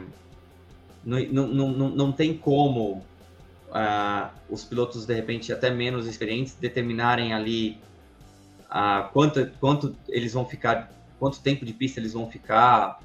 [1.03, 3.03] não, não, não, não tem como
[3.69, 7.77] uh, os pilotos, de repente, até menos experientes, determinarem ali
[8.69, 12.99] a quanto, quanto eles vão ficar, quanto tempo de pista eles vão ficar.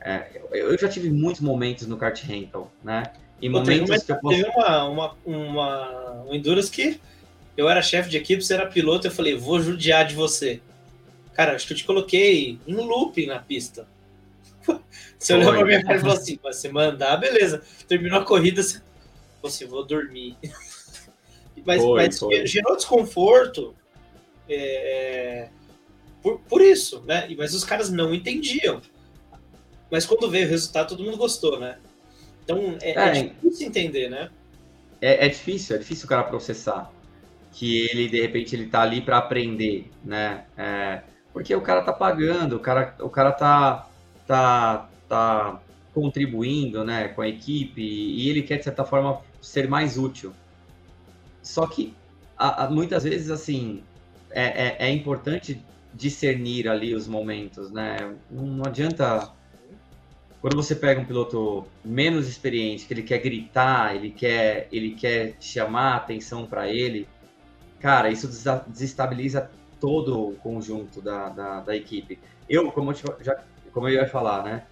[0.00, 3.04] É, eu já tive muitos momentos no kart rental, né?
[3.40, 4.36] E momentos uma, que eu posso...
[4.36, 7.00] Teve uma, uma, uma, um Endurance que
[7.56, 10.60] eu era chefe de equipe, você era piloto, eu falei, vou judiar de você.
[11.34, 13.88] Cara, acho que eu te coloquei em loop na pista.
[15.18, 17.62] Você olhou pra minha cara e falou assim, você mandar, beleza.
[17.86, 20.36] Terminou a corrida, você falou assim, vou dormir.
[21.64, 22.44] mas, foi, mas foi.
[22.44, 23.72] gerou desconforto
[24.48, 25.48] é,
[26.20, 27.28] por, por isso, né?
[27.36, 28.82] Mas os caras não entendiam.
[29.90, 31.78] Mas quando veio o resultado, todo mundo gostou, né?
[32.44, 34.30] Então é, é, é difícil entender, né?
[35.00, 36.90] É, é, difícil, é difícil o cara processar
[37.52, 40.46] que ele de repente ele tá ali para aprender, né?
[40.56, 41.02] É,
[41.32, 43.88] porque o cara tá pagando, o cara, o cara tá,
[44.26, 45.60] tá, tá
[45.94, 50.32] contribuindo né, com a equipe e ele quer, de certa forma, ser mais útil.
[51.42, 51.94] Só que
[52.36, 53.82] a, a, muitas vezes, assim,
[54.30, 55.62] é, é, é, importante
[55.94, 57.96] discernir ali os momentos, né?
[58.30, 59.30] Não, não adianta.
[60.40, 65.36] Quando você pega um piloto menos experiente, que ele quer gritar, ele quer, ele quer
[65.38, 67.06] chamar a atenção para ele,
[67.78, 68.28] cara, isso
[68.66, 69.48] desestabiliza
[69.82, 72.16] todo o conjunto da, da, da equipe.
[72.48, 73.42] Eu, como eu, já,
[73.72, 74.64] como eu ia falar, né?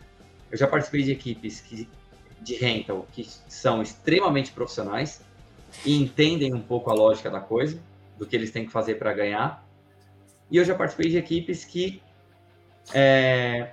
[0.53, 1.89] Eu já participei de equipes que,
[2.41, 5.21] de rental que são extremamente profissionais
[5.85, 7.83] e entendem um pouco a lógica da coisa,
[8.17, 9.67] do que eles têm que fazer para ganhar.
[10.49, 12.01] E eu já participei de equipes que
[12.95, 13.73] é,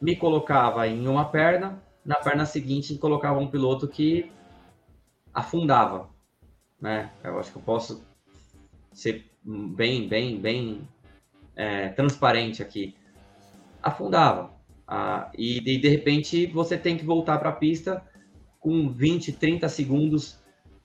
[0.00, 4.28] me colocava em uma perna, na perna seguinte colocava um piloto que
[5.32, 6.08] afundava,
[6.80, 7.12] né?
[7.22, 8.04] Eu acho que eu posso
[8.92, 10.88] ser bem, bem, bem
[11.54, 12.94] é, transparente aqui.
[13.82, 14.52] Afundava.
[14.86, 18.02] Ah, e, de repente você tem que voltar para a pista
[18.60, 20.38] com 20, 30 segundos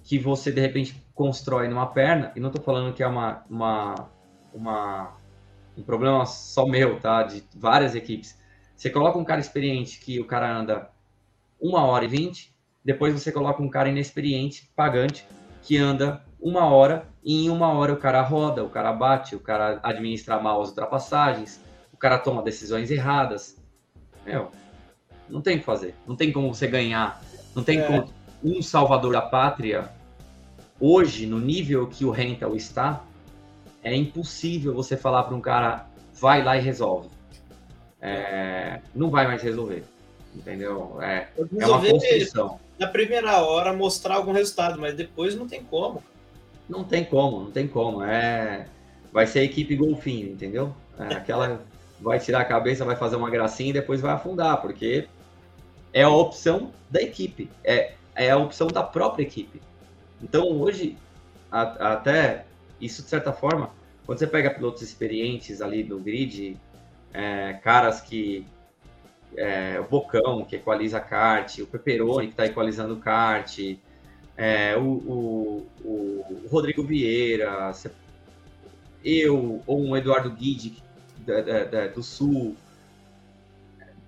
[0.03, 4.09] que você de repente constrói numa perna, e não estou falando que é uma, uma,
[4.53, 5.17] uma,
[5.77, 7.23] um problema só meu, tá?
[7.23, 8.39] De várias equipes.
[8.75, 10.89] Você coloca um cara experiente que o cara anda
[11.59, 15.25] uma hora e vinte, depois você coloca um cara inexperiente, pagante,
[15.61, 19.39] que anda uma hora, e em uma hora o cara roda, o cara bate, o
[19.39, 21.59] cara administra mal as ultrapassagens,
[21.93, 23.57] o cara toma decisões erradas.
[24.25, 24.49] Meu,
[25.29, 25.95] não tem o que fazer.
[26.07, 27.21] Não tem como você ganhar.
[27.55, 27.85] Não tem é.
[27.85, 28.09] como
[28.43, 29.89] um salvador da pátria.
[30.79, 33.03] Hoje, no nível que o rental está,
[33.83, 37.09] é impossível você falar para um cara, vai lá e resolve.
[38.01, 39.83] É, não vai mais resolver.
[40.33, 41.01] Entendeu?
[41.01, 42.59] É, é uma construção.
[42.77, 46.01] Na primeira hora mostrar algum resultado, mas depois não tem como.
[46.69, 48.03] Não tem como, não tem como.
[48.03, 48.67] É,
[49.11, 50.73] vai ser a equipe golfinho, entendeu?
[50.97, 51.61] É, aquela
[51.99, 55.07] vai tirar a cabeça, vai fazer uma gracinha e depois vai afundar, porque
[55.91, 59.61] é a opção da equipe, é, é a opção da própria equipe.
[60.21, 60.97] Então hoje,
[61.51, 62.45] a, até
[62.79, 63.71] isso de certa forma,
[64.05, 66.57] quando você pega pilotos experientes ali no grid,
[67.13, 68.45] é, caras que
[69.35, 73.57] é, o Bocão, que equaliza kart, o Peperoni, que está equalizando kart,
[74.39, 77.73] é, o, o, o, Rodrigo Vieira,
[79.03, 80.81] eu, ou um Eduardo Guide
[81.93, 82.55] do Sul.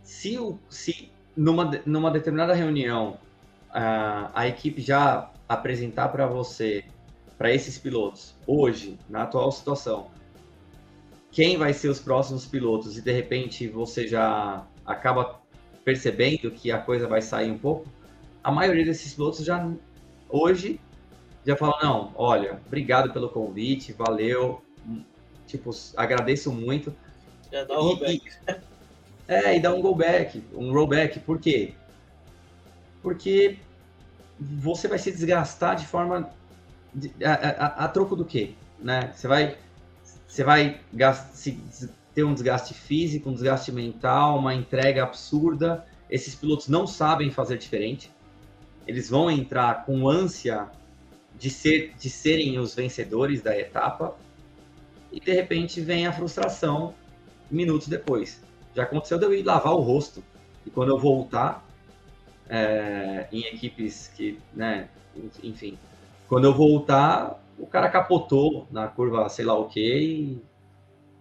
[0.01, 3.17] Se, o, se numa, numa determinada reunião
[3.69, 6.85] a, a equipe já apresentar para você,
[7.37, 10.07] para esses pilotos, hoje, na atual situação,
[11.29, 15.41] quem vai ser os próximos pilotos e de repente você já acaba
[15.83, 17.85] percebendo que a coisa vai sair um pouco,
[18.41, 19.69] a maioria desses pilotos já
[20.31, 20.79] hoje
[21.45, 24.61] já fala, não, olha, obrigado pelo convite, valeu,
[25.47, 26.95] tipo, agradeço muito.
[27.51, 28.21] Já dá um rollback.
[29.27, 31.73] é, e dá um go back, um rollback, por quê?
[33.01, 33.57] Porque
[34.39, 36.29] você vai se desgastar de forma
[36.93, 38.53] de, a, a, a, troco do quê?
[38.79, 39.11] Né?
[39.15, 39.57] Você vai,
[40.27, 41.59] você vai gast, se,
[42.13, 45.85] ter um desgaste físico, um desgaste mental, uma entrega absurda.
[46.09, 48.11] Esses pilotos não sabem fazer diferente
[48.87, 50.69] eles vão entrar com ânsia
[51.37, 54.15] de, ser, de serem os vencedores da etapa
[55.11, 56.93] e de repente vem a frustração
[57.49, 58.41] minutos depois.
[58.75, 60.23] Já aconteceu de eu ir lavar o rosto
[60.65, 61.65] e quando eu voltar
[62.49, 64.89] é, em equipes que, né,
[65.43, 65.77] enfim,
[66.27, 70.39] quando eu voltar, o cara capotou na curva sei lá o que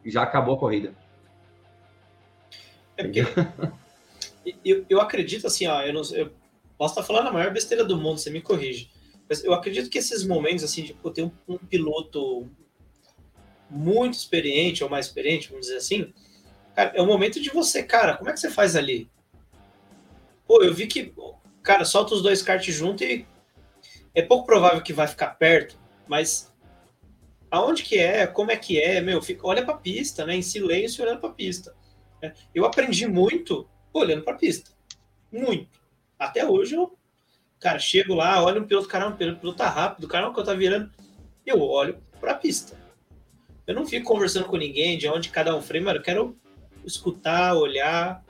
[0.05, 0.95] e já acabou a corrida.
[2.97, 3.21] É porque
[4.65, 6.31] eu, eu acredito assim, ó, eu, não, eu
[6.81, 8.91] Posso estar falando a maior besteira do mundo, você me corrige.
[9.29, 12.49] Mas eu acredito que esses momentos, assim, de ter um, um piloto
[13.69, 16.11] muito experiente ou mais experiente, vamos dizer assim,
[16.75, 19.11] cara, é o momento de você, cara, como é que você faz ali?
[20.47, 21.13] Pô, eu vi que,
[21.63, 23.27] cara, solta os dois karts junto e
[24.15, 25.79] é pouco provável que vai ficar perto,
[26.09, 26.51] mas
[27.51, 30.41] aonde que é, como é que é, meu, fica, olha para a pista, né, em
[30.41, 31.77] silêncio olhando para a pista.
[32.23, 34.71] É, eu aprendi muito olhando para a pista,
[35.31, 35.80] muito.
[36.21, 36.95] Até hoje eu,
[37.59, 40.53] cara, chego lá, olho um piloto, caramba, o piloto tá rápido, caramba, que eu tá
[40.53, 40.91] virando.
[41.47, 42.77] Eu olho pra pista.
[43.67, 46.37] Eu não fico conversando com ninguém de onde cada um freia, mas eu quero
[46.85, 48.23] escutar, olhar.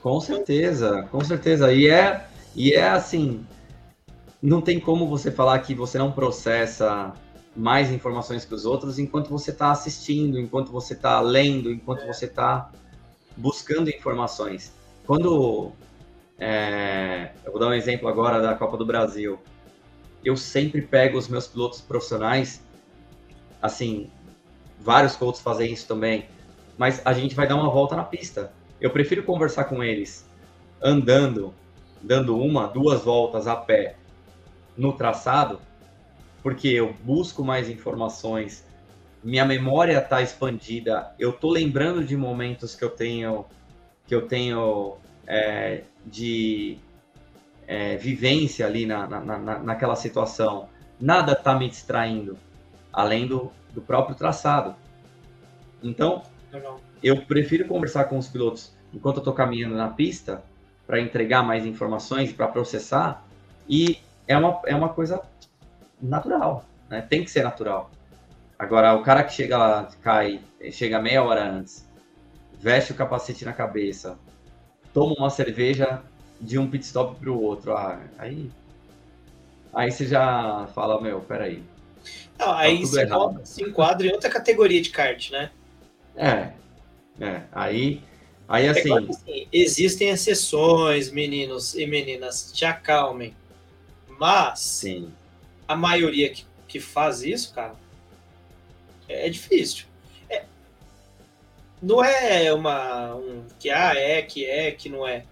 [0.00, 1.72] Com certeza, com certeza.
[1.72, 2.24] E é,
[2.54, 3.44] e é assim,
[4.40, 7.12] não tem como você falar que você não processa
[7.56, 12.06] mais informações que os outros enquanto você está assistindo, enquanto você está lendo, enquanto é.
[12.06, 12.70] você está
[13.36, 14.72] buscando informações.
[15.04, 15.72] Quando
[16.38, 19.38] é, eu vou dar um exemplo agora da Copa do Brasil.
[20.24, 22.62] Eu sempre pego os meus pilotos profissionais,
[23.60, 24.10] assim,
[24.78, 26.26] vários pilotos fazem isso também,
[26.76, 28.52] mas a gente vai dar uma volta na pista.
[28.80, 30.28] Eu prefiro conversar com eles
[30.80, 31.52] andando,
[32.00, 33.96] dando uma, duas voltas a pé
[34.76, 35.60] no traçado,
[36.42, 38.64] porque eu busco mais informações,
[39.22, 43.44] minha memória está expandida, eu estou lembrando de momentos que eu tenho
[44.06, 44.96] que eu tenho
[45.26, 46.78] é, de
[47.66, 50.68] é, vivência ali na, na, na, naquela situação.
[51.00, 52.36] Nada está me distraindo,
[52.92, 54.74] além do, do próprio traçado.
[55.82, 56.22] Então,
[56.52, 56.80] Legal.
[57.02, 60.42] eu prefiro conversar com os pilotos enquanto eu estou caminhando na pista
[60.86, 63.22] para entregar mais informações, para processar,
[63.68, 65.22] e é uma, é uma coisa
[66.00, 67.02] natural, né?
[67.02, 67.90] tem que ser natural.
[68.58, 70.40] Agora, o cara que chega lá, cai,
[70.72, 71.86] chega meia hora antes,
[72.58, 74.18] veste o capacete na cabeça,
[74.92, 76.02] toma uma cerveja
[76.40, 78.50] de um pit stop para o outro, ah, aí,
[79.72, 81.62] aí você já fala, meu, peraí.
[82.38, 85.50] Não, tá aí se, enquadra, se enquadra em outra categoria de kart, né?
[86.16, 86.52] É,
[87.20, 88.02] é, aí,
[88.48, 88.92] aí é assim...
[88.92, 89.48] É assim...
[89.52, 93.34] Existem exceções, meninos e meninas, te acalmem,
[94.18, 95.12] mas Sim.
[95.66, 97.74] a maioria que, que faz isso, cara,
[99.08, 99.87] é difícil.
[101.80, 105.24] Não é uma um, que ah, é, que é, que não é.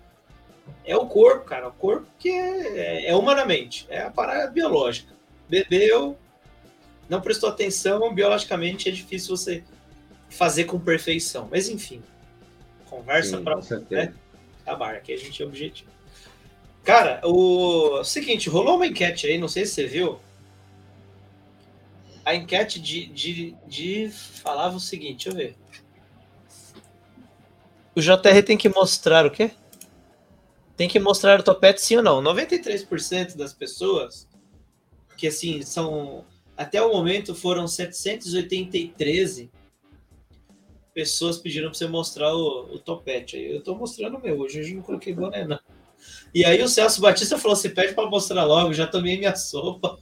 [0.85, 1.69] É o corpo, cara.
[1.69, 3.87] O corpo que é, é, é humanamente.
[3.89, 5.13] É a parada biológica.
[5.49, 6.17] Bebeu,
[7.09, 9.65] não prestou atenção, biologicamente é difícil você
[10.29, 11.49] fazer com perfeição.
[11.51, 12.03] Mas enfim,
[12.89, 13.57] conversa para
[13.91, 14.15] né,
[14.65, 15.91] acabar, que a gente é objetivo.
[16.85, 18.01] Cara, o...
[18.01, 20.21] o seguinte, rolou uma enquete aí, não sei se você viu,
[22.25, 25.57] a enquete de, de, de falava o seguinte, deixa eu ver.
[27.97, 29.53] O JR tem que mostrar o quê?
[30.77, 32.23] Tem que mostrar o topete sim ou não.
[32.23, 34.29] 93% das pessoas,
[35.17, 36.25] que assim, são.
[36.55, 39.49] Até o momento foram 783
[40.93, 43.39] pessoas pediram para você mostrar o, o topete.
[43.39, 45.59] Eu tô mostrando o meu, hoje eu não coloquei boné, não.
[46.35, 49.99] E aí o Celso Batista falou: você pede para mostrar logo, já tomei minha sopa.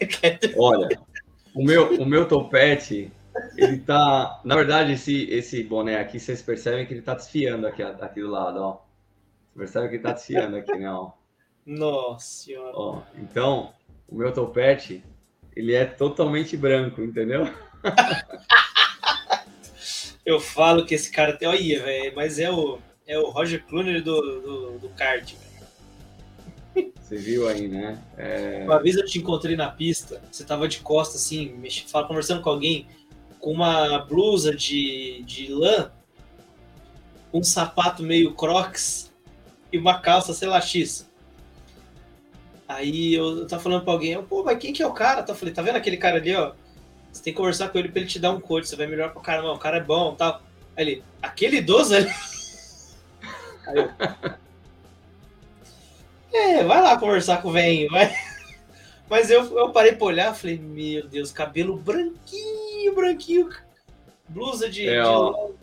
[0.56, 0.88] Olha,
[1.54, 3.12] o meu, o meu topete,
[3.56, 4.40] ele tá.
[4.44, 8.30] Na verdade, esse, esse boné aqui, vocês percebem que ele tá desfiando aqui, aqui do
[8.30, 8.80] lado, ó.
[9.52, 10.90] Você percebe que ele tá desfiando aqui, né?
[10.90, 11.12] Ó.
[11.64, 12.72] Nossa senhora.
[12.74, 13.72] Ó, então,
[14.08, 15.04] o meu topete,
[15.54, 17.48] ele é totalmente branco, entendeu?
[20.24, 21.48] Eu falo que esse cara tem.
[21.48, 25.52] Olha, velho, mas é o, é o Roger Clooney do, do, do kart, velho.
[27.00, 28.02] Você viu aí, né?
[28.16, 28.62] É...
[28.64, 31.84] Uma vez eu te encontrei na pista, você tava de costas, assim, mex...
[32.08, 32.86] conversando com alguém,
[33.42, 35.90] com uma blusa de, de lã,
[37.34, 39.12] um sapato meio crocs
[39.72, 41.10] e uma calça, sei lá, X.
[42.68, 45.24] Aí eu, tava falando pra alguém, pô, mas quem que é o cara?
[45.26, 46.52] Eu falei, tá vendo aquele cara ali, ó?
[47.12, 49.10] Você tem que conversar com ele pra ele te dar um coach, você vai melhorar
[49.10, 50.40] pro cara, não, o cara é bom tal.
[50.76, 52.08] Aí ele, aquele idoso ali.
[53.66, 53.90] Aí eu,
[56.32, 58.14] é, vai lá conversar com o velho, vai.
[59.10, 63.48] Mas eu, eu parei pra olhar falei, meu Deus, cabelo branquinho, branquinho,
[64.28, 64.88] blusa de.
[64.88, 65.02] É,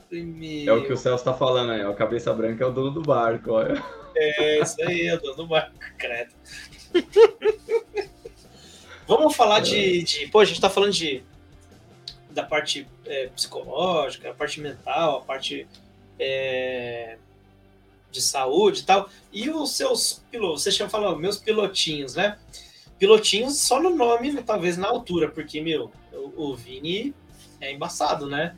[0.09, 1.93] de é o que o Celso tá falando aí, ó.
[1.93, 3.83] Cabeça branca é o dono do barco, olha.
[4.15, 6.31] É, isso aí, é o dono do barco, credo.
[9.07, 10.27] Vamos falar de, de.
[10.27, 11.23] Pô, a gente tá falando de.
[12.31, 15.67] Da parte é, psicológica, a parte mental, a parte.
[16.19, 17.17] É,
[18.11, 19.09] de saúde e tal.
[19.31, 22.37] E os seus pilotos, você chama falando, meus pilotinhos, né?
[22.99, 27.13] Pilotinhos só no nome, talvez na altura, porque, meu, o, o Vini
[27.61, 28.55] é embaçado, né?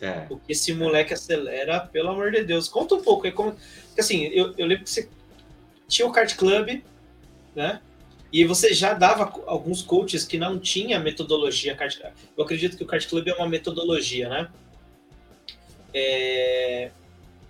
[0.00, 0.20] É.
[0.22, 2.68] Porque esse moleque acelera, pelo amor de Deus.
[2.68, 3.52] Conta um pouco, é como.
[3.86, 5.08] Porque, assim, eu, eu lembro que você
[5.86, 6.82] tinha o kart club,
[7.54, 7.80] né?
[8.32, 11.76] E você já dava alguns coaches que não tinha metodologia
[12.36, 14.48] Eu acredito que o kart club é uma metodologia, né?
[15.92, 16.90] É,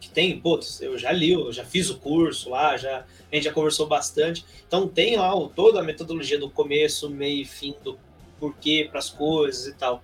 [0.00, 3.44] que tem, putz, eu já li, eu já fiz o curso lá, já, a gente
[3.44, 4.44] já conversou bastante.
[4.66, 7.98] Então tem lá o, toda a metodologia do começo, meio e fim, do
[8.38, 10.02] porquê para as coisas e tal.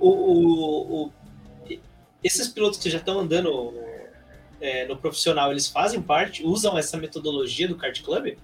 [0.00, 1.12] O, o, o,
[2.22, 3.74] esses pilotos que já estão andando
[4.60, 8.36] é, no profissional, eles fazem parte, usam essa metodologia do kart club?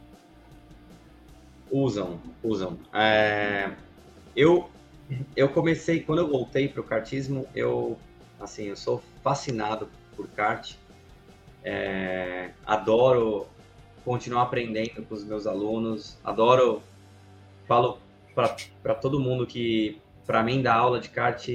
[1.70, 2.78] Usam, usam.
[2.94, 3.72] É,
[4.34, 4.70] eu,
[5.34, 7.98] eu comecei, quando eu voltei para o kartismo, eu,
[8.40, 9.88] assim, eu sou fascinado
[10.18, 10.74] por kart.
[11.62, 13.46] É, adoro
[14.04, 16.18] continuar aprendendo com os meus alunos.
[16.24, 16.82] Adoro,
[17.66, 18.00] falo
[18.82, 21.48] para todo mundo que, para mim, dar aula de kart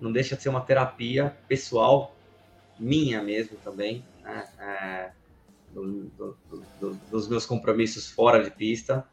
[0.00, 2.14] não deixa de ser uma terapia pessoal,
[2.78, 4.48] minha mesmo também, né?
[4.58, 5.10] é,
[5.72, 6.36] do, do,
[6.80, 9.06] do, dos meus compromissos fora de pista.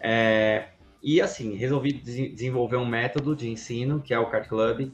[0.00, 0.68] É,
[1.02, 4.90] e assim, resolvi desenvolver um método de ensino, que é o Kart Club.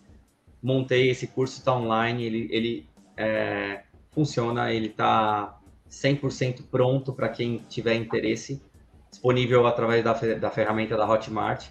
[0.62, 5.58] Montei esse curso, está online, ele, ele é, funciona, ele está
[5.90, 8.62] 100% pronto para quem tiver interesse,
[9.10, 11.68] disponível através da, da ferramenta da Hotmart.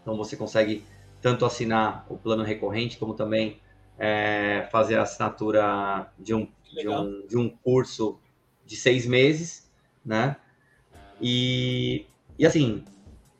[0.00, 0.84] Então você consegue
[1.20, 3.60] tanto assinar o plano recorrente, como também
[3.98, 8.18] é, fazer a assinatura de um, de um, de, um, curso
[8.64, 9.70] de seis meses,
[10.04, 10.36] né?
[11.20, 12.06] E,
[12.38, 12.82] e assim,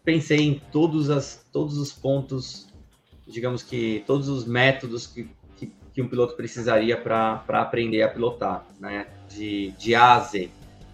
[0.04, 2.68] pensei em todos, as, todos os pontos,
[3.26, 5.30] digamos que todos os métodos que,
[5.92, 9.06] que, um piloto precisaria para aprender a pilotar, né?
[9.28, 10.50] De, de A a Z,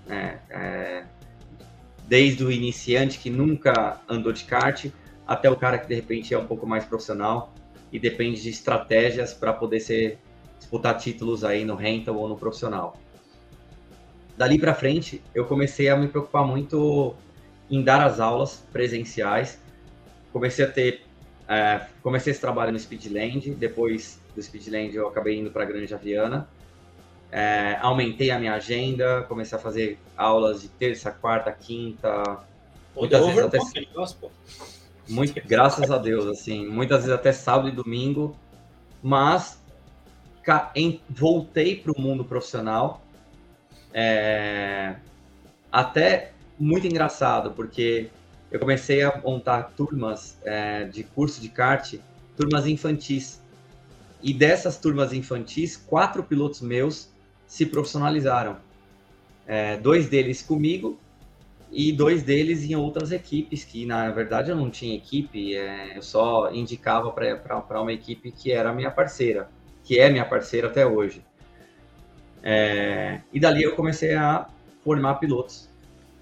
[0.07, 0.41] né?
[0.51, 1.05] É,
[2.07, 4.87] desde o iniciante que nunca andou de kart
[5.27, 7.53] até o cara que de repente é um pouco mais profissional
[7.91, 10.19] e depende de estratégias para poder ser
[10.59, 12.97] disputar títulos aí no rental ou no profissional.
[14.37, 17.15] Dali para frente, eu comecei a me preocupar muito
[17.71, 19.59] em dar as aulas presenciais.
[20.33, 21.03] Comecei a ter,
[21.49, 23.51] é, comecei esse trabalho no Speedland.
[23.53, 26.47] Depois do Speedland, eu acabei indo para a Grande Aviana.
[27.33, 32.23] É, aumentei a minha agenda, comecei a fazer aulas de terça, quarta, quinta.
[32.95, 33.59] Muitas vezes até...
[35.09, 38.37] Muito, graças a Deus, assim, muitas vezes até sábado e domingo,
[39.01, 39.61] mas
[40.75, 43.01] em, voltei para o mundo profissional,
[43.95, 44.97] é,
[45.71, 48.11] até muito engraçado, porque
[48.51, 51.95] eu comecei a montar turmas é, de curso de kart,
[52.37, 53.41] turmas infantis,
[54.23, 57.11] e dessas turmas infantis, quatro pilotos meus
[57.47, 58.57] se profissionalizaram.
[59.47, 60.99] É, dois deles comigo
[61.71, 66.03] e dois deles em outras equipes, que na verdade eu não tinha equipe, é, eu
[66.03, 69.49] só indicava para uma equipe que era minha parceira,
[69.85, 71.25] que é minha parceira até hoje.
[72.43, 74.49] É, e dali eu comecei a
[74.83, 75.69] formar pilotos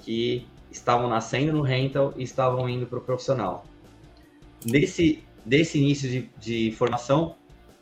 [0.01, 3.65] que estavam nascendo no rental e estavam indo para o profissional.
[4.65, 7.37] Nesse, desse início de, de formação,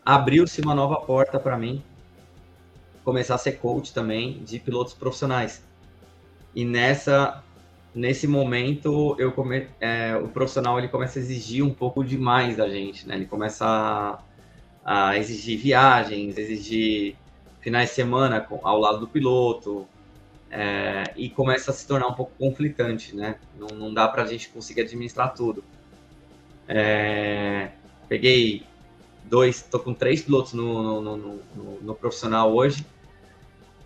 [0.05, 1.83] abriu-se uma nova porta para mim
[3.05, 5.63] começar a ser coach também de pilotos profissionais.
[6.55, 7.43] E nessa
[7.95, 12.69] nesse momento eu come, é, o profissional ele começa a exigir um pouco demais da
[12.69, 13.17] gente, né?
[13.17, 13.67] Ele começa
[14.85, 17.17] a, a exigir viagens, exigir
[17.61, 19.87] finais de semana ao lado do piloto
[20.51, 23.37] é, e começa a se tornar um pouco conflitante, né?
[23.59, 25.63] Não, não dá para a gente conseguir administrar tudo.
[26.67, 27.71] É,
[28.09, 28.65] peguei
[29.25, 31.41] dois, tô com três pilotos no, no, no,
[31.81, 32.87] no, profissional hoje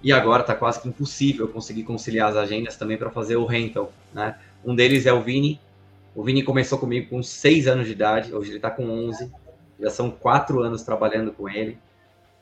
[0.03, 3.93] e agora está quase que impossível conseguir conciliar as agendas também para fazer o rental,
[4.13, 4.39] né?
[4.65, 5.61] Um deles é o Vini.
[6.15, 9.31] O Vini começou comigo com 6 anos de idade, hoje ele está com 11.
[9.79, 11.79] Já são 4 anos trabalhando com ele.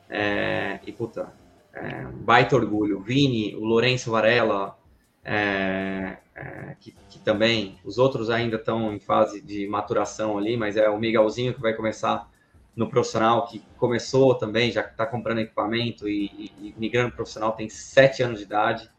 [0.09, 1.31] É, e, puta,
[1.73, 3.01] é, baita orgulho.
[3.01, 4.77] Vini, o Lourenço Varela,
[5.23, 10.77] é, é, que, que, também, os outros ainda estão em fase de maturação ali, mas
[10.77, 12.29] é o Miguelzinho que vai começar
[12.75, 17.69] no profissional que começou também, já está comprando equipamento e, e, e migrando profissional, tem
[17.69, 18.89] 7 anos de idade.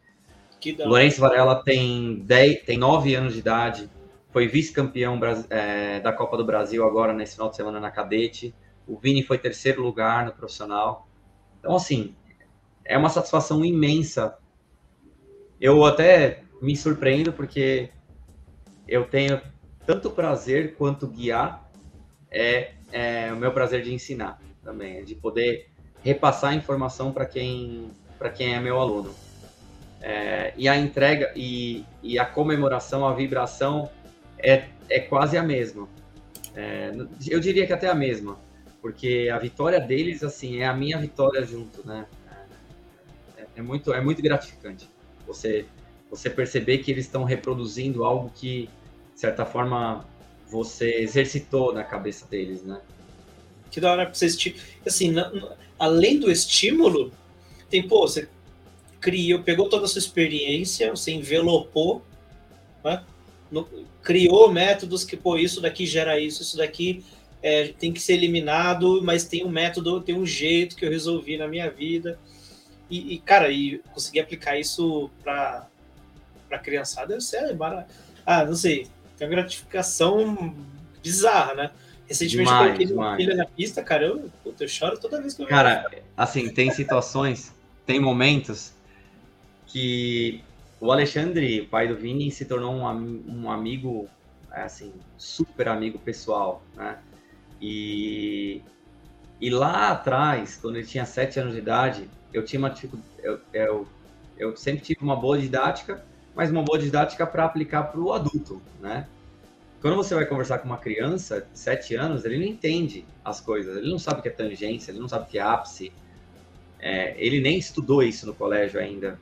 [0.78, 3.90] Lourenço Varela tem 10, tem 9 anos de idade,
[4.32, 5.20] foi vice-campeão
[5.50, 8.54] é, da Copa do Brasil agora nesse final de semana na cadete.
[8.86, 11.08] O Vini foi terceiro lugar no profissional.
[11.58, 12.14] Então, assim,
[12.84, 14.38] é uma satisfação imensa.
[15.60, 17.90] Eu até me surpreendo porque
[18.88, 19.40] eu tenho
[19.84, 21.70] tanto prazer quanto guiar
[22.30, 25.68] é é o meu prazer de ensinar também, de poder
[26.02, 27.90] repassar informação para quem,
[28.34, 29.14] quem é meu aluno.
[30.00, 33.90] É, e a entrega e, e, a comemoração, a vibração
[34.38, 35.88] é, é quase a mesma.
[36.54, 36.92] É,
[37.28, 38.38] eu diria que até a mesma,
[38.80, 42.06] porque a vitória deles assim é a minha vitória junto, né?
[43.36, 44.88] É, é muito é muito gratificante.
[45.26, 45.66] Você
[46.08, 48.70] você perceber que eles estão reproduzindo algo que
[49.12, 50.06] de certa forma
[50.48, 52.80] você exercitou na cabeça deles, né?
[53.70, 54.54] Que da hora pra você
[54.86, 57.12] assim, na, na, além do estímulo,
[57.68, 58.28] tem, pô, você
[59.00, 62.02] criou, pegou toda a sua experiência, você envelopou,
[62.84, 63.04] né?
[63.50, 63.68] No,
[64.02, 67.04] criou métodos que, pô, isso daqui gera isso, isso daqui
[67.42, 71.36] é, tem que ser eliminado, mas tem um método, tem um jeito que eu resolvi
[71.36, 72.18] na minha vida.
[72.88, 75.68] E, e cara, e conseguir aplicar isso para
[76.48, 77.92] para criançada deve ser maravilhoso.
[78.24, 78.86] Ah, não sei,
[79.16, 80.54] tem uma gratificação
[81.02, 81.70] bizarra, né?
[82.06, 85.34] Recentemente demais, eu coloquei minha filha na pista, cara, eu, puta, eu choro toda vez
[85.34, 86.02] que eu Cara, vejo.
[86.16, 87.52] assim, tem situações,
[87.84, 88.72] tem momentos
[89.66, 90.42] que
[90.80, 94.08] o Alexandre, pai do Vini, se tornou um, um amigo,
[94.50, 96.98] assim, super amigo pessoal, né?
[97.60, 98.62] E,
[99.40, 103.40] e lá atrás, quando ele tinha sete anos de idade, eu tinha uma, tipo, eu,
[103.52, 103.88] eu,
[104.38, 106.04] eu sempre tive uma boa didática,
[106.36, 109.08] mas uma boa didática para aplicar para o adulto, né?
[109.80, 113.76] Quando você vai conversar com uma criança de 7 anos, ele não entende as coisas,
[113.76, 115.92] ele não sabe o que é tangência, ele não sabe o que é ápice.
[116.78, 119.18] é, ele nem estudou isso no colégio ainda.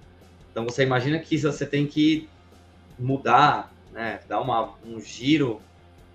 [0.50, 2.28] Então você imagina que você tem que
[2.98, 5.60] mudar, né, dar uma, um giro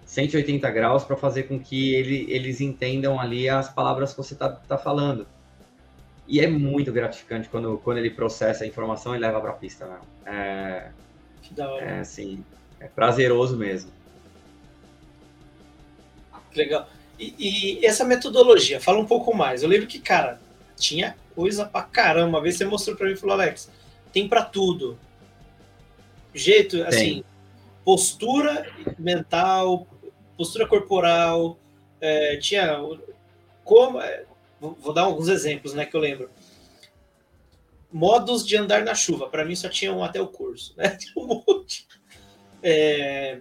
[0.06, 4.50] 180 graus para fazer com que ele, eles entendam ali as palavras que você está
[4.50, 5.28] tá falando.
[6.30, 9.88] E é muito gratificante quando, quando ele processa a informação e leva para a pista.
[9.88, 10.00] Né?
[10.28, 10.92] É,
[11.42, 11.84] que da hora.
[11.84, 12.46] É, assim,
[12.80, 13.92] é prazeroso mesmo.
[16.56, 16.88] Legal.
[17.18, 19.64] E, e, essa metodologia, fala um pouco mais.
[19.64, 20.40] Eu lembro que, cara,
[20.78, 22.38] tinha coisa pra caramba.
[22.38, 23.72] Uma vez você mostrou pra mim e falou, Alex,
[24.14, 25.00] tem para tudo.
[26.32, 27.24] Jeito, assim,
[27.84, 29.88] postura mental,
[30.38, 31.58] postura corporal,
[32.00, 32.78] é, tinha
[33.64, 34.00] como.
[34.62, 36.30] É, vou dar alguns exemplos, né, que eu lembro.
[37.92, 39.28] Modos de andar na chuva.
[39.30, 40.90] Para mim só tinham até o curso, né?
[40.98, 41.88] Tinha um monte.
[42.62, 43.40] É,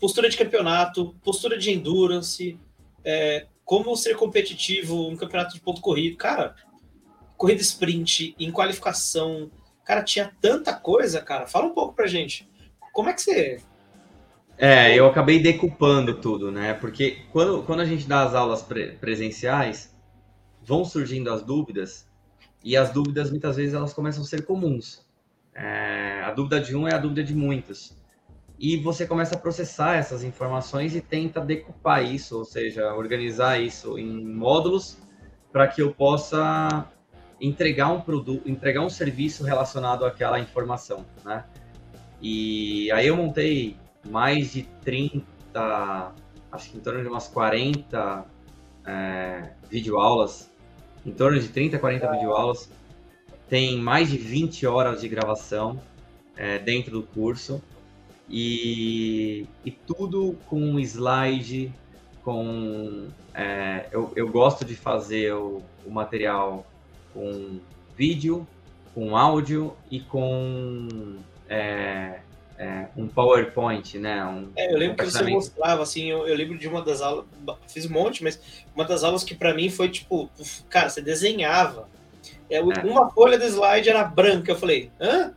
[0.00, 2.58] postura de campeonato, postura de endurance,
[3.04, 6.16] é, como ser competitivo, um campeonato de ponto corrido.
[6.16, 6.56] Cara,
[7.36, 9.50] corrida sprint, em qualificação.
[9.84, 11.46] Cara, tinha tanta coisa, cara.
[11.46, 12.48] Fala um pouco pra gente.
[12.92, 13.60] Como é que você.
[14.56, 16.74] É, eu acabei decupando tudo, né?
[16.74, 19.91] Porque quando, quando a gente dá as aulas pre presenciais,
[20.64, 22.08] vão surgindo as dúvidas,
[22.64, 25.04] e as dúvidas muitas vezes elas começam a ser comuns.
[25.54, 27.96] É, a dúvida de um é a dúvida de muitos.
[28.58, 33.98] E você começa a processar essas informações e tenta decupar isso, ou seja, organizar isso
[33.98, 34.98] em módulos
[35.50, 36.88] para que eu possa
[37.40, 41.44] entregar um produto, entregar um serviço relacionado àquela informação, né?
[42.22, 43.76] E aí eu montei
[44.08, 46.12] mais de 30,
[46.52, 48.24] acho que em torno de umas 40
[48.86, 50.51] é, videoaulas,
[51.04, 52.70] em torno de 30, 40 videoaulas.
[53.48, 55.80] Tem mais de 20 horas de gravação
[56.36, 57.62] é, dentro do curso.
[58.28, 61.72] E, e tudo com slide,
[62.24, 63.08] com...
[63.34, 66.66] É, eu, eu gosto de fazer o, o material
[67.12, 67.60] com
[67.96, 68.46] vídeo,
[68.94, 71.18] com áudio e com
[71.48, 72.20] é,
[72.62, 74.24] é, um PowerPoint, né?
[74.24, 77.24] Um, é, eu lembro que você mostrava, assim, eu, eu, lembro de uma das aulas,
[77.66, 78.40] fiz um monte, mas
[78.72, 80.30] uma das aulas que para mim foi tipo,
[80.70, 81.88] cara, você desenhava.
[82.48, 85.34] É, é, uma folha do slide era branca, eu falei, hã?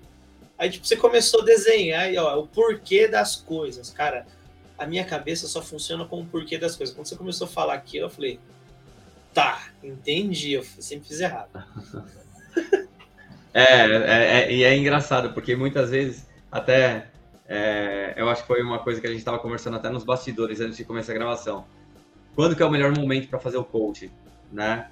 [0.56, 4.27] Aí tipo, você começou a desenhar, e, ó, o porquê das coisas, cara.
[4.77, 6.93] A minha cabeça só funciona com o porquê das coisas.
[6.93, 8.39] Quando você começou a falar aqui, eu falei,
[9.34, 11.64] tá, entendi, eu sempre fiz errado.
[13.53, 17.07] é, é, é, e é engraçado, porque muitas vezes, até,
[17.47, 20.59] é, eu acho que foi uma coisa que a gente estava conversando até nos bastidores
[20.59, 21.65] antes de começar a gravação.
[22.34, 24.11] Quando que é o melhor momento para fazer o coach,
[24.51, 24.89] né?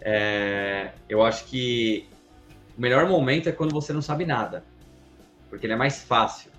[0.00, 2.08] É, eu acho que
[2.76, 4.64] o melhor momento é quando você não sabe nada,
[5.48, 6.50] porque ele é mais fácil.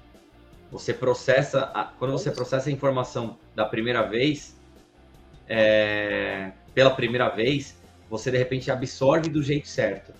[0.71, 1.65] Você processa,
[1.99, 4.57] quando você processa a informação da primeira vez,
[5.47, 7.77] é, pela primeira vez,
[8.09, 10.13] você de repente absorve do jeito certo.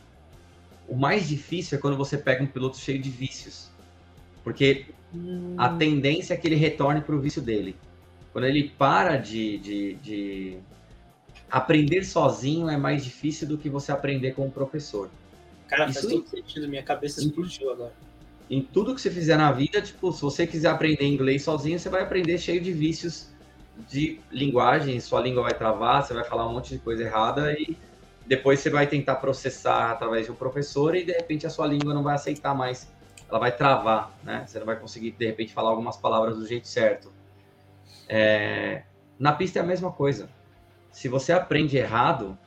[0.87, 3.69] O mais difícil é quando você pega um piloto cheio de vícios,
[4.47, 5.55] porque hum.
[5.57, 7.75] a tendência é que ele retorne para o vício dele.
[8.31, 10.57] Quando ele para de, de, de,
[11.51, 15.09] aprender sozinho, é mais difícil do que você aprender com o professor.
[15.67, 17.91] Cara, Isso faz todo sentido, minha cabeça explodiu agora.
[18.49, 21.89] Em tudo que você fizer na vida, tipo, se você quiser aprender inglês sozinho, você
[21.89, 23.27] vai aprender cheio de vícios
[23.89, 27.75] de linguagem, sua língua vai travar, você vai falar um monte de coisa errada e
[28.25, 31.93] depois você vai tentar processar através de um professor e de repente a sua língua
[31.93, 32.87] não vai aceitar mais,
[33.29, 34.45] ela vai travar, né?
[34.45, 37.11] Você não vai conseguir de repente falar algumas palavras do jeito certo.
[38.07, 38.83] É...
[39.19, 40.29] Na pista é a mesma coisa.
[40.91, 42.37] Se você aprende errado,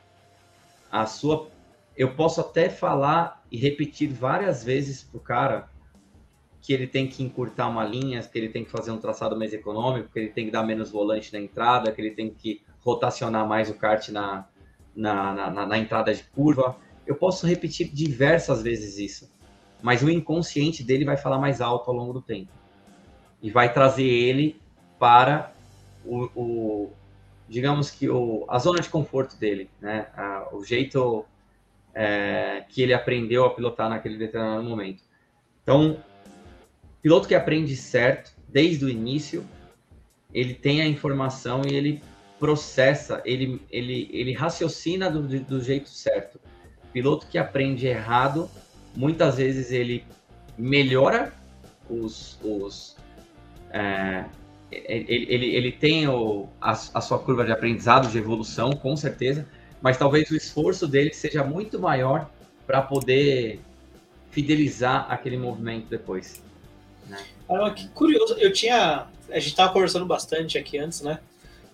[0.91, 1.49] a sua,
[1.95, 5.69] eu posso até falar e repetir várias vezes pro cara
[6.61, 9.51] que ele tem que encurtar uma linha, que ele tem que fazer um traçado mais
[9.51, 13.47] econômico, que ele tem que dar menos volante na entrada, que ele tem que rotacionar
[13.47, 14.47] mais o kart na,
[14.95, 16.75] na, na, na entrada de curva.
[17.05, 19.31] Eu posso repetir diversas vezes isso,
[19.81, 22.51] mas o inconsciente dele vai falar mais alto ao longo do tempo
[23.41, 24.61] e vai trazer ele
[24.99, 25.51] para
[26.05, 26.91] o, o
[27.49, 30.07] digamos que o, a zona de conforto dele, né?
[30.15, 31.25] A, o jeito
[31.93, 35.03] é, que ele aprendeu a pilotar naquele determinado momento.
[35.63, 35.97] Então,
[37.01, 39.45] piloto que aprende certo desde o início,
[40.33, 42.01] ele tem a informação e ele
[42.39, 46.39] processa, ele, ele, ele raciocina do, do jeito certo.
[46.93, 48.49] Piloto que aprende errado,
[48.95, 50.05] muitas vezes ele
[50.57, 51.33] melhora
[51.89, 52.37] os.
[52.43, 52.95] os
[53.71, 54.25] é,
[54.71, 59.45] ele, ele, ele tem o, a, a sua curva de aprendizado, de evolução, com certeza,
[59.81, 62.29] mas talvez o esforço dele seja muito maior
[62.65, 63.59] para poder
[64.29, 66.41] fidelizar aquele movimento depois.
[67.07, 67.21] Né?
[67.49, 68.35] Ah, que curioso.
[68.35, 69.07] Eu tinha.
[69.29, 71.19] A gente tava conversando bastante aqui antes, né?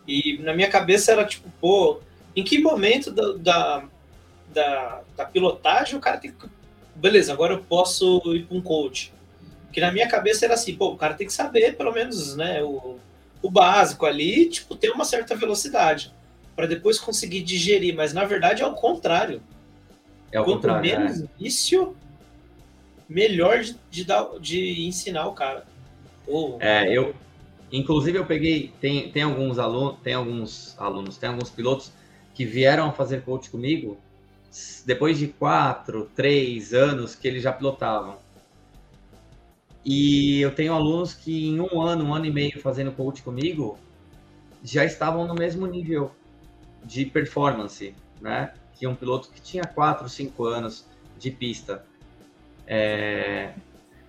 [0.07, 1.99] E na minha cabeça era tipo, pô,
[2.35, 3.83] em que momento da, da,
[4.53, 6.56] da, da pilotagem, o cara tem que.
[6.97, 9.13] Beleza, agora eu posso ir para um coach.
[9.71, 12.61] Que na minha cabeça era assim, pô, o cara tem que saber, pelo menos, né,
[12.63, 12.97] o,
[13.41, 16.11] o básico ali, tipo, ter uma certa velocidade.
[16.55, 17.95] para depois conseguir digerir.
[17.95, 19.41] Mas na verdade é o contrário.
[20.31, 20.81] É o Quanto contrário.
[20.81, 21.27] menos é.
[21.39, 21.95] vício,
[23.07, 25.65] melhor de, de, dar, de ensinar o cara.
[26.25, 27.15] Ou, É, eu,
[27.71, 31.91] inclusive eu peguei, tem, tem alguns alunos, tem alguns alunos, tem alguns pilotos
[32.33, 33.97] que vieram fazer coach comigo
[34.85, 38.17] depois de quatro, três anos que eles já pilotavam.
[39.85, 43.77] E eu tenho alunos que em um ano, um ano e meio fazendo coach comigo,
[44.63, 46.11] já estavam no mesmo nível
[46.83, 48.53] de performance, né?
[48.75, 50.85] Que um piloto que tinha quatro, cinco anos
[51.17, 51.85] de pista.
[52.67, 53.53] É,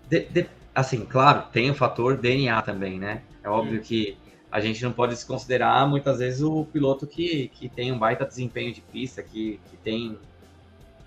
[0.09, 3.23] de- de- assim, claro, tem o fator DNA também, né?
[3.43, 4.16] É óbvio que
[4.51, 8.73] a gente não pode desconsiderar muitas vezes o piloto que, que tem um baita desempenho
[8.73, 10.19] de pista, que, que tem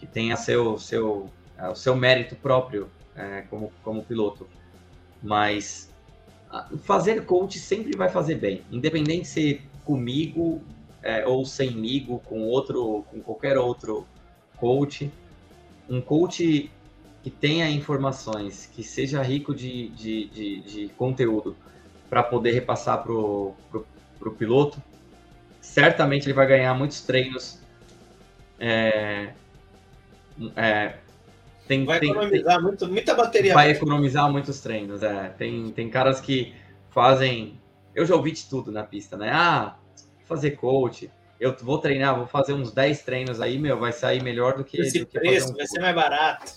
[0.02, 4.50] que tenha seu, seu, é, o seu mérito próprio é, como, como piloto.
[5.22, 5.92] Mas
[6.84, 10.60] fazer coach sempre vai fazer bem, independente se comigo
[11.04, 14.08] é, ou semigo, com outro, com qualquer outro
[14.58, 15.12] coach.
[15.88, 16.72] Um coach
[17.22, 21.56] que tenha informações, que seja rico de, de, de, de conteúdo
[22.10, 23.56] para poder repassar para o
[24.36, 24.82] piloto,
[25.62, 27.60] certamente ele vai ganhar muitos treinos.
[28.60, 29.34] É,
[30.56, 30.96] é,
[31.68, 33.54] tem, vai tem- economizar muito, muita bateria.
[33.54, 35.02] vai economizar muitos treinos.
[35.04, 35.30] É.
[35.30, 36.54] Tem, tem caras que
[36.90, 37.60] fazem.
[37.94, 39.32] Eu já ouvi de tudo na pista, né?
[39.34, 39.78] Ah,
[40.26, 41.10] fazer coach.
[41.40, 44.80] Eu vou treinar, vou fazer uns 10 treinos aí, meu, vai sair melhor do que,
[44.80, 46.54] Esse do que preço um vai ser mais barato.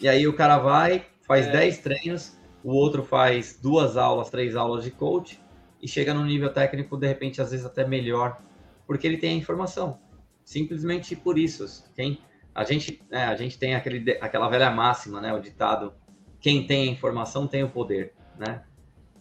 [0.00, 1.52] E aí o cara vai, faz É.
[1.52, 5.38] 10 treinos, o outro faz duas aulas, três aulas de coach
[5.82, 8.40] e chega num nível técnico, de repente, às vezes até melhor,
[8.86, 9.98] porque ele tem a informação.
[10.44, 11.84] Simplesmente por isso.
[11.94, 12.18] Quem,
[12.54, 15.32] a, gente, é, a gente tem aquele, aquela velha máxima, né?
[15.32, 15.94] O ditado,
[16.40, 18.62] quem tem a informação tem o poder, né?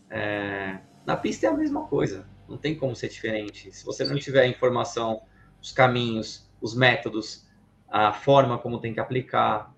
[0.09, 3.71] É, na pista é a mesma coisa, não tem como ser diferente.
[3.71, 5.21] Se você não tiver a informação,
[5.61, 7.45] os caminhos, os métodos,
[7.89, 9.73] a forma como tem que aplicar,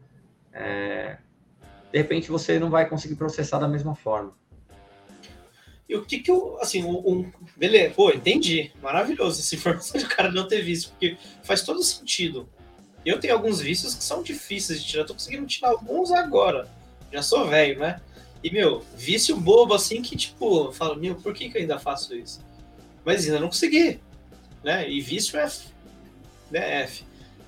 [0.51, 1.17] é,
[1.91, 4.35] de repente você não vai conseguir processar da mesma forma.
[5.87, 10.05] E o que que eu, assim, um, um- beleza, pô, entendi, maravilhoso essa informação de
[10.05, 12.49] o cara não ter visto, porque faz todo sentido.
[13.05, 16.67] Eu tenho alguns vícios que são difíceis de tirar, tô conseguindo tirar alguns agora,
[17.11, 17.99] já sou velho, né?
[18.43, 21.79] E, meu, vício bobo assim que, tipo, eu falo, meu, por que que eu ainda
[21.79, 22.43] faço isso?
[23.05, 23.99] Mas ainda não consegui,
[24.63, 24.89] né?
[24.89, 25.67] E vício é F,
[26.51, 27.03] né, F.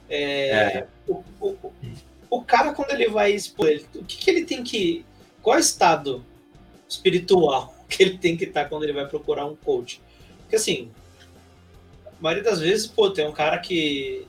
[0.10, 0.88] É, É.
[1.08, 1.74] O, o,
[2.30, 5.06] o cara, quando ele vai expor, ele, o que que ele tem que...
[5.42, 6.26] Qual é o estado
[6.88, 10.02] espiritual que ele tem que estar quando ele vai procurar um coach.
[10.42, 10.92] Porque assim,
[12.06, 14.28] a maioria das vezes, pô, tem um cara que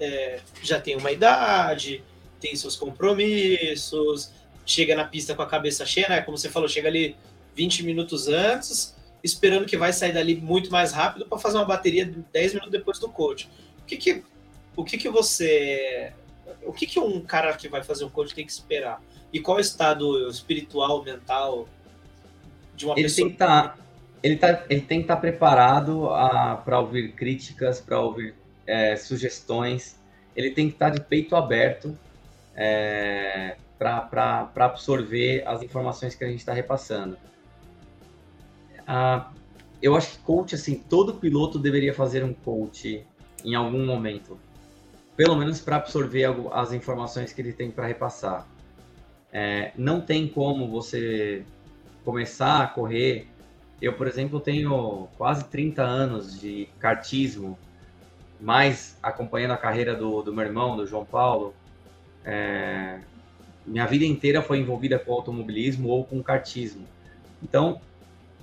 [0.00, 2.02] é, já tem uma idade,
[2.40, 4.32] tem seus compromissos,
[4.64, 6.20] chega na pista com a cabeça cheia, né?
[6.22, 7.16] Como você falou, chega ali
[7.54, 12.04] 20 minutos antes, esperando que vai sair dali muito mais rápido para fazer uma bateria
[12.32, 13.48] 10 minutos depois do coach.
[13.82, 14.24] O que que,
[14.74, 16.12] o que, que você.
[16.64, 19.02] O que, que um cara que vai fazer um coach tem que esperar?
[19.32, 21.68] E qual é o estado espiritual, mental
[22.74, 23.28] de uma Ele pessoa?
[23.28, 23.78] tem que estar
[24.22, 26.08] ele, tá, ele tem que estar preparado
[26.64, 28.34] para ouvir críticas, para ouvir
[28.70, 29.98] é, sugestões.
[30.34, 31.98] Ele tem que estar de peito aberto
[32.54, 37.18] é, para absorver as informações que a gente está repassando.
[38.86, 39.30] Ah,
[39.82, 43.04] eu acho que coach, assim, todo piloto deveria fazer um coach
[43.44, 44.38] em algum momento,
[45.16, 48.46] pelo menos para absorver as informações que ele tem para repassar.
[49.32, 51.44] É, não tem como você
[52.04, 53.26] começar a correr.
[53.80, 57.58] Eu, por exemplo, tenho quase 30 anos de kartismo,
[58.40, 61.54] mais acompanhando a carreira do, do meu irmão, do João Paulo.
[62.24, 63.00] É,
[63.66, 66.86] minha vida inteira foi envolvida com automobilismo ou com kartismo.
[67.42, 67.80] Então,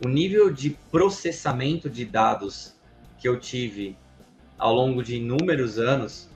[0.03, 2.76] o nível de processamento de dados
[3.19, 3.98] que eu tive
[4.57, 6.30] ao longo de inúmeros anos,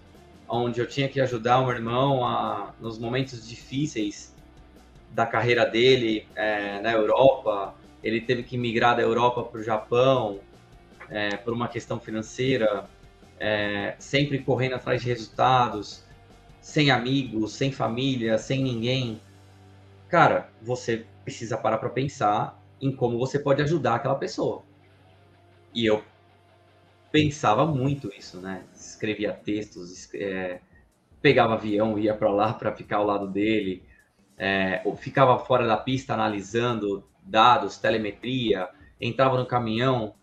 [0.47, 4.35] onde eu tinha que ajudar o meu irmão a, nos momentos difíceis
[5.11, 10.39] da carreira dele é, na Europa, ele teve que migrar da Europa para o Japão
[11.09, 12.85] é, por uma questão financeira,
[13.41, 16.05] é, sempre correndo atrás de resultados,
[16.61, 19.19] sem amigos, sem família, sem ninguém.
[20.07, 24.61] Cara, você precisa parar para pensar em como você pode ajudar aquela pessoa.
[25.73, 26.03] E eu
[27.11, 28.63] pensava muito isso, né?
[28.75, 30.59] Escrevia textos, é,
[31.19, 33.83] pegava avião, ia para lá para ficar ao lado dele,
[34.37, 38.69] é, ficava fora da pista analisando dados, telemetria,
[38.99, 40.13] entrava no caminhão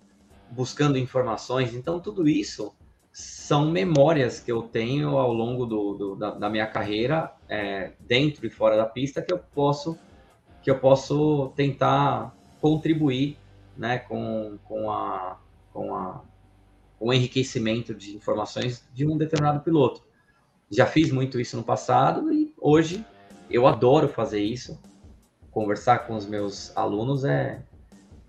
[0.52, 1.74] buscando informações.
[1.74, 2.77] Então, tudo isso
[3.18, 8.46] são memórias que eu tenho ao longo do, do da, da, minha carreira, é, dentro
[8.46, 9.98] e fora da pista, que eu posso
[10.62, 13.38] que eu posso tentar contribuir
[13.76, 15.38] né, com, com, a,
[15.72, 16.20] com, a,
[16.98, 20.02] com o enriquecimento de informações de um determinado piloto.
[20.70, 23.04] Já fiz muito isso no passado e hoje
[23.48, 24.78] eu adoro fazer isso.
[25.50, 27.62] Conversar com os meus alunos é,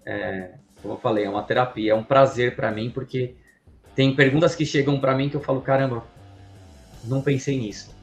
[0.05, 3.35] é como eu falei, é uma terapia, é um prazer para mim, porque
[3.99, 6.05] tem perguntas que chegam para mim que eu falo, caramba,
[7.03, 7.93] não pensei nisso.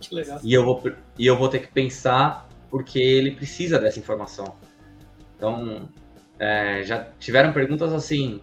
[0.00, 0.40] Que legal.
[0.42, 0.82] E eu vou,
[1.16, 4.56] e eu vou ter que pensar porque ele precisa dessa informação.
[5.36, 5.88] Então,
[6.36, 8.40] é, já tiveram perguntas assim.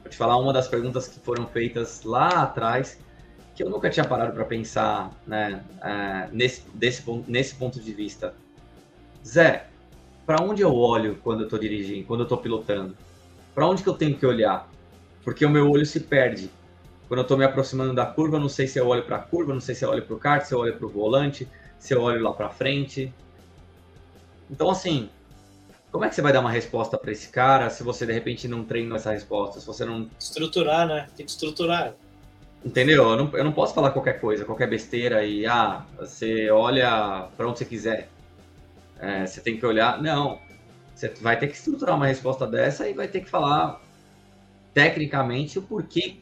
[0.00, 2.98] Vou te falar uma das perguntas que foram feitas lá atrás,
[3.54, 8.34] que eu nunca tinha parado para pensar né, é, nesse, desse, nesse ponto de vista.
[9.22, 9.66] Zé,
[10.24, 12.96] para onde eu olho quando eu estou dirigindo, quando eu estou pilotando?
[13.54, 14.72] Para onde que eu tenho que olhar?
[15.24, 16.50] Porque o meu olho se perde.
[17.08, 19.20] Quando eu estou me aproximando da curva, eu não sei se eu olho para a
[19.20, 21.48] curva, não sei se eu olho para o kart, se eu olho para o volante,
[21.78, 23.12] se eu olho lá para frente.
[24.50, 25.08] Então, assim,
[25.90, 28.48] como é que você vai dar uma resposta para esse cara se você de repente
[28.48, 29.60] não treina essa resposta?
[29.60, 30.10] Se você não.
[30.18, 31.06] Estruturar, né?
[31.16, 31.94] Tem que estruturar.
[32.64, 33.10] Entendeu?
[33.10, 37.46] Eu não, eu não posso falar qualquer coisa, qualquer besteira e, ah, você olha para
[37.46, 38.08] onde você quiser.
[38.98, 40.02] É, você tem que olhar.
[40.02, 40.40] Não.
[40.94, 43.80] Você vai ter que estruturar uma resposta dessa e vai ter que falar
[44.74, 46.16] tecnicamente o porquê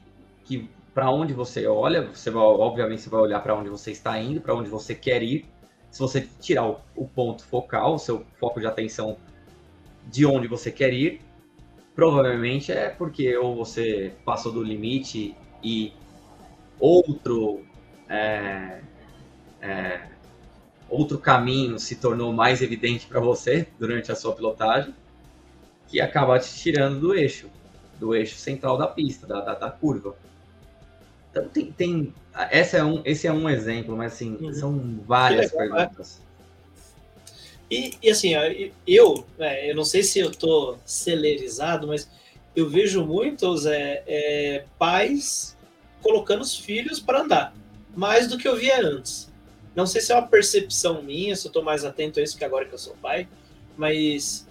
[0.45, 4.19] que para onde você olha, você vai, obviamente você vai olhar para onde você está
[4.20, 5.47] indo, para onde você quer ir.
[5.91, 9.16] Se você tirar o, o, ponto focal, o seu foco de atenção
[10.07, 11.23] de onde você quer ir,
[11.95, 15.93] provavelmente é porque ou você passou do limite e
[16.79, 17.65] outro
[18.09, 18.81] é,
[19.62, 20.09] é,
[20.91, 24.95] outro caminho se tornou mais evidente para você durante a sua pilotagem,
[25.89, 27.49] que acaba te tirando do eixo
[28.03, 30.16] do eixo central da pista, da, da, da curva.
[31.31, 32.15] Então tem, tem
[32.51, 34.53] essa é um, esse é um exemplo, mas assim, uhum.
[34.53, 36.20] são várias legal, perguntas.
[37.70, 38.33] E, e, assim,
[38.87, 42.11] eu, é, eu não sei se eu estou celerizado, mas
[42.55, 45.57] eu vejo muitos é, é, pais
[46.03, 47.55] colocando os filhos para andar,
[47.95, 49.31] mais do que eu via antes.
[49.77, 52.45] Não sei se é uma percepção minha, se eu estou mais atento a isso que
[52.45, 53.29] agora que eu sou pai,
[53.77, 54.47] mas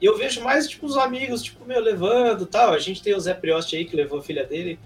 [0.00, 2.72] e eu vejo mais, tipo, os amigos, tipo, meu, levando tal.
[2.72, 4.78] A gente tem o Zé Prioste aí, que levou a filha dele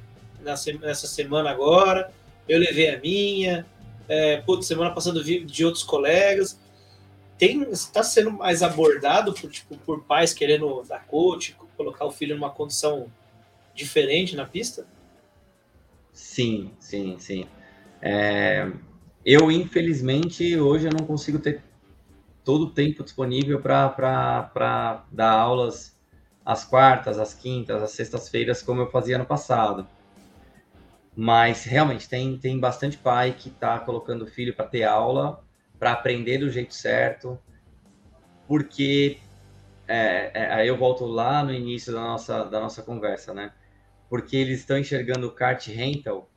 [0.43, 2.12] nessa semana agora.
[2.49, 3.65] Eu levei a minha.
[4.09, 6.59] É, putz, semana passada vi de outros colegas.
[7.39, 12.35] Tem, está sendo mais abordado por, tipo, por pais querendo dar coach, colocar o filho
[12.35, 13.11] numa condição
[13.74, 14.86] diferente na pista?
[16.12, 17.47] Sim, sim, sim.
[18.03, 18.70] É,
[19.24, 21.62] eu, infelizmente, hoje eu não consigo ter
[22.45, 25.99] todo o tempo disponível para dar aulas
[26.45, 29.87] às quartas, às quintas, às sextas-feiras, como eu fazia no passado.
[31.16, 35.43] Mas realmente tem, tem bastante pai que está colocando o filho para ter aula,
[35.79, 37.39] para aprender do jeito certo,
[38.47, 39.19] porque
[39.89, 43.53] é, é, aí eu volto lá no início da nossa, da nossa conversa, né?
[44.09, 46.29] Porque eles estão enxergando o kart rental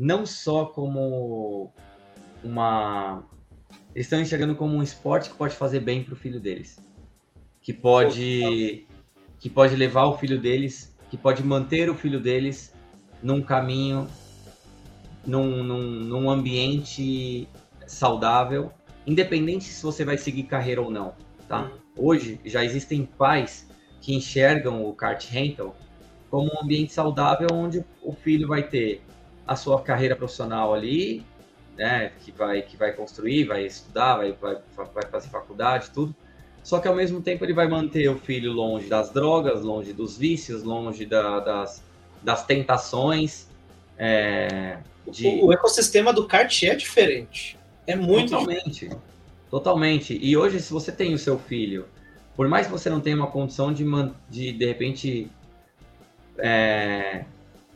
[0.00, 1.70] não só como
[2.42, 3.22] uma
[3.94, 6.78] eles estão enxergando como um esporte que pode fazer bem para o filho deles,
[7.60, 8.86] que pode
[9.38, 12.74] que pode levar o filho deles, que pode manter o filho deles
[13.22, 14.06] num caminho,
[15.26, 17.48] num, num, num ambiente
[17.86, 18.70] saudável,
[19.06, 21.14] independente se você vai seguir carreira ou não,
[21.48, 21.62] tá?
[21.62, 21.70] Uhum.
[21.96, 23.68] Hoje já existem pais
[24.00, 25.74] que enxergam o kart rental
[26.30, 29.02] como um ambiente saudável onde o filho vai ter
[29.46, 31.24] a sua carreira profissional ali,
[31.80, 36.14] né, que vai que vai construir, vai estudar, vai, vai, vai fazer faculdade, tudo.
[36.62, 40.18] Só que ao mesmo tempo ele vai manter o filho longe das drogas, longe dos
[40.18, 41.82] vícios, longe da, das,
[42.22, 43.48] das tentações.
[43.96, 44.76] É,
[45.10, 45.26] de...
[45.26, 47.58] o, o, ecossistema do kart é diferente.
[47.86, 49.02] É muito totalmente, diferente.
[49.50, 50.18] totalmente.
[50.20, 51.86] E hoje se você tem o seu filho,
[52.36, 53.86] por mais que você não tenha uma condição de
[54.28, 55.30] de, de repente
[56.36, 57.24] é,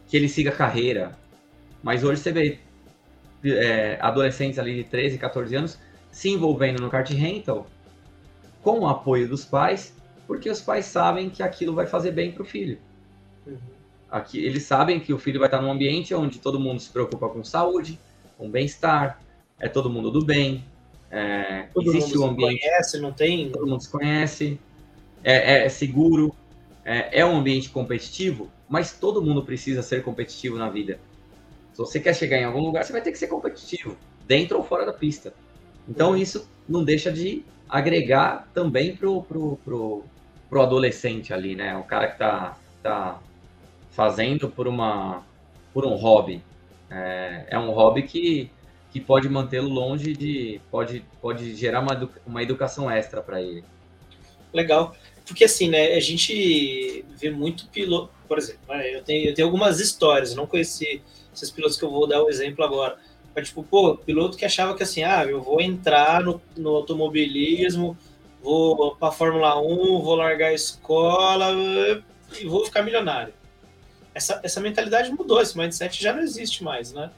[0.07, 1.13] que ele siga carreira,
[1.83, 2.59] mas hoje você vê
[3.45, 5.79] é, adolescentes ali de 13, 14 anos
[6.11, 7.67] se envolvendo no kart rental
[8.63, 9.95] com o apoio dos pais,
[10.27, 12.79] porque os pais sabem que aquilo vai fazer bem para o filho.
[13.47, 13.59] Uhum.
[14.11, 17.29] Aqui, eles sabem que o filho vai estar num ambiente onde todo mundo se preocupa
[17.29, 17.99] com saúde,
[18.39, 19.21] com bem-estar,
[19.59, 20.65] é todo mundo do bem,
[21.11, 23.51] é, todo existe mundo um ambiente, se conhece, não tem...
[23.51, 24.59] Todo mundo se conhece,
[25.23, 26.35] é, é seguro,
[26.85, 30.99] é, é um ambiente competitivo, mas todo mundo precisa ser competitivo na vida.
[31.75, 33.97] Se você quer chegar em algum lugar, você vai ter que ser competitivo,
[34.27, 35.35] dentro ou fora da pista.
[35.89, 36.17] Então uhum.
[36.17, 40.05] isso não deixa de agregar também pro, pro, pro,
[40.49, 41.77] pro adolescente ali, né?
[41.77, 43.21] O cara que tá, tá
[43.91, 45.23] fazendo por uma
[45.73, 46.41] por um hobby.
[46.89, 48.49] É, é um hobby que,
[48.93, 50.61] que pode mantê-lo longe de.
[50.71, 53.65] pode, pode gerar uma, uma educação extra para ele.
[54.53, 54.95] Legal.
[55.27, 59.49] Porque assim, né, a gente vê muito piloto, por exemplo, né, eu, tenho, eu tenho
[59.49, 61.03] algumas histórias, eu não conheci
[61.35, 62.97] esses pilotos que eu vou dar o exemplo agora.
[63.35, 67.97] Mas, tipo, pô, piloto que achava que assim, ah, eu vou entrar no, no automobilismo,
[68.43, 71.53] vou para Fórmula 1, vou largar a escola
[72.39, 73.35] e vou ficar milionário.
[74.15, 77.11] Essa, essa mentalidade mudou, esse mindset já não existe mais, né?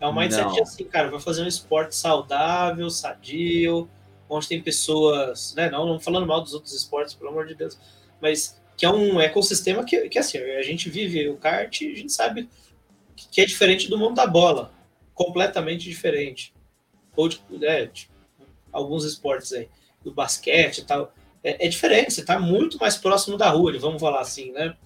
[0.00, 0.62] É um mindset não.
[0.62, 3.88] assim, cara, vai fazer um esporte saudável, sadio,
[4.28, 5.68] onde tem pessoas, né?
[5.68, 7.78] Não, não falando mal dos outros esportes, pelo amor de Deus,
[8.20, 12.12] mas que é um ecossistema que, que assim, a gente vive o kart a gente
[12.12, 12.48] sabe
[13.30, 14.72] que é diferente do mundo da bola,
[15.14, 16.54] completamente diferente.
[17.16, 18.08] Ou de, é, de
[18.72, 19.68] alguns esportes aí,
[20.04, 21.12] do basquete e tal,
[21.42, 24.76] é, é diferente, você está muito mais próximo da rua, vamos falar assim, né?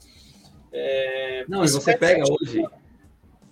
[0.73, 2.65] É, Não, e você pega hoje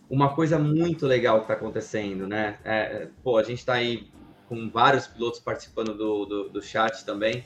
[0.09, 2.59] uma coisa muito legal que está acontecendo, né?
[2.65, 4.09] É, pô, a gente está aí
[4.49, 7.45] com vários pilotos participando do, do, do, chat também.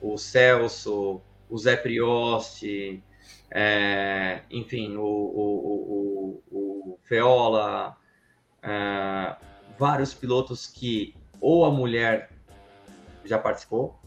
[0.00, 1.20] O Celso,
[1.50, 3.02] o Zé Prioste,
[3.50, 7.96] é, enfim, o, o, o, o Feola,
[8.62, 9.36] é,
[9.78, 12.30] vários pilotos que ou a mulher
[13.24, 13.98] já participou,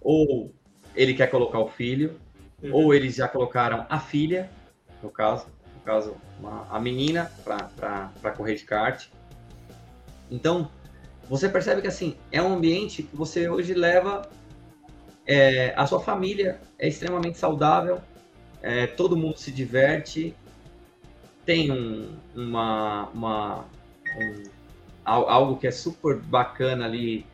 [0.00, 0.52] ou
[0.94, 2.18] ele quer colocar o filho,
[2.62, 2.72] uhum.
[2.72, 4.50] ou eles já colocaram a filha,
[5.02, 9.08] no caso, no caso, uma, a menina para correr de kart.
[10.30, 10.70] Então,
[11.28, 14.28] você percebe que assim é um ambiente que você hoje leva
[15.26, 18.00] é, a sua família é extremamente saudável,
[18.62, 20.34] é, todo mundo se diverte,
[21.44, 23.64] tem um, uma, uma
[24.16, 24.42] um,
[25.04, 27.24] algo que é super bacana ali,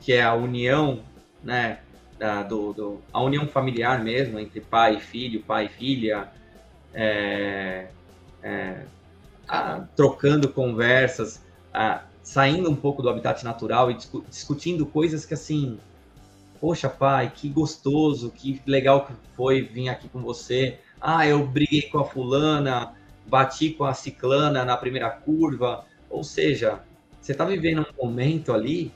[0.00, 1.00] que é a união,
[1.42, 1.78] né,
[2.18, 6.28] da, do, do, a união familiar mesmo entre pai e filho, pai e filha,
[6.94, 7.86] é,
[8.42, 8.84] é,
[9.48, 11.42] a, trocando conversas,
[11.72, 15.78] a, saindo um pouco do habitat natural e discu discutindo coisas que assim,
[16.62, 20.78] poxa pai, que gostoso, que legal que foi vir aqui com você.
[21.00, 22.94] Ah, eu briguei com a fulana,
[23.26, 25.84] bati com a ciclana na primeira curva.
[26.08, 26.80] Ou seja,
[27.20, 28.92] você está vivendo um momento ali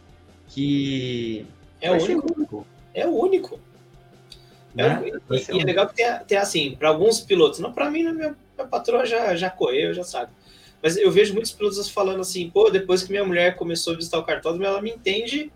[0.46, 1.44] que
[1.80, 2.32] é único.
[2.36, 2.66] único.
[2.94, 3.58] É o único.
[4.76, 5.02] É né?
[5.28, 8.04] o, e, e é legal que tem, tem assim, para alguns pilotos, não para mim,
[8.04, 10.30] né, minha, minha patroa já, já correu, já sabe.
[10.80, 14.20] Mas eu vejo muitos pilotos falando assim, pô, depois que minha mulher começou a visitar
[14.20, 15.50] o cartódromo, ela me entende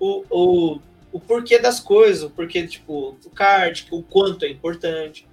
[0.00, 0.80] o, o,
[1.12, 5.26] o porquê das coisas, o porquê, tipo, do kart, o quanto é importante.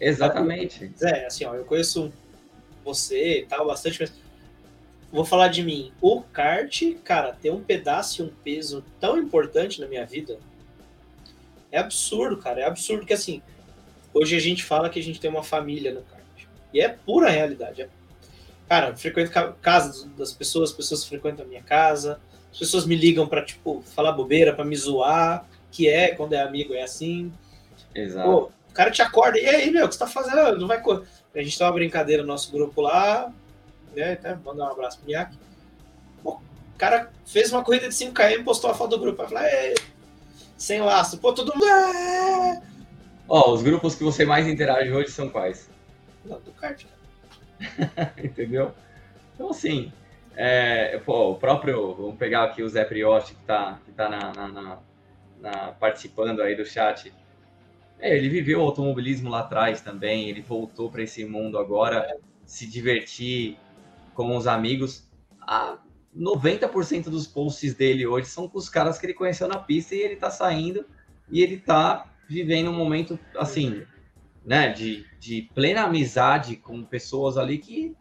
[0.00, 0.90] Exatamente.
[1.02, 2.12] É, assim, ó, eu conheço
[2.84, 4.12] você e tal, bastante, mas
[5.12, 5.92] vou falar de mim.
[6.00, 10.38] O kart, cara, tem um pedaço e um peso tão importante na minha vida.
[11.70, 12.60] É absurdo, cara.
[12.60, 13.42] É absurdo que, assim,
[14.14, 16.48] hoje a gente fala que a gente tem uma família no kart.
[16.72, 17.82] E é pura realidade.
[17.82, 17.88] É
[18.68, 19.32] cara, frequento
[19.62, 22.20] casa das pessoas, as pessoas frequentam a minha casa,
[22.58, 26.42] as pessoas me ligam para tipo, falar bobeira, para me zoar, que é, quando é
[26.42, 27.32] amigo é assim.
[27.94, 28.28] Exato.
[28.28, 30.58] Pô, o cara te acorda, e aí, meu, o que você tá fazendo?
[30.58, 31.06] Não vai correr.
[31.32, 33.32] A gente tem uma brincadeira no nosso grupo lá,
[33.94, 35.38] né, até mandar um abraço pro Miyake.
[36.24, 36.40] o
[36.76, 39.76] cara fez uma corrida de 5km, postou a foto do grupo, eu falei,
[40.56, 41.64] sem laço, pô, todo mundo...
[43.28, 45.70] Ó, oh, os grupos que você mais interage hoje são quais?
[46.24, 48.12] Não, do kart, cara.
[48.18, 48.74] Entendeu?
[49.34, 49.92] Então, assim,
[50.40, 54.32] é, pô, o próprio, vamos pegar aqui o Zé Prioste, que está que tá na,
[54.32, 54.78] na,
[55.40, 57.12] na, participando aí do chat.
[57.98, 62.16] É, ele viveu o automobilismo lá atrás também, ele voltou para esse mundo agora,
[62.46, 63.58] se divertir
[64.14, 65.10] com os amigos.
[65.40, 65.76] A
[66.16, 70.02] 90% dos posts dele hoje são com os caras que ele conheceu na pista e
[70.02, 70.86] ele está saindo
[71.28, 73.82] e ele está vivendo um momento assim
[74.44, 77.96] né, de, de plena amizade com pessoas ali que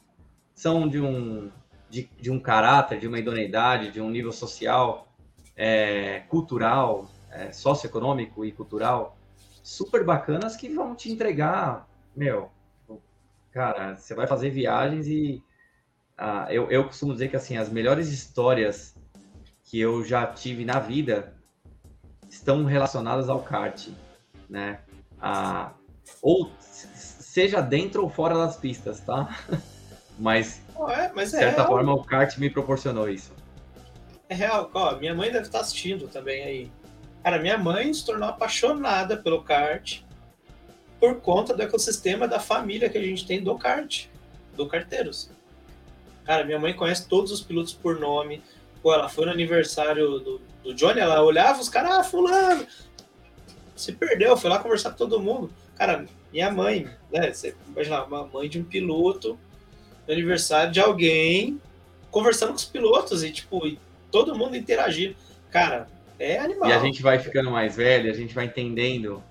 [0.53, 1.51] são de um,
[1.89, 5.07] de, de um caráter, de uma idoneidade, de um nível social,
[5.55, 9.18] é, cultural, é, socioeconômico e cultural
[9.64, 12.49] super bacanas que vão te entregar, meu,
[13.51, 15.43] cara, você vai fazer viagens e
[16.18, 18.95] ah, eu, eu costumo dizer que assim as melhores histórias
[19.65, 21.34] que eu já tive na vida
[22.30, 23.89] estão relacionadas ao kart,
[24.49, 24.80] né?
[25.19, 25.73] A,
[26.22, 29.38] ou seja dentro ou fora das pistas, tá?
[30.18, 33.33] Mas, é, mas de certa forma, o kart me proporcionou isso.
[34.29, 36.71] É real, ó, minha mãe deve estar assistindo também aí.
[37.23, 40.01] Cara, minha mãe se tornou apaixonada pelo kart
[40.99, 44.07] por conta do ecossistema da família que a gente tem do kart,
[44.55, 45.29] do carteiros.
[46.25, 48.43] Cara, minha mãe conhece todos os pilotos por nome.
[48.81, 52.67] Pô, ela foi no aniversário do, do Johnny, ela olhava os caras, ah, fulano,
[53.75, 55.49] se perdeu, foi lá conversar com todo mundo.
[55.75, 57.31] Cara, minha mãe, né?
[57.31, 59.39] Você imagina, uma mãe de um piloto,
[60.07, 61.59] no aniversário de alguém,
[62.09, 63.79] conversando com os pilotos e, tipo, e
[64.11, 65.15] todo mundo interagindo.
[65.51, 65.88] Cara,
[66.19, 66.69] é animal.
[66.69, 69.23] E a gente vai ficando mais velho, a gente vai entendendo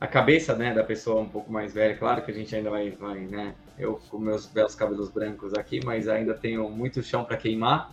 [0.00, 1.96] a cabeça, né, da pessoa um pouco mais velha.
[1.96, 3.54] Claro que a gente ainda vai, vai né?
[3.78, 7.92] Eu com meus belos cabelos brancos aqui, mas ainda tenho muito chão para queimar.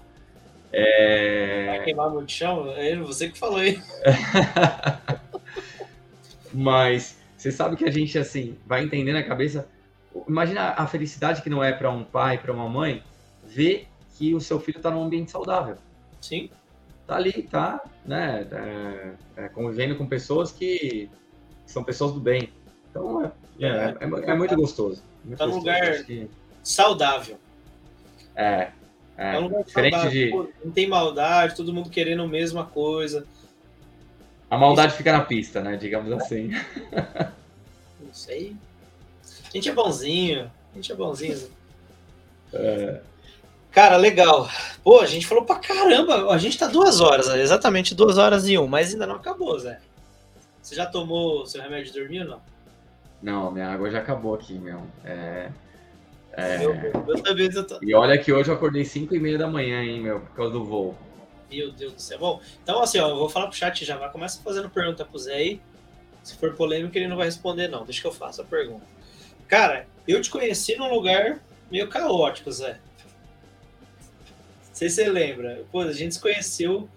[0.72, 1.68] É...
[1.68, 2.72] Vai queimar muito chão?
[2.76, 3.82] É você que falou aí.
[6.54, 9.68] mas você sabe que a gente assim vai entendendo a cabeça.
[10.28, 13.04] Imagina a felicidade que não é para um pai, para uma mãe,
[13.44, 13.88] ver
[14.18, 15.76] que o seu filho está num ambiente saudável.
[16.22, 16.50] Sim.
[17.06, 21.10] Tá ali, tá, né, é, é, convivendo com pessoas que
[21.66, 22.50] são pessoas do bem.
[22.90, 25.04] Então é, é, é, é, é muito gostoso.
[25.24, 26.28] Muito tá num lugar que...
[26.64, 27.38] saudável.
[28.36, 28.72] É.
[29.18, 30.32] É, é um lugar diferente de...
[30.64, 33.26] não tem maldade, todo mundo querendo a mesma coisa.
[34.50, 34.98] A maldade Isso...
[34.98, 35.78] fica na pista, né?
[35.78, 36.52] Digamos assim.
[38.00, 38.56] Não sei.
[39.56, 40.52] A gente é bonzinho.
[40.74, 41.50] A gente é bonzinho.
[42.52, 43.00] É.
[43.72, 44.50] Cara, legal.
[44.84, 46.30] Pô, a gente falou pra caramba.
[46.30, 49.80] A gente tá duas horas, exatamente duas horas e um, mas ainda não acabou, Zé.
[50.62, 52.42] Você já tomou seu remédio de dormir ou não?
[53.22, 54.82] Não, minha água já acabou aqui, meu.
[55.06, 55.50] É...
[56.34, 56.66] É...
[56.66, 56.76] Eu,
[57.08, 57.80] eu também tô...
[57.82, 60.52] E olha que hoje eu acordei 5 e meia da manhã, hein, meu, por causa
[60.52, 60.98] do voo.
[61.50, 62.20] Meu Deus do céu.
[62.20, 65.18] Bom, então assim, ó, eu vou falar pro chat já, vai começa fazendo pergunta pro
[65.18, 65.62] Zé aí.
[66.22, 67.86] Se for polêmico, ele não vai responder, não.
[67.86, 68.95] Deixa que eu faça a pergunta.
[69.48, 71.42] Cara, eu te conheci num lugar
[71.72, 72.80] meio caótico, Zé
[74.76, 75.66] sei se você lembra.
[75.72, 76.90] Pô, a gente se conheceu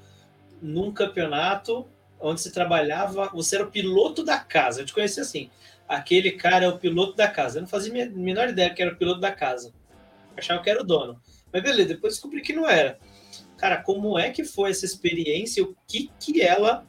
[0.60, 1.86] num campeonato
[2.20, 4.80] onde você trabalhava, você era o piloto da casa.
[4.80, 5.48] Eu te conheci assim.
[5.88, 7.58] Aquele cara é o piloto da casa.
[7.58, 9.72] Eu não fazia a menor ideia que era o piloto da casa.
[10.36, 11.20] Achava que era o dono.
[11.52, 12.98] Mas beleza, depois descobri que não era.
[13.56, 15.62] Cara, como é que foi essa experiência?
[15.62, 16.84] O que que ela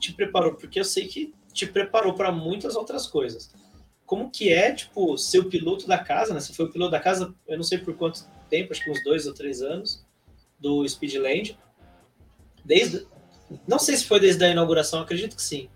[0.00, 0.54] te preparou?
[0.54, 3.52] Porque eu sei que te preparou para muitas outras coisas.
[4.14, 6.38] Como que é, tipo, ser o piloto da casa, né?
[6.38, 9.02] Você foi o piloto da casa, eu não sei por quanto tempo, acho que uns
[9.02, 10.06] dois ou três anos
[10.56, 11.58] do Speedland.
[12.64, 13.08] Desde,
[13.66, 15.68] não sei se foi desde a inauguração, acredito que sim.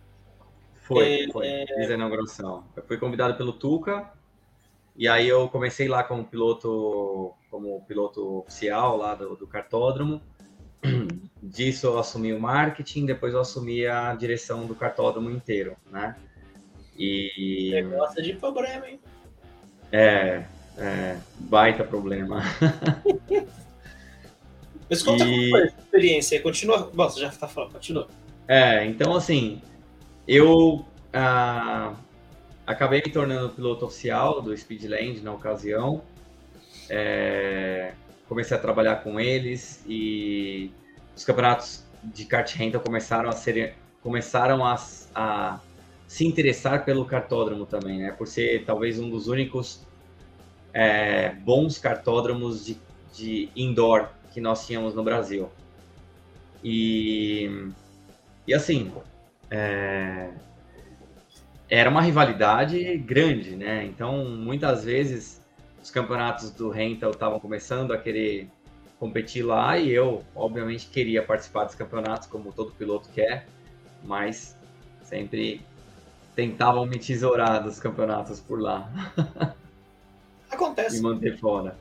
[0.82, 1.66] Foi, é, foi, é.
[1.66, 2.64] desde a inauguração.
[2.76, 4.08] Eu fui convidado pelo Tuca,
[4.96, 10.22] e aí eu comecei lá como piloto, como piloto oficial lá do, do cartódromo.
[11.42, 16.16] Disso eu assumi o marketing, depois eu assumi a direção do cartódromo inteiro, né?
[16.98, 17.70] E...
[17.70, 19.00] Você gosta de problema, hein?
[19.92, 20.44] É,
[20.76, 22.42] é, baita problema.
[24.90, 25.30] Mas conta e...
[25.30, 26.40] como foi essa experiência.
[26.42, 26.90] Continua.
[26.92, 28.08] Bom, você já está falando, continua.
[28.46, 29.60] É, então assim,
[30.26, 31.94] eu ah,
[32.66, 36.02] acabei me tornando piloto oficial do Speedland na ocasião.
[36.88, 37.92] É,
[38.28, 40.70] comecei a trabalhar com eles e
[41.14, 44.78] os campeonatos de kart rental começaram a ser começaram a,
[45.14, 45.60] a
[46.08, 48.10] se interessar pelo cartódromo também, né?
[48.10, 49.86] Por ser talvez um dos únicos
[50.72, 52.78] é, bons cartódromos de,
[53.14, 55.50] de indoor que nós tínhamos no Brasil.
[56.64, 57.70] E,
[58.46, 58.90] e assim,
[59.50, 60.30] é,
[61.68, 63.84] era uma rivalidade grande, né?
[63.84, 65.42] Então, muitas vezes,
[65.82, 68.48] os campeonatos do rental estavam começando a querer
[68.98, 73.46] competir lá e eu, obviamente, queria participar dos campeonatos, como todo piloto quer,
[74.02, 74.56] mas
[75.02, 75.60] sempre
[76.38, 78.88] tentavam me tesourar dos campeonatos por lá.
[80.48, 80.98] Acontece.
[80.98, 81.76] Me manter fora.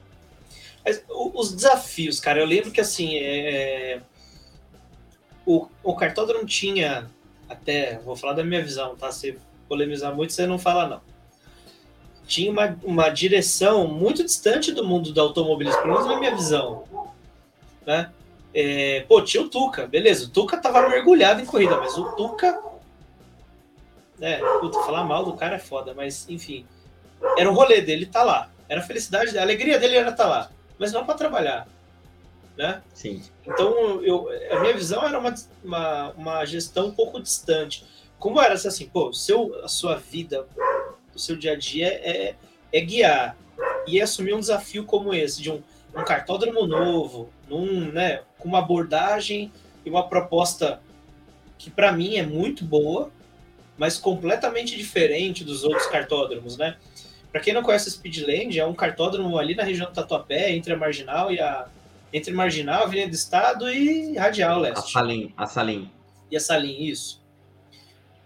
[0.84, 4.02] Mas os desafios, cara, eu lembro que assim, é...
[5.46, 7.08] o, o cartódromo tinha,
[7.48, 9.12] até, vou falar da minha visão, tá?
[9.12, 9.38] Se
[9.70, 11.02] polemizar muito, você não fala não.
[12.26, 16.84] Tinha uma, uma direção muito distante do mundo do automobilismo, pelo menos na minha visão.
[17.86, 18.12] Né?
[18.56, 22.66] É, pô, tinha o Tuca, beleza, o Tuca tava mergulhado em corrida, mas o Tuca.
[24.19, 26.65] É, puta, falar mal do cara é foda, mas enfim.
[27.38, 28.49] Era o rolê dele tá lá.
[28.69, 31.68] Era a felicidade, a alegria dele era estar tá lá mas não para trabalhar.
[32.56, 32.81] Né?
[32.94, 33.22] Sim.
[33.45, 35.34] Então, eu, a minha visão era uma,
[35.64, 37.85] uma, uma gestão um pouco distante.
[38.18, 40.48] Como era assim, pô, seu, a sua vida,
[41.14, 42.35] o seu dia a dia é,
[42.72, 43.38] é guiar
[43.85, 45.61] e assumir um desafio como esse, de um,
[45.95, 49.52] um cartódromo novo, num, né, com uma abordagem
[49.85, 50.81] e uma proposta
[51.60, 53.11] que para mim é muito boa,
[53.78, 56.78] mas completamente diferente dos outros cartódromos, né?
[57.32, 60.78] Para quem não conhece Speedland, é um cartódromo ali na região do Tatuapé, entre a
[60.78, 61.68] Marginal e a
[62.12, 64.80] entre Marginal, Avenida do Estado e Radial Leste.
[64.80, 65.91] A Salim, a Salim.
[66.32, 67.22] E a Salim, isso.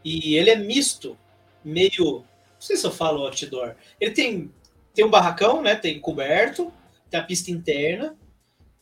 [0.05, 1.17] E ele é misto,
[1.65, 2.25] meio, não
[2.59, 3.75] sei se eu falo outdoor.
[3.99, 4.51] Ele tem
[4.93, 5.75] tem um barracão, né?
[5.75, 6.71] Tem coberto,
[7.09, 8.15] tem a pista interna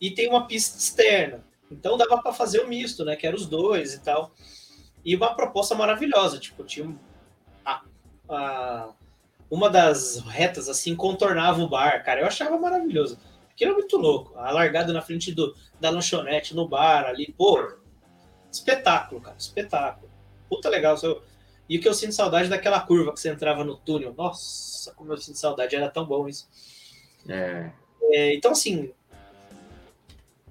[0.01, 1.43] e tem uma pista externa.
[1.71, 3.15] Então dava para fazer o misto, né?
[3.15, 4.33] Que era os dois e tal.
[5.03, 6.93] E uma proposta maravilhosa, tipo, tinha
[8.29, 8.89] a,
[9.49, 12.21] uma das retas assim contornava o bar, cara.
[12.21, 13.17] Eu achava maravilhoso.
[13.51, 14.37] Aquilo é muito louco.
[14.37, 17.73] A largada na frente do, da lanchonete no bar ali, pô,
[18.51, 20.09] espetáculo, cara, espetáculo.
[20.47, 20.95] Puta legal.
[21.67, 24.13] E o que eu sinto saudade daquela curva que você entrava no túnel.
[24.15, 26.47] Nossa, como eu sinto saudade, era tão bom isso.
[27.27, 27.71] É.
[28.11, 28.91] É, então, assim,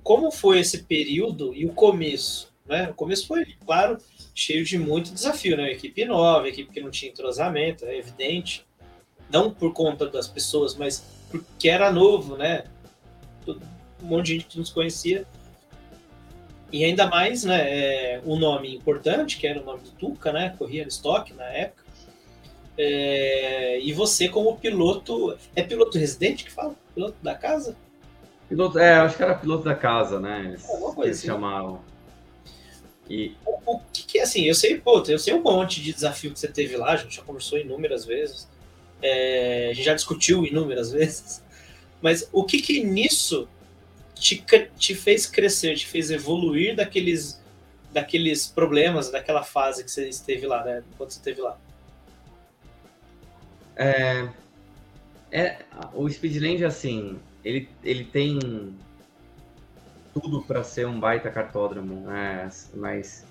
[0.02, 2.52] como foi esse período e o começo?
[2.66, 2.88] Né?
[2.90, 3.98] O começo foi, claro,
[4.38, 5.72] cheio de muito desafio, né?
[5.72, 8.64] Equipe nova, equipe que não tinha entrosamento, é evidente.
[9.28, 12.62] Não por conta das pessoas, mas porque era novo, né?
[13.48, 15.26] Um monte de gente que nos conhecia.
[16.70, 20.54] E ainda mais, né, é, um nome importante, que era o nome do Tuca, né?
[20.56, 21.82] Corria no estoque na época.
[22.76, 26.76] É, e você como piloto, é piloto residente que fala?
[26.94, 27.76] Piloto da casa?
[28.48, 30.44] Piloto, é, acho que era piloto da casa, né?
[30.46, 31.26] Eles, é, coisa eles assim.
[31.26, 31.87] chamavam.
[33.08, 33.34] E...
[33.44, 36.38] O, o que, que, assim, eu sei, pô, eu sei um monte de desafio que
[36.38, 38.48] você teve lá, a gente já conversou inúmeras vezes,
[39.00, 41.42] é, a gente já discutiu inúmeras vezes,
[42.00, 43.48] mas o que que nisso
[44.14, 44.44] te,
[44.76, 47.40] te fez crescer, te fez evoluir daqueles,
[47.92, 51.58] daqueles problemas, daquela fase que você esteve lá, né, quando você esteve lá?
[53.76, 54.28] É,
[55.30, 55.58] é,
[55.94, 58.38] o Speedland, assim, ele, ele tem
[60.20, 62.48] tudo para ser um baita cartódromo, né?
[62.74, 63.24] mas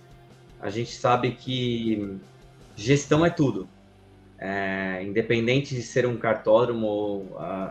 [0.60, 2.18] a gente sabe que
[2.76, 3.68] gestão é tudo.
[4.40, 7.26] É, independente de ser um cartódromo,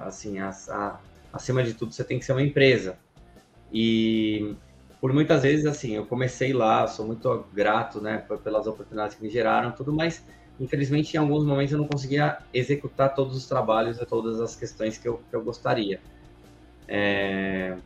[0.04, 0.98] assim, a, a,
[1.32, 2.98] acima de tudo você tem que ser uma empresa.
[3.72, 4.54] E
[5.00, 9.30] por muitas vezes, assim, eu comecei lá, sou muito grato, né, pelas oportunidades que me
[9.30, 10.24] geraram, tudo, mas
[10.58, 14.98] infelizmente em alguns momentos eu não conseguia executar todos os trabalhos e todas as questões
[14.98, 16.00] que eu, que eu gostaria.
[16.88, 17.76] É,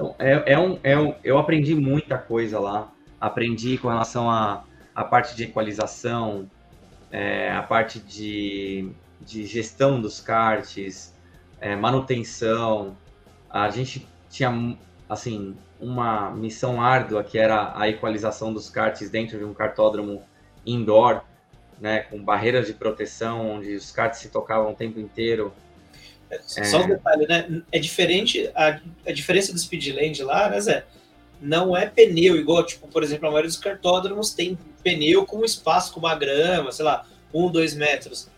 [0.00, 2.90] então, é, é, um, é um, eu aprendi muita coisa lá.
[3.20, 4.64] Aprendi com relação à
[4.94, 6.50] a, a, parte de equalização,
[7.12, 8.90] é, a parte de,
[9.20, 11.14] de gestão dos karts,
[11.60, 12.96] é, manutenção.
[13.50, 14.74] A gente tinha,
[15.06, 20.22] assim, uma missão árdua que era a equalização dos karts dentro de um kartódromo
[20.64, 21.20] indoor,
[21.78, 25.52] né, com barreiras de proteção, onde os karts se tocavam o tempo inteiro.
[26.30, 26.64] É.
[26.64, 27.62] Só um detalhe, né?
[27.72, 30.84] É diferente, a, a diferença do Speedland lá, né, Zé?
[31.40, 35.92] Não é pneu, igual, tipo, por exemplo, a maioria dos cartódromos tem pneu com espaço,
[35.92, 38.28] com uma grama, sei lá, um, dois metros.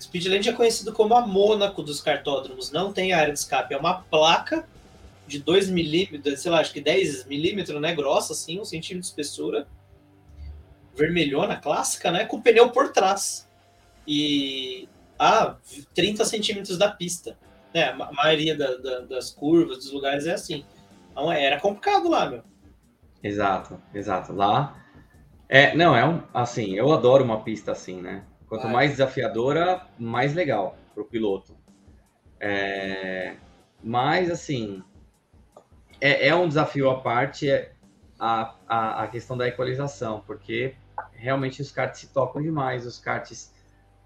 [0.00, 4.02] Speedland é conhecido como a Mônaco dos cartódromos, não tem área de escape, é uma
[4.02, 4.66] placa
[5.26, 9.06] de 2 milímetros, sei lá, acho que 10 milímetros, né, grossa, assim, um centímetro de
[9.06, 9.66] espessura,
[10.94, 13.48] vermelhona, clássica, né, com pneu por trás.
[14.06, 14.88] E
[15.22, 15.56] a
[15.94, 17.38] 30 centímetros da pista.
[17.72, 17.84] Né?
[17.90, 20.64] A maioria da, da, das curvas, dos lugares é assim.
[21.10, 22.42] Então era complicado lá, meu.
[23.22, 24.32] Exato, exato.
[24.32, 24.76] Lá.
[25.48, 26.22] É, não, é um.
[26.34, 28.24] Assim, eu adoro uma pista assim, né?
[28.48, 31.56] Quanto mais desafiadora, mais legal para o piloto.
[32.38, 33.36] É,
[33.82, 34.82] mas, assim,
[36.00, 37.72] é, é, um desafio à parte é
[38.18, 40.74] a, a, a questão da equalização, porque
[41.14, 43.54] realmente os karts se tocam demais, os karts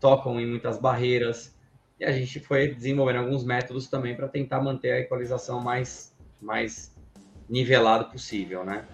[0.00, 1.54] tocam em muitas barreiras.
[1.98, 6.94] E a gente foi desenvolvendo alguns métodos também para tentar manter a equalização mais, mais
[7.48, 8.84] nivelado possível, né?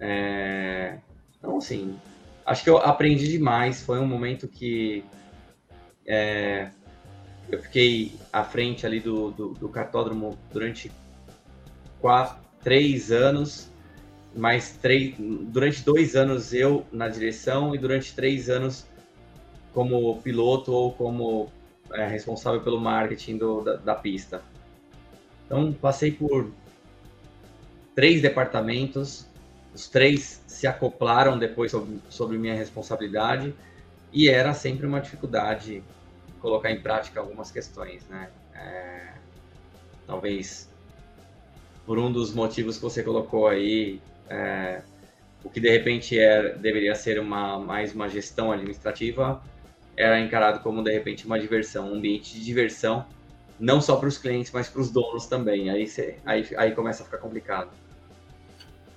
[0.00, 0.98] É...
[1.38, 1.98] Então, assim,
[2.46, 3.82] acho que eu aprendi demais.
[3.82, 5.04] Foi um momento que
[6.06, 6.70] é...
[7.50, 10.90] eu fiquei à frente ali do, do, do cartódromo durante
[12.00, 13.70] quatro, três anos,
[14.34, 18.86] mais três, durante dois anos eu na direção e durante três anos
[19.74, 21.50] como piloto ou como
[21.92, 24.40] é, responsável pelo marketing do, da, da, pista.
[25.44, 26.50] Então, passei por
[27.94, 29.26] três departamentos,
[29.74, 33.52] os três se acoplaram depois sobre, sobre minha responsabilidade
[34.12, 35.82] e era sempre uma dificuldade
[36.40, 38.30] colocar em prática algumas questões, né?
[38.54, 39.14] É,
[40.06, 40.70] talvez
[41.84, 44.82] por um dos motivos que você colocou aí, é,
[45.42, 49.42] o que de repente é, deveria ser uma, mais uma gestão administrativa
[49.96, 53.06] era encarado como de repente uma diversão, um ambiente de diversão,
[53.58, 55.70] não só para os clientes, mas para os donos também.
[55.70, 57.70] Aí, cê, aí, aí começa a ficar complicado.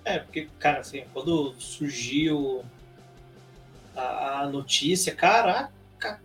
[0.03, 2.63] É, porque, cara, assim, quando surgiu
[3.95, 5.71] a, a notícia, caraca,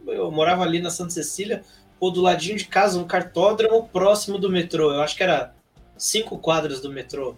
[0.07, 1.63] eu morava ali na Santa Cecília,
[1.99, 4.93] ou do ladinho de casa, um cartódromo próximo do metrô.
[4.93, 5.55] Eu acho que era
[5.97, 7.37] cinco quadras do metrô.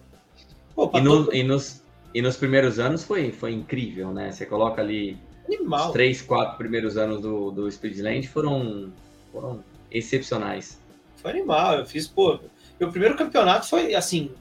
[0.75, 1.35] Pô, e, no, todo...
[1.35, 1.83] e, nos,
[2.13, 4.31] e nos primeiros anos foi, foi incrível, né?
[4.31, 5.17] Você coloca ali
[5.47, 5.87] Animal.
[5.87, 8.91] Os três, quatro primeiros anos do, do Speedland foram,
[9.31, 10.79] foram excepcionais.
[11.17, 11.79] Foi animal.
[11.79, 12.39] Eu fiz, pô.
[12.79, 14.31] Meu primeiro campeonato foi assim.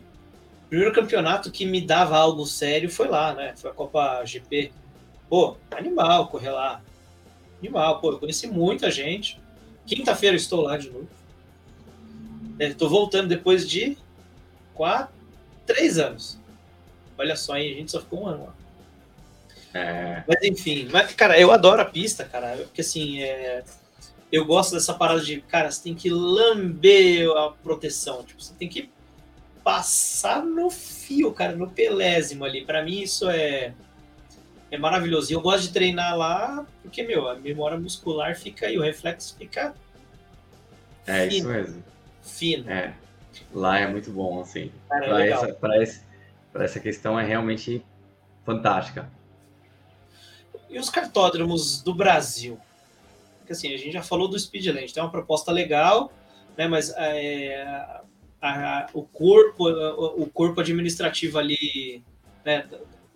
[0.66, 3.54] O primeiro campeonato que me dava algo sério foi lá, né?
[3.56, 4.72] Foi a Copa GP.
[5.28, 6.82] Pô, animal correr lá.
[7.60, 9.40] Animal, pô, eu conheci muita gente.
[9.86, 11.08] Quinta-feira estou lá de novo.
[12.58, 13.96] Estou é, voltando depois de
[14.74, 15.14] quatro,
[15.66, 16.38] três anos.
[17.16, 18.54] Olha só, aí a gente só ficou um ano lá.
[19.74, 20.22] É...
[20.26, 23.62] Mas enfim, mas, cara, eu adoro a pista, cara, porque assim, é...
[24.30, 28.68] eu gosto dessa parada de, cara, você tem que lamber a proteção, tipo, você tem
[28.68, 28.88] que
[29.64, 32.64] passar no fio, cara, no pelésimo ali.
[32.64, 33.74] Para mim isso é
[34.70, 35.32] é maravilhoso.
[35.32, 39.36] E eu gosto de treinar lá porque, meu, a memória muscular fica aí, o reflexo
[39.36, 39.74] fica
[41.06, 41.84] É fino, isso mesmo.
[42.22, 42.70] Fino.
[42.70, 42.94] É.
[43.52, 44.70] Lá é muito bom, assim.
[44.88, 46.02] Para é essa, essa,
[46.54, 47.84] essa questão é realmente
[48.44, 49.08] fantástica.
[50.74, 52.58] E os cartódromos do Brasil?
[53.38, 56.12] Porque assim, a gente já falou do Speedland, tem uma proposta legal,
[56.56, 56.66] né?
[56.66, 57.62] Mas é,
[58.40, 62.02] a, a, o corpo, o corpo administrativo ali,
[62.44, 62.68] né,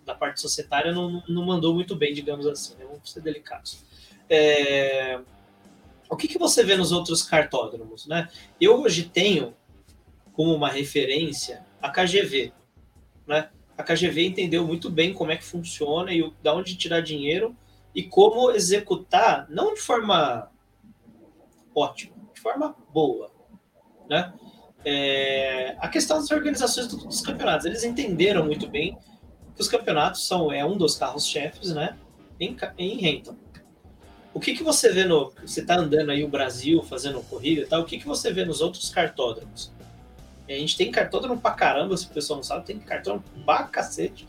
[0.05, 2.85] da parte societária não, não mandou muito bem, digamos assim, né?
[2.85, 3.83] Vamos ser delicados.
[4.29, 5.19] É,
[6.09, 8.29] o que, que você vê nos outros cartódromos, né?
[8.61, 9.53] Eu hoje tenho
[10.31, 12.53] como uma referência a KGV,
[13.27, 13.49] né?
[13.79, 17.55] A KGV entendeu muito bem como é que funciona e da onde tirar dinheiro
[17.95, 20.51] e como executar, não de forma
[21.73, 23.31] ótima, de forma boa,
[24.09, 24.33] né?
[24.83, 28.97] É, a questão das organizações dos campeonatos, eles entenderam muito bem
[29.55, 31.97] que os campeonatos são é um dos carros-chefes, né?
[32.37, 33.35] Em, em Renton.
[34.33, 35.31] O que, que você vê no.
[35.41, 38.43] Você está andando aí o Brasil fazendo corrida e tal, o que, que você vê
[38.43, 39.71] nos outros cartódromos?
[40.49, 44.27] A gente tem cartódromo pra caramba, se o pessoal não sabe, tem cartódromo pra cacete.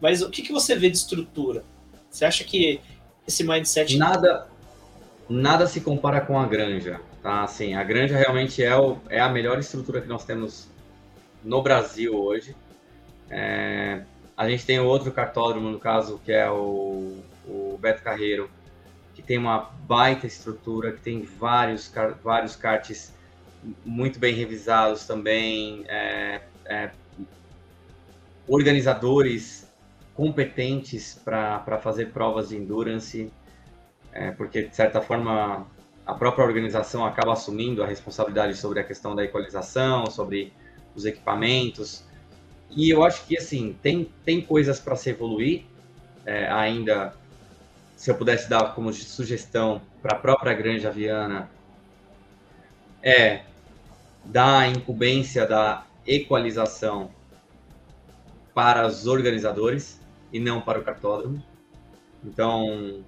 [0.00, 1.62] Mas o que, que você vê de estrutura?
[2.10, 2.80] Você acha que
[3.26, 3.96] esse mindset.
[3.96, 4.48] Nada,
[5.28, 7.00] nada se compara com a granja.
[7.22, 7.44] Tá?
[7.44, 10.68] Assim, a granja realmente é, o, é a melhor estrutura que nós temos
[11.44, 12.56] no Brasil hoje.
[13.28, 14.02] É,
[14.36, 18.50] a gente tem outro cartódromo, no caso, que é o, o Beto Carreiro,
[19.14, 21.92] que tem uma baita estrutura, que tem vários,
[22.24, 23.12] vários karts
[23.84, 26.90] muito bem revisados também, é, é,
[28.48, 29.70] organizadores
[30.14, 33.32] competentes para fazer provas de endurance,
[34.12, 35.66] é, porque de certa forma
[36.04, 40.52] a própria organização acaba assumindo a responsabilidade sobre a questão da equalização, sobre
[40.94, 42.04] os equipamentos.
[42.70, 45.64] E eu acho que assim tem, tem coisas para se evoluir
[46.26, 47.14] é, ainda.
[47.96, 51.50] Se eu pudesse dar como sugestão para a própria Granja Viana,
[53.02, 53.42] é
[54.24, 57.10] da incumbência da equalização
[58.54, 60.00] para os organizadores
[60.32, 61.42] e não para o cartódromo.
[62.24, 63.02] Então,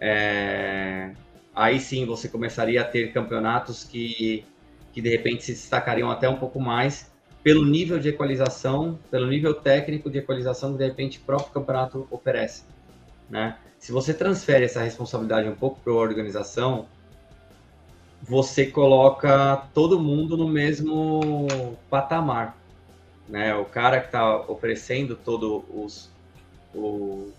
[0.00, 1.12] é,
[1.54, 4.44] aí sim você começaria a ter campeonatos que,
[4.92, 7.12] que de repente se destacariam até um pouco mais
[7.42, 12.08] pelo nível de equalização, pelo nível técnico de equalização que de repente o próprio campeonato
[12.10, 12.62] oferece.
[13.28, 13.58] Né?
[13.78, 16.86] Se você transfere essa responsabilidade um pouco para a organização,
[18.26, 21.50] você coloca todo mundo no mesmo
[21.90, 22.56] patamar.
[23.28, 23.54] Né?
[23.54, 26.10] O cara que está oferecendo todo os,
[26.74, 27.30] o,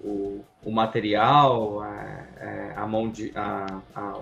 [0.00, 4.20] o, o material, a, é, a mão de, a, a,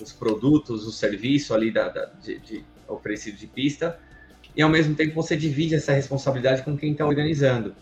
[0.00, 3.98] os produtos, o serviço ali da, da de, de, oferecido de pista,
[4.56, 7.74] e ao mesmo tempo você divide essa responsabilidade com quem está organizando.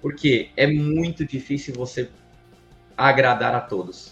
[0.00, 2.08] Porque é muito difícil você
[2.96, 4.11] agradar a todos.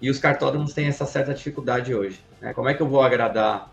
[0.00, 2.24] E os cartódromos têm essa certa dificuldade hoje.
[2.40, 2.54] Né?
[2.54, 3.70] Como é que eu vou agradar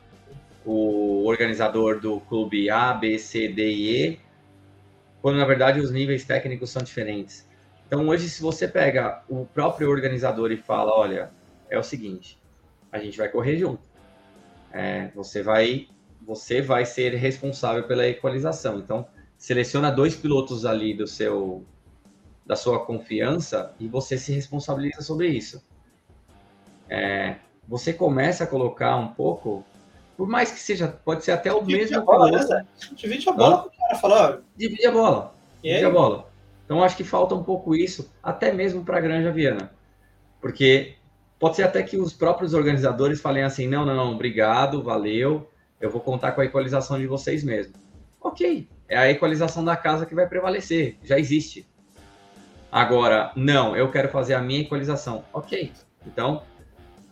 [0.66, 4.20] o organizador do clube A, B, C, D e E,
[5.22, 7.48] quando na verdade os níveis técnicos são diferentes?
[7.86, 11.32] Então hoje, se você pega o próprio organizador e fala, olha,
[11.70, 12.38] é o seguinte,
[12.92, 13.88] a gente vai correr junto.
[14.74, 15.88] É, você vai
[16.22, 18.80] você vai ser responsável pela equalização.
[18.80, 21.66] Então, seleciona dois pilotos ali do seu
[22.46, 25.64] da sua confiança e você se responsabiliza sobre isso
[26.90, 27.36] é,
[27.68, 29.66] você começa a colocar um pouco,
[30.16, 31.98] por mais que seja, pode ser até o divide mesmo.
[31.98, 32.66] A bola, né?
[32.94, 34.40] Divide a bola para o cara falar.
[34.56, 35.36] Divide a bola.
[35.62, 36.30] Divide a bola.
[36.66, 39.72] Então acho que falta um pouco isso, até mesmo para a Granja Viana.
[40.42, 40.96] Porque
[41.40, 45.50] pode ser até que os próprios organizadores falem assim: não, não, não, obrigado, valeu,
[45.80, 47.74] eu vou contar com a equalização de vocês mesmo.
[48.20, 51.66] Ok, é a equalização da casa que vai prevalecer, já existe.
[52.70, 55.24] Agora, não, eu quero fazer a minha equalização.
[55.32, 55.72] Ok,
[56.06, 56.44] então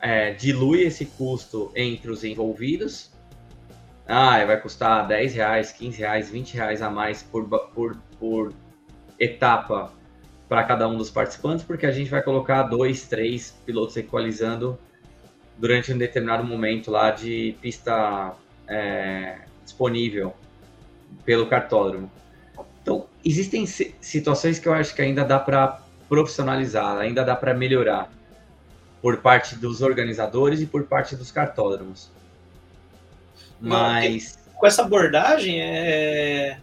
[0.05, 3.09] é, dilui esse custo entre os envolvidos.
[4.07, 8.53] Ah, vai custar 10 reais, 15 reais, 20 reais a mais por, por, por
[9.19, 9.91] etapa
[10.47, 14.77] para cada um dos participantes, porque a gente vai colocar dois, três pilotos equalizando
[15.57, 18.35] durante um determinado momento lá de pista
[18.67, 20.35] é, disponível
[21.25, 22.11] pelo cartódromo.
[22.83, 28.14] Então, existem situações que eu acho que ainda dá para profissionalizar, ainda dá para melhorar.
[29.05, 32.09] Por parte dos organizadores e por parte dos cartódromos.
[33.61, 34.39] Mas.
[34.55, 36.57] Com essa abordagem, é.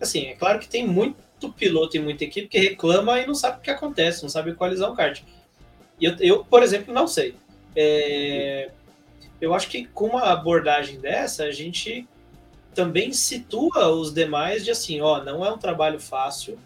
[0.00, 3.58] Assim, é claro que tem muito piloto e muita equipe que reclama e não sabe
[3.58, 5.20] o que acontece, não sabe equalizar um kart.
[6.00, 7.36] E eu, eu por exemplo, não sei.
[7.76, 8.70] É...
[9.38, 12.08] Eu acho que com uma abordagem dessa, a gente
[12.74, 16.58] também situa os demais de assim, ó, não é um trabalho fácil,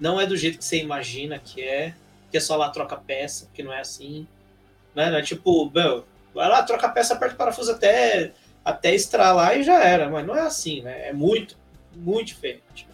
[0.00, 1.94] não é do jeito que você imagina que é,
[2.30, 4.26] que é só lá troca peça, que não é assim,
[4.94, 5.10] né?
[5.10, 6.04] Não é tipo, meu,
[6.34, 8.32] vai lá, troca peça, aperta o parafuso até,
[8.64, 11.08] até estralar e já era, mas não é assim, né?
[11.08, 11.56] É muito,
[11.94, 12.88] muito diferente.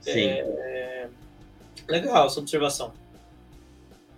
[0.00, 0.26] Sim.
[0.26, 1.08] É, é...
[1.88, 2.92] Legal essa observação.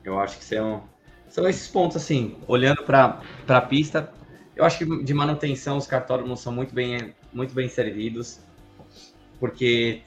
[0.04, 0.84] Eu acho que são,
[1.28, 4.12] são esses pontos, assim, olhando para a pista,
[4.54, 8.40] eu acho que de manutenção os cartódromos são muito bem, muito bem servidos,
[9.40, 10.02] porque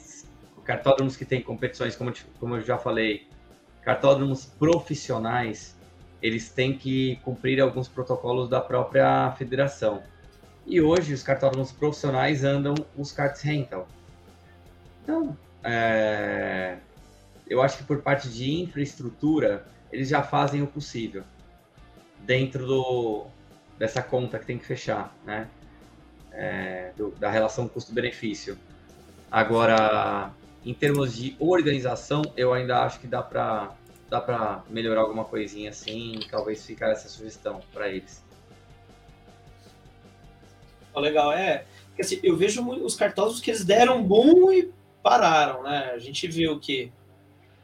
[0.64, 3.28] cartódromos que têm competições, como, como eu já falei,
[3.86, 5.76] cartódromos profissionais,
[6.22, 10.02] eles têm que cumprir alguns protocolos da própria federação.
[10.66, 13.88] E hoje os cartódromos profissionais andam os karts rental.
[15.04, 16.78] Então, é,
[17.48, 21.24] eu acho que por parte de infraestrutura, eles já fazem o possível
[22.22, 23.28] dentro do,
[23.78, 25.48] dessa conta que tem que fechar, né?
[26.32, 28.58] É, do, da relação custo-benefício.
[29.32, 30.32] Agora,
[30.66, 33.72] em termos de organização, eu ainda acho que dá para
[34.10, 38.24] dá para melhorar alguma coisinha assim, talvez ficar essa sugestão para eles.
[40.94, 41.66] Oh, legal, é.
[42.00, 44.72] Assim, eu vejo os cartosos que eles deram boom e
[45.02, 45.92] pararam, né?
[45.94, 46.92] A gente viu que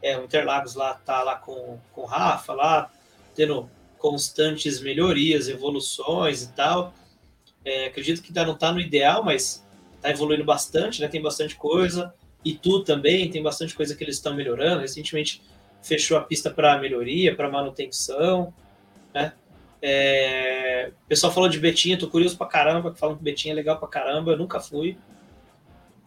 [0.02, 2.90] é, o Interlagos lá tá lá com, com o Rafa, lá
[3.34, 6.92] tendo constantes melhorias, evoluções e tal.
[7.64, 9.64] É, acredito que ainda não está no ideal, mas
[9.96, 11.08] está evoluindo bastante, né?
[11.08, 12.12] Tem bastante coisa.
[12.44, 14.80] E tu também tem bastante coisa que eles estão melhorando.
[14.80, 15.42] Recentemente
[15.82, 18.52] fechou a pista para melhoria, para manutenção,
[19.12, 19.32] né?
[19.84, 23.78] É, o pessoal falou de Betinha, tô curioso pra caramba, falam que Betinha é legal
[23.78, 24.96] pra caramba, eu nunca fui.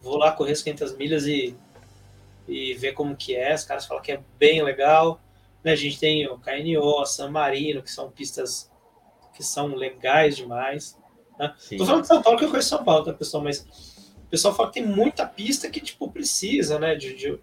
[0.00, 1.54] Vou lá correr as 500 milhas e,
[2.48, 3.54] e ver como que é.
[3.54, 5.20] Os caras falam que é bem legal.
[5.62, 5.72] Né?
[5.72, 8.70] A gente tem o KNO, San Marino, que são pistas
[9.34, 10.98] que são legais demais.
[11.38, 11.52] Né?
[11.76, 13.42] Tô falando de São Paulo, que eu conheço São Paulo, tá, pessoal?
[13.42, 13.95] Mas
[14.26, 16.94] o pessoal fala que tem muita pista que, tipo, precisa, né?
[16.94, 17.38] De, de,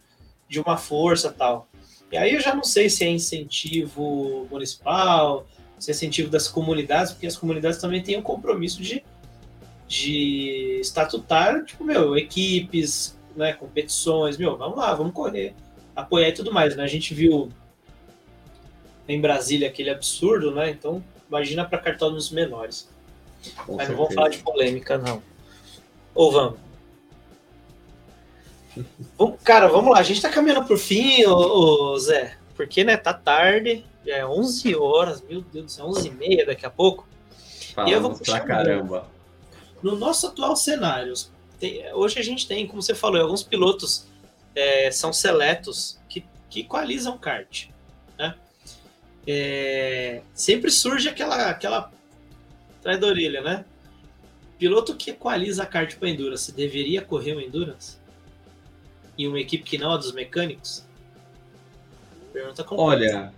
[0.47, 1.67] de uma força tal.
[2.11, 5.47] E aí eu já não sei se é incentivo municipal,
[5.79, 9.03] se é incentivo das comunidades, porque as comunidades também têm um compromisso de,
[9.87, 15.55] de estatutar, tipo, meu, equipes, né, competições, meu, vamos lá, vamos correr,
[15.95, 16.83] apoiar e tudo mais, né?
[16.83, 17.49] A gente viu
[19.07, 20.69] em Brasília aquele absurdo, né?
[20.69, 22.89] Então, imagina para cartódromos menores.
[23.65, 23.89] Com Mas certeza.
[23.89, 25.21] não vamos falar de polêmica, não.
[26.13, 26.59] Ou vamos?
[29.43, 29.99] Cara, vamos lá.
[29.99, 32.37] A gente tá caminhando por fim, ô, ô, Zé.
[32.55, 33.85] Porque, né, tá tarde.
[34.05, 35.21] Já é 11 horas.
[35.21, 37.07] Meu Deus do céu, 11 e meia daqui a pouco.
[37.73, 39.07] Falamos e eu vou pra caramba.
[39.81, 41.13] No nosso atual cenário,
[41.59, 44.07] tem, hoje a gente tem, como você falou, alguns pilotos
[44.55, 47.67] é, são seletos que, que equalizam kart
[49.25, 51.91] é, sempre surge aquela, aquela
[53.01, 53.65] orelha, né?
[54.57, 57.97] Piloto que equaliza a kart para Endurance deveria correr o Endurance?
[59.17, 60.85] Em uma equipe que não é dos mecânicos?
[62.31, 63.17] Pergunta complexa.
[63.17, 63.33] Olha,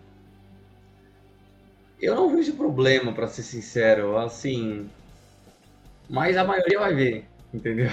[2.01, 4.17] eu não vejo problema, para ser sincero.
[4.17, 4.89] Assim,
[6.09, 7.89] mas a maioria vai ver, entendeu?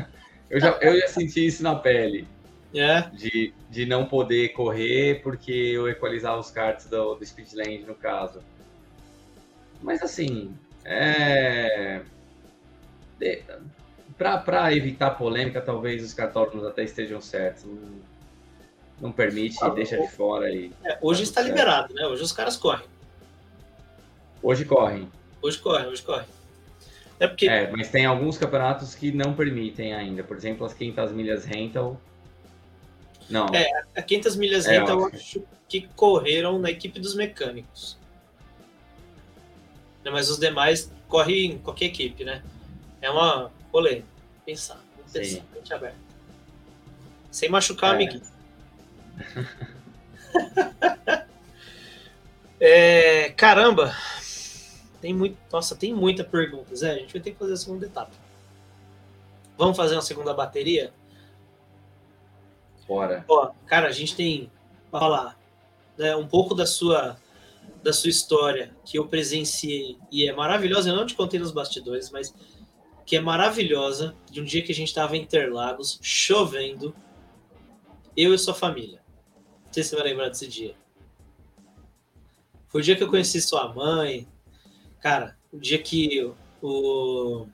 [0.50, 2.26] eu, já, eu já senti isso na pele.
[2.74, 3.02] É.
[3.10, 8.40] De, de não poder correr porque eu equalizava os karts do, do Speedland, no caso.
[9.80, 10.52] Mas assim,
[10.84, 12.02] é...
[14.16, 17.64] Para evitar polêmica, talvez os cartódromos até estejam certos.
[17.64, 18.14] Não,
[19.00, 20.50] não permite, ah, deixa de fora.
[20.50, 21.52] E é, hoje está certo.
[21.52, 22.06] liberado, né?
[22.06, 22.86] Hoje os caras correm.
[24.42, 25.10] Hoje correm.
[25.42, 26.26] Hoje correm, hoje correm.
[27.18, 27.48] É, porque...
[27.48, 30.22] é, mas tem alguns campeonatos que não permitem ainda.
[30.22, 32.00] Por exemplo, as 500 milhas rental
[33.28, 33.46] não.
[33.54, 37.98] É, a 500 milhas é, eu acho que correram na equipe dos mecânicos.
[40.04, 42.42] Né, mas os demais correm em qualquer equipe, né?
[43.00, 44.02] É uma rolê.
[44.46, 44.80] Pensar,
[45.12, 45.98] pensar, mente aberta.
[47.30, 47.94] Sem machucar é.
[47.94, 48.22] amiguinho.
[52.60, 53.96] é, caramba!
[55.00, 56.82] Tem muito, nossa, tem muita perguntas.
[56.82, 58.12] É, a gente vai ter que fazer a segunda etapa.
[59.58, 60.92] Vamos fazer uma segunda bateria?
[62.86, 63.24] Bora.
[63.28, 64.50] Ó, cara, a gente tem
[64.90, 65.38] para falar
[65.98, 67.16] né, um pouco da sua
[67.82, 70.88] da sua história que eu presenciei e é maravilhosa.
[70.88, 72.34] Eu não te contei nos bastidores, mas
[73.04, 74.16] que é maravilhosa.
[74.30, 76.94] De um dia que a gente estava em Interlagos, chovendo,
[78.16, 79.02] eu e sua família.
[79.66, 80.74] Não sei se você vai lembrar desse dia.
[82.68, 84.26] Foi o dia que eu conheci sua mãe.
[85.00, 87.46] Cara, o dia que o,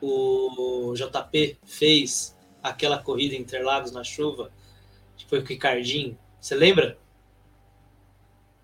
[0.00, 4.50] o JP fez aquela corrida em Interlagos na chuva,
[5.16, 6.18] que foi com o Ricardinho.
[6.40, 6.98] Você lembra?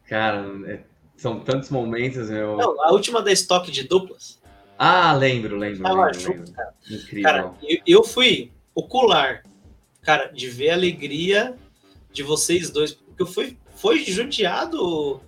[0.06, 0.84] Cara, é,
[1.16, 2.56] são tantos momentos, meu.
[2.56, 4.41] Não, a última da estoque de duplas.
[4.84, 5.84] Ah, lembro, lembro.
[5.84, 6.54] Lembro, lembro.
[6.90, 7.22] Incrível.
[7.22, 9.44] Cara, eu, eu fui ocular,
[10.00, 11.54] cara, de ver a alegria
[12.12, 15.20] de vocês dois, porque eu fui, foi judiado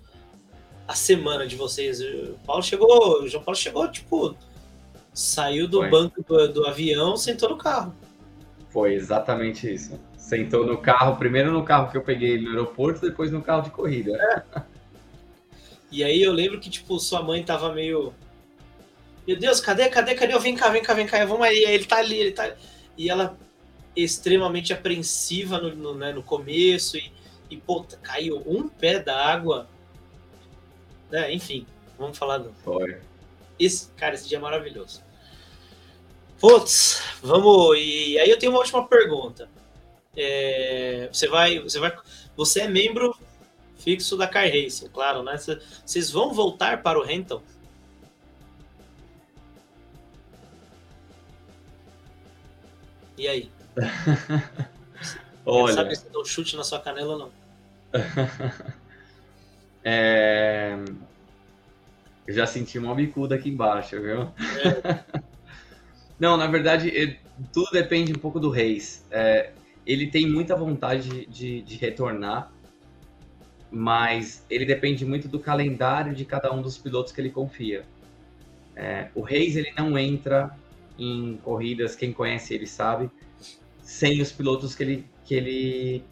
[0.85, 2.01] a semana de vocês.
[2.01, 4.35] O Paulo chegou, o João Paulo chegou, tipo,
[5.13, 5.89] saiu do Foi.
[5.89, 7.95] banco do, do avião, sentou no carro.
[8.71, 9.97] Foi exatamente isso.
[10.17, 13.69] Sentou no carro, primeiro no carro que eu peguei no aeroporto, depois no carro de
[13.69, 14.43] corrida.
[15.89, 18.13] E aí eu lembro que, tipo, sua mãe tava meio.
[19.27, 20.33] Meu Deus, cadê, cadê, cadê?
[20.33, 21.57] Eu, vem cá, vem cá, vem cá, vamos aí.
[21.63, 22.55] Ele tá ali, ele tá ali.
[22.97, 23.37] E ela
[23.95, 27.11] extremamente apreensiva no, no, né, no começo e,
[27.49, 29.67] e, pô, caiu um pé d'água.
[31.09, 31.33] Né?
[31.33, 31.65] Enfim,
[31.97, 32.53] vamos falar do.
[32.63, 32.99] Foi.
[33.57, 35.01] Esse, cara, esse dia é maravilhoso.
[36.39, 37.77] Putz, vamos.
[37.77, 39.49] E aí eu tenho uma última pergunta.
[40.15, 41.93] É, você vai, você vai,
[42.35, 43.15] você é membro
[43.77, 45.37] fixo da Car Racing, claro, né?
[45.37, 47.43] Cê- Vocês vão voltar para o rental?
[53.17, 53.51] E aí?
[55.45, 57.31] Olha, Sabe se eu dou um chute na sua canela ou não?
[59.83, 60.75] é...
[62.27, 64.29] eu já senti uma bicuda aqui embaixo, viu?
[66.19, 67.19] Não, na verdade, é-
[67.51, 69.05] tudo depende um pouco do Reis.
[69.11, 69.51] É,
[69.85, 72.51] ele tem muita vontade de, de retornar,
[73.69, 77.85] mas ele depende muito do calendário de cada um dos pilotos que ele confia.
[78.75, 80.57] É, o Reis ele não entra
[80.97, 83.09] em corridas, quem conhece ele sabe,
[83.81, 86.03] sem os pilotos que ele, que ele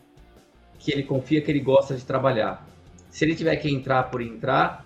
[0.80, 2.68] que ele confia, que ele gosta de trabalhar.
[3.10, 4.86] Se ele tiver que entrar por entrar,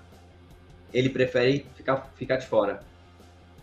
[0.94, 2.84] ele prefere ficar, ficar de fora.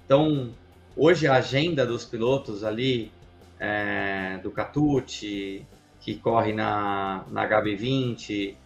[0.05, 0.53] Então,
[0.97, 3.13] hoje a agenda dos pilotos ali,
[3.61, 5.65] é, do Catucci,
[6.01, 8.57] que corre na, na HB20,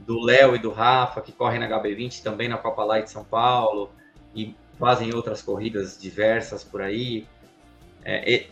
[0.00, 3.24] do Léo e do Rafa, que correm na HB20 também na Copa Light de São
[3.24, 3.90] Paulo,
[4.34, 7.26] e fazem outras corridas diversas por aí.
[8.04, 8.46] É,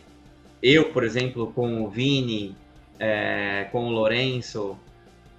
[0.63, 2.57] eu, por exemplo, com o Vini,
[2.99, 4.79] é, com o Lourenço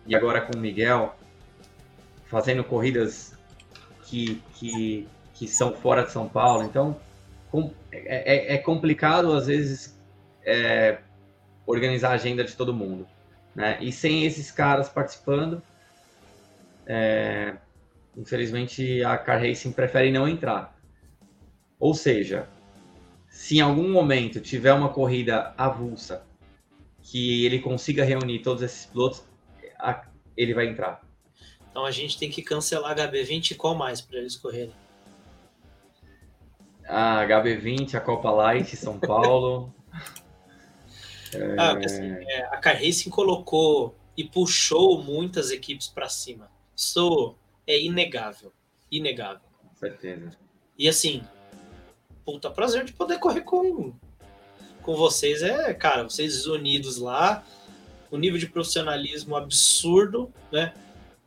[0.05, 1.15] e agora com o Miguel,
[2.25, 3.37] fazendo corridas
[4.03, 6.63] que, que, que são fora de São Paulo.
[6.63, 6.99] Então,
[7.51, 9.99] com- é, é- é complicado, às vezes,
[10.45, 10.99] é,
[11.65, 13.05] organizar a agenda de todo mundo.
[13.53, 13.77] Né?
[13.81, 15.61] E sem esses caras participando,
[16.85, 17.55] é,
[18.15, 20.76] infelizmente a Car Racing prefere não entrar.
[21.79, 22.47] Ou seja,
[23.29, 26.25] se em algum momento tiver uma corrida avulsa
[27.01, 29.23] que ele consiga reunir todos esses pilotos,
[30.35, 31.01] ele vai entrar.
[31.69, 34.73] Então a gente tem que cancelar a HB20 e qual mais para eles correrem?
[36.87, 39.73] A HB20, a Copa Light, São Paulo.
[41.59, 46.49] Ah, porque, assim, é, a Car Racing colocou e puxou muitas equipes para cima.
[46.73, 47.35] Isso
[47.67, 48.53] é inegável.
[48.89, 49.41] Inegável.
[49.61, 50.31] Com certeza.
[50.79, 51.21] E assim,
[52.27, 53.93] puta prazer de poder correr com,
[54.81, 55.41] com vocês.
[55.41, 57.41] É, cara, vocês unidos lá,
[58.11, 60.73] o nível de profissionalismo absurdo, né?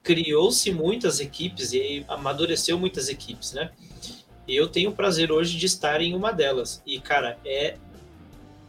[0.03, 3.71] Criou-se muitas equipes e amadureceu muitas equipes, né?
[4.47, 6.83] E eu tenho o prazer hoje de estar em uma delas.
[6.85, 7.79] E, cara, é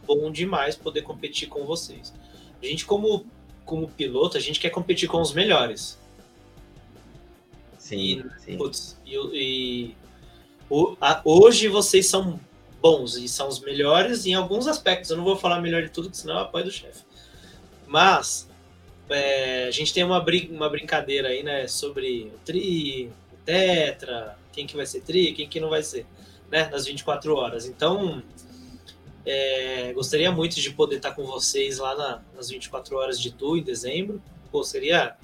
[0.06, 2.14] bom demais poder competir com vocês.
[2.62, 3.26] A gente, como,
[3.64, 5.98] como piloto, a gente quer competir com os melhores.
[7.76, 8.56] Sim, sim.
[8.56, 9.96] Putz, e, e
[11.24, 12.38] hoje vocês são
[12.80, 15.10] bons e são os melhores em alguns aspectos.
[15.10, 17.04] Eu não vou falar melhor de tudo, senão eu apoio do chefe.
[17.86, 18.48] Mas
[19.10, 21.68] é, a gente tem uma, brin- uma brincadeira aí, né?
[21.68, 26.06] Sobre o tri, o tetra, quem que vai ser tri, quem que não vai ser,
[26.50, 26.68] né?
[26.70, 27.66] Nas 24 horas.
[27.66, 28.22] Então,
[29.24, 33.58] é, gostaria muito de poder estar com vocês lá na- nas 24 horas de Tu,
[33.58, 34.20] em dezembro.
[34.50, 35.16] Pô, seria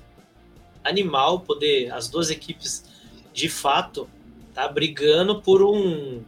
[0.85, 2.85] animal poder as duas equipes
[3.33, 4.09] de fato
[4.59, 6.21] tá brigando por um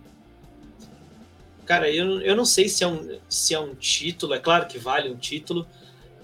[1.67, 4.79] cara eu, eu não sei se é um se é um título é claro que
[4.79, 5.67] vale um título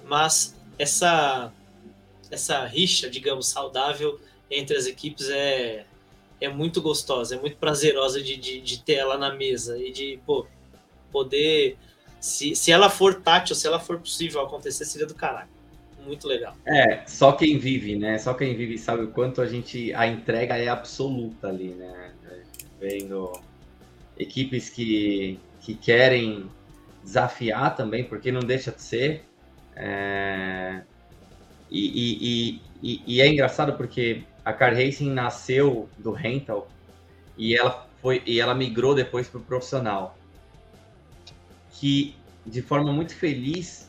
[0.05, 1.53] mas essa
[2.31, 5.85] essa rixa digamos saudável entre as equipes é
[6.41, 10.21] é muito gostosa é muito prazerosa de, de, de ter ela na mesa e de
[10.25, 10.47] pô,
[11.11, 11.77] poder
[12.21, 15.56] se, se ela for tátil se ela for possível acontecer seria do caralho
[16.07, 18.19] muito legal É, só quem vive, né?
[18.19, 19.93] Só quem vive sabe o quanto a gente.
[19.95, 22.15] A entrega é absoluta ali, né?
[22.81, 23.33] Vendo
[24.17, 26.55] equipes que, que querem
[27.03, 29.31] desafiar também, porque não deixa de ser.
[29.77, 30.85] é,
[31.71, 36.75] e, e- e e, é engraçado porque a Car Racing nasceu do rental
[37.37, 40.23] e ela foi e ela migrou depois para o profissional,
[41.71, 43.86] que de forma muito feliz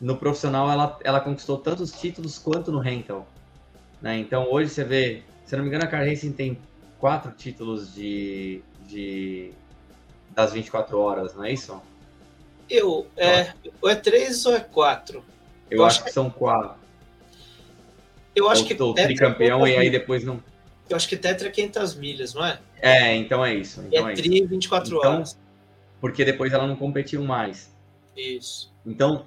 [0.00, 3.26] no profissional ela, ela conquistou tantos títulos quanto no rental.
[4.00, 4.18] Né?
[4.18, 6.58] Então hoje você vê, se não me engano, a Car Racing tem
[6.98, 9.52] quatro títulos de, de
[10.30, 11.80] das 24 horas, não é isso?
[12.70, 15.24] Eu, é, ou é três ou é quatro?
[15.70, 16.78] Eu, eu acho, que são quatro.
[18.34, 20.42] Eu acho ou, que ou tricampeão e aí depois não.
[20.88, 22.58] Eu acho que tetra é 500 milhas, não é?
[22.80, 23.82] É, então é isso.
[23.86, 25.38] Então é, é tri 24 então, horas.
[26.00, 27.74] Porque depois ela não competiu mais.
[28.16, 28.72] Isso.
[28.86, 29.26] Então,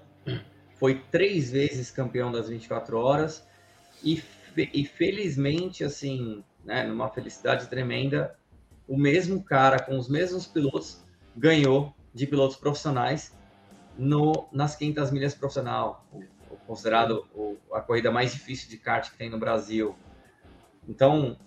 [0.82, 3.48] foi três vezes campeão das 24 horas
[4.04, 4.20] e,
[4.58, 8.36] e felizmente, assim, né, numa felicidade tremenda,
[8.88, 11.00] o mesmo cara com os mesmos pilotos
[11.38, 13.32] ganhou de pilotos profissionais
[13.96, 16.04] no, nas 500 milhas profissional,
[16.66, 19.96] considerado o, a corrida mais difícil de kart que tem no Brasil.
[20.90, 21.38] Então,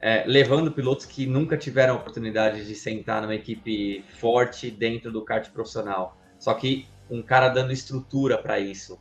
[0.00, 5.22] é, levando pilotos que nunca tiveram a oportunidade de sentar numa equipe forte dentro do
[5.22, 6.16] kart profissional.
[6.38, 8.98] Só que um cara dando estrutura para isso,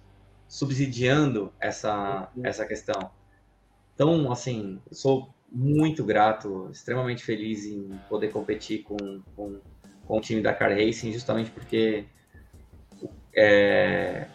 [0.48, 3.10] subsidiando essa, essa questão.
[3.96, 8.98] Então, assim, eu sou muito grato, extremamente feliz em poder competir com,
[9.36, 9.60] com,
[10.06, 12.06] com o time da Car Racing, justamente porque
[13.34, 14.28] é,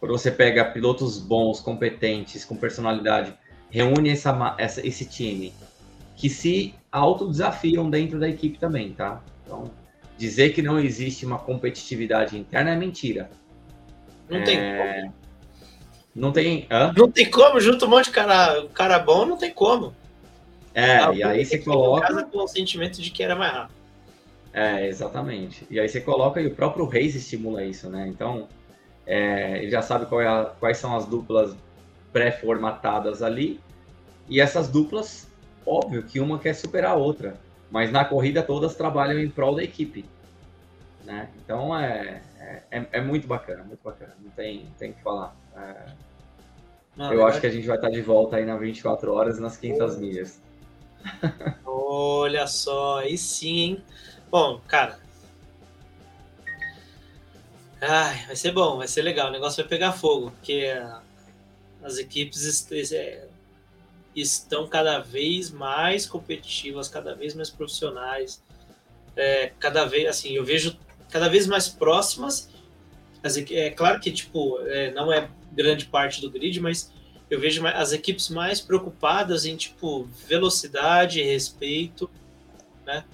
[0.00, 3.34] quando você pega pilotos bons, competentes, com personalidade,
[3.68, 5.52] reúne essa, essa, esse time
[6.16, 9.22] que se autodesafiam dentro da equipe também, tá?
[9.44, 9.70] Então,
[10.22, 13.28] dizer que não existe uma competitividade interna é mentira.
[14.30, 14.42] Não é...
[14.44, 15.14] tem como.
[16.14, 16.66] Não tem.
[16.70, 16.92] Hã?
[16.96, 19.92] Não tem como, junto um monte de cara, cara bom, não tem como.
[20.72, 22.06] É, ah, e aí você coloca.
[22.06, 23.74] Casa com o sentimento de que era mais rápido.
[24.52, 25.66] É, exatamente.
[25.68, 28.06] E aí você coloca e o próprio Reis estimula isso, né?
[28.06, 28.46] Então,
[29.04, 31.56] é, ele já sabe é a, quais são as duplas
[32.12, 33.58] pré-formatadas ali.
[34.28, 35.26] E essas duplas,
[35.66, 37.34] óbvio que uma quer superar a outra.
[37.72, 40.04] Mas na corrida todas trabalham em prol da equipe.
[41.04, 41.30] Né?
[41.42, 42.22] Então é,
[42.70, 44.14] é, é muito bacana, muito bacana.
[44.20, 45.34] Não tem, tem o que falar.
[45.56, 45.86] É,
[46.94, 49.56] não, eu acho que a gente vai estar de volta aí na 24 horas nas
[49.56, 50.40] 500 milhas.
[51.64, 53.84] Olha só, aí sim, hein?
[54.30, 55.00] Bom, cara.
[57.80, 59.28] Ai, vai ser bom, vai ser legal.
[59.28, 60.66] O negócio vai pegar fogo, porque
[61.82, 63.26] as equipes é,
[64.14, 68.42] estão cada vez mais competitivas, cada vez mais profissionais.
[69.16, 70.76] É, cada vez, assim, eu vejo
[71.10, 72.50] cada vez mais próximas.
[73.50, 76.90] é claro que, tipo, é, não é grande parte do grid, mas
[77.30, 82.10] eu vejo as equipes mais preocupadas em tipo velocidade, respeito,
[82.84, 83.04] né?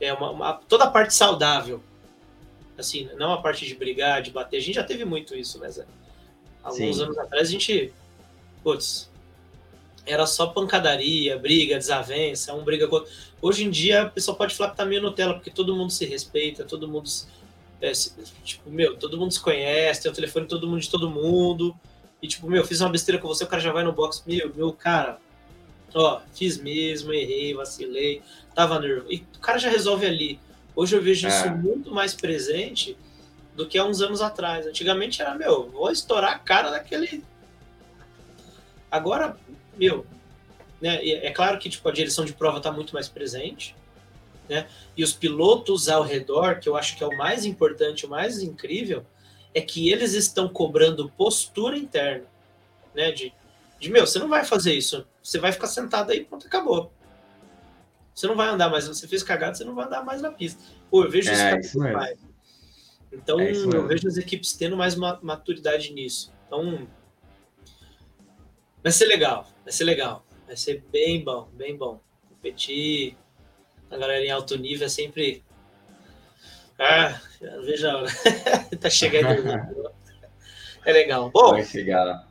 [0.00, 1.82] É uma, uma, toda a parte saudável,
[2.76, 4.58] assim, não a parte de brigar, de bater.
[4.58, 5.70] A gente já teve muito isso, né?
[5.70, 5.86] Zé?
[6.62, 7.02] Alguns Sim.
[7.02, 7.92] anos atrás a gente,
[8.62, 9.10] putz,
[10.06, 13.12] era só pancadaria, briga, desavença, um briga com outro.
[13.40, 16.04] Hoje em dia a pessoa pode falar que tá meio Nutella, porque todo mundo se
[16.04, 17.08] respeita, todo mundo,
[17.80, 17.92] é,
[18.42, 21.74] tipo, meu, todo mundo se conhece, tem o telefone todo mundo de todo mundo.
[22.20, 24.54] E tipo, meu, fiz uma besteira com você, o cara já vai no box, meu,
[24.54, 25.18] meu, cara,
[25.94, 28.22] ó, fiz mesmo, errei, vacilei,
[28.54, 29.12] tava nervoso.
[29.12, 30.40] E o cara já resolve ali.
[30.74, 31.30] Hoje eu vejo é.
[31.30, 32.96] isso muito mais presente
[33.54, 34.66] do que há uns anos atrás.
[34.66, 37.22] Antigamente era, meu, vou estourar a cara daquele.
[38.90, 39.36] Agora,
[39.76, 40.06] meu,
[40.80, 43.74] né, é claro que tipo, a direção de prova está muito mais presente,
[44.48, 44.66] né?
[44.96, 48.42] E os pilotos ao redor, que eu acho que é o mais importante, o mais
[48.42, 49.04] incrível,
[49.54, 52.26] é que eles estão cobrando postura interna,
[52.94, 53.10] né?
[53.12, 53.32] De,
[53.80, 56.92] de meu, você não vai fazer isso, você vai ficar sentado aí, pronto, acabou.
[58.14, 60.62] Você não vai andar mais, você fez cagada, você não vai andar mais na pista.
[60.90, 62.16] Pô, eu vejo é, isso mais.
[63.12, 66.32] Então, é eu vejo as equipes tendo mais maturidade nisso.
[66.46, 66.86] Então,
[68.84, 70.24] vai ser legal, vai ser legal.
[70.46, 72.00] Vai ser bem bom, bem bom.
[72.28, 73.16] Competir,
[73.90, 75.42] a galera em alto nível é sempre
[76.78, 77.20] ah,
[77.64, 78.08] veja a hora.
[78.80, 79.48] tá chegando.
[80.84, 81.30] é legal.
[81.30, 82.28] Bom, Vai chegar.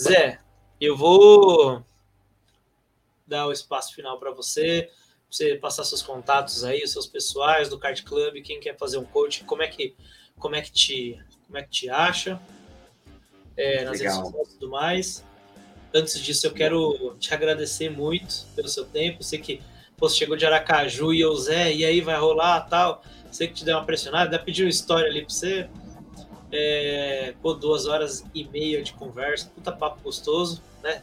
[0.00, 0.38] Zé,
[0.80, 1.84] eu vou
[3.26, 4.90] dar o espaço final para você,
[5.30, 9.04] você passar seus contatos aí, os seus pessoais do Kart Club, quem quer fazer um
[9.04, 9.96] coaching, como é que
[10.38, 12.40] como é que te como é que te acha
[13.56, 15.24] é, nas redes sociais e tudo mais.
[15.92, 19.22] Antes disso, eu quero te agradecer muito pelo seu tempo.
[19.22, 19.60] Sei que
[19.98, 23.02] você chegou de Aracaju e eu, Zé, e aí vai rolar tal.
[23.30, 25.68] Sei que te deu uma pressionada, ainda pediu história ali pra você.
[26.52, 31.02] É, pô, duas horas e meia de conversa, puta papo gostoso, né?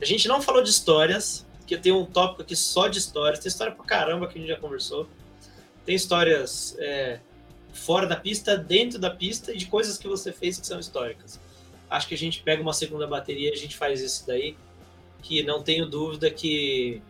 [0.00, 3.40] A gente não falou de histórias, que tem um tópico aqui só de histórias.
[3.40, 5.08] Tem história pra caramba que a gente já conversou.
[5.84, 7.20] Tem histórias é,
[7.72, 11.40] fora da pista, dentro da pista e de coisas que você fez que são históricas.
[11.90, 14.56] Acho que a gente pega uma segunda bateria e a gente faz isso daí,
[15.22, 17.02] que não tenho dúvida que,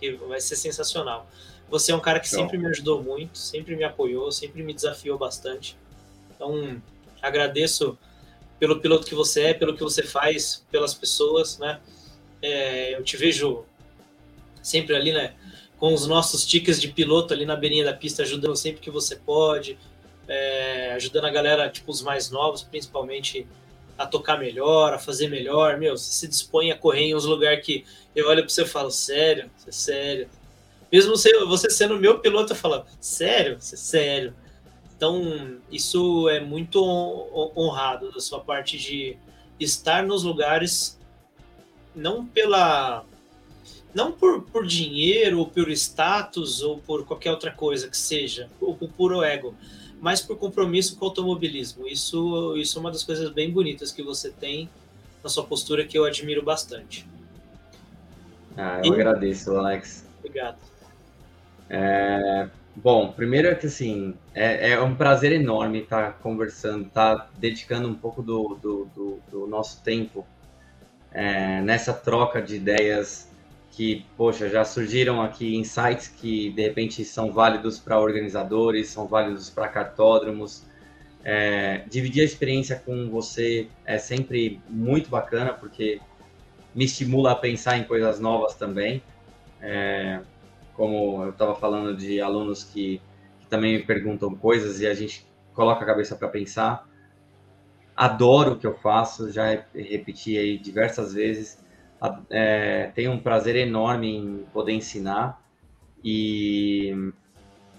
[0.00, 1.28] que vai ser sensacional.
[1.68, 2.40] Você é um cara que então.
[2.40, 5.76] sempre me ajudou muito, sempre me apoiou, sempre me desafiou bastante.
[6.34, 6.80] Então,
[7.20, 7.98] agradeço
[8.58, 11.80] pelo piloto que você é, pelo que você faz pelas pessoas, né?
[12.40, 13.64] É, eu te vejo
[14.62, 15.34] sempre ali, né?
[15.78, 19.16] Com os nossos tickets de piloto ali na beirinha da pista, ajudando sempre que você
[19.16, 19.78] pode,
[20.28, 23.46] é, ajudando a galera, tipo os mais novos, principalmente
[23.96, 25.78] a tocar melhor, a fazer melhor.
[25.78, 28.66] Meu, você se dispõe a correr em uns lugares que eu olho para você e
[28.66, 30.28] falo, sério, você é sério.
[30.90, 34.34] Mesmo você, sendo meu piloto, eu falo, sério, você é sério.
[34.96, 36.82] Então, isso é muito
[37.56, 39.16] honrado da sua parte de
[39.58, 40.98] estar nos lugares
[41.94, 43.04] não pela
[43.94, 48.74] não por, por dinheiro ou por status ou por qualquer outra coisa que seja, ou
[48.74, 49.54] por puro ego,
[50.04, 51.88] mas por compromisso com o automobilismo.
[51.88, 54.68] Isso, isso é uma das coisas bem bonitas que você tem
[55.22, 57.08] na sua postura que eu admiro bastante.
[58.54, 59.00] Ah, eu e...
[59.00, 60.06] agradeço, Alex.
[60.18, 60.58] Obrigado.
[61.70, 67.88] É, bom, primeiro é que assim, é, é, um prazer enorme estar conversando, estar dedicando
[67.88, 70.26] um pouco do, do, do, do nosso tempo
[71.12, 73.26] é, nessa troca de ideias
[73.74, 79.50] que, poxa, já surgiram aqui insights que de repente são válidos para organizadores, são válidos
[79.50, 80.64] para cartódromos.
[81.24, 86.00] É, dividir a experiência com você é sempre muito bacana, porque
[86.72, 89.02] me estimula a pensar em coisas novas também.
[89.60, 90.20] É,
[90.74, 93.00] como eu estava falando de alunos que,
[93.40, 96.88] que, também me perguntam coisas e a gente coloca a cabeça para pensar.
[97.96, 101.63] Adoro o que eu faço, já repeti aí diversas vezes
[102.30, 105.40] é, tenho um prazer enorme em poder ensinar.
[106.02, 107.12] E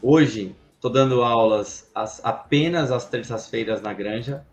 [0.02, 4.45] hoje estou dando aulas as, apenas às terças-feiras na Granja,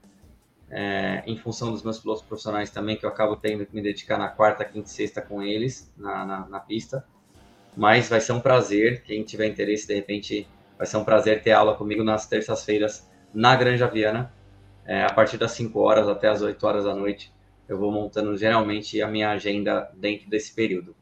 [0.70, 4.18] é, em função dos meus pilotos profissionais também, que eu acabo tendo que me dedicar
[4.18, 7.04] na quarta, quinta e sexta com eles na, na, na pista.
[7.76, 11.52] Mas vai ser um prazer, quem tiver interesse, de repente, vai ser um prazer ter
[11.52, 14.32] aula comigo nas terças-feiras na Granja Viana,
[14.84, 17.32] é, a partir das 5 horas até as 8 horas da noite
[17.72, 20.94] eu vou montando geralmente a minha agenda dentro desse período.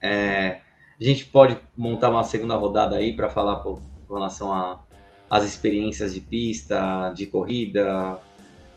[0.00, 0.60] É,
[0.98, 4.80] a gente pode montar uma segunda rodada aí para falar com relação
[5.28, 8.18] às experiências de pista, de corrida,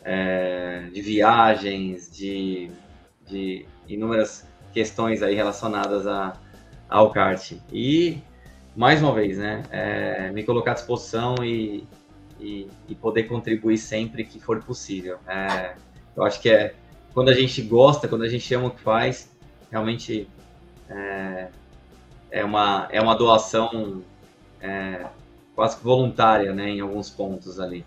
[0.04, 2.70] é, de viagens, de,
[3.26, 6.38] de, inúmeras questões aí relacionadas a,
[6.90, 7.54] ao kart.
[7.72, 8.18] E,
[8.76, 11.88] mais uma vez, né, é, me colocar à disposição e,
[12.40, 15.18] e, e, poder contribuir sempre que for possível.
[15.26, 15.76] É,
[16.16, 16.76] eu acho que é
[17.14, 19.30] quando a gente gosta, quando a gente ama o que faz,
[19.72, 20.28] realmente
[20.90, 21.48] é,
[22.32, 24.04] é uma, é uma doação
[24.62, 25.06] é,
[25.56, 27.86] quase que voluntária, né, em alguns pontos ali.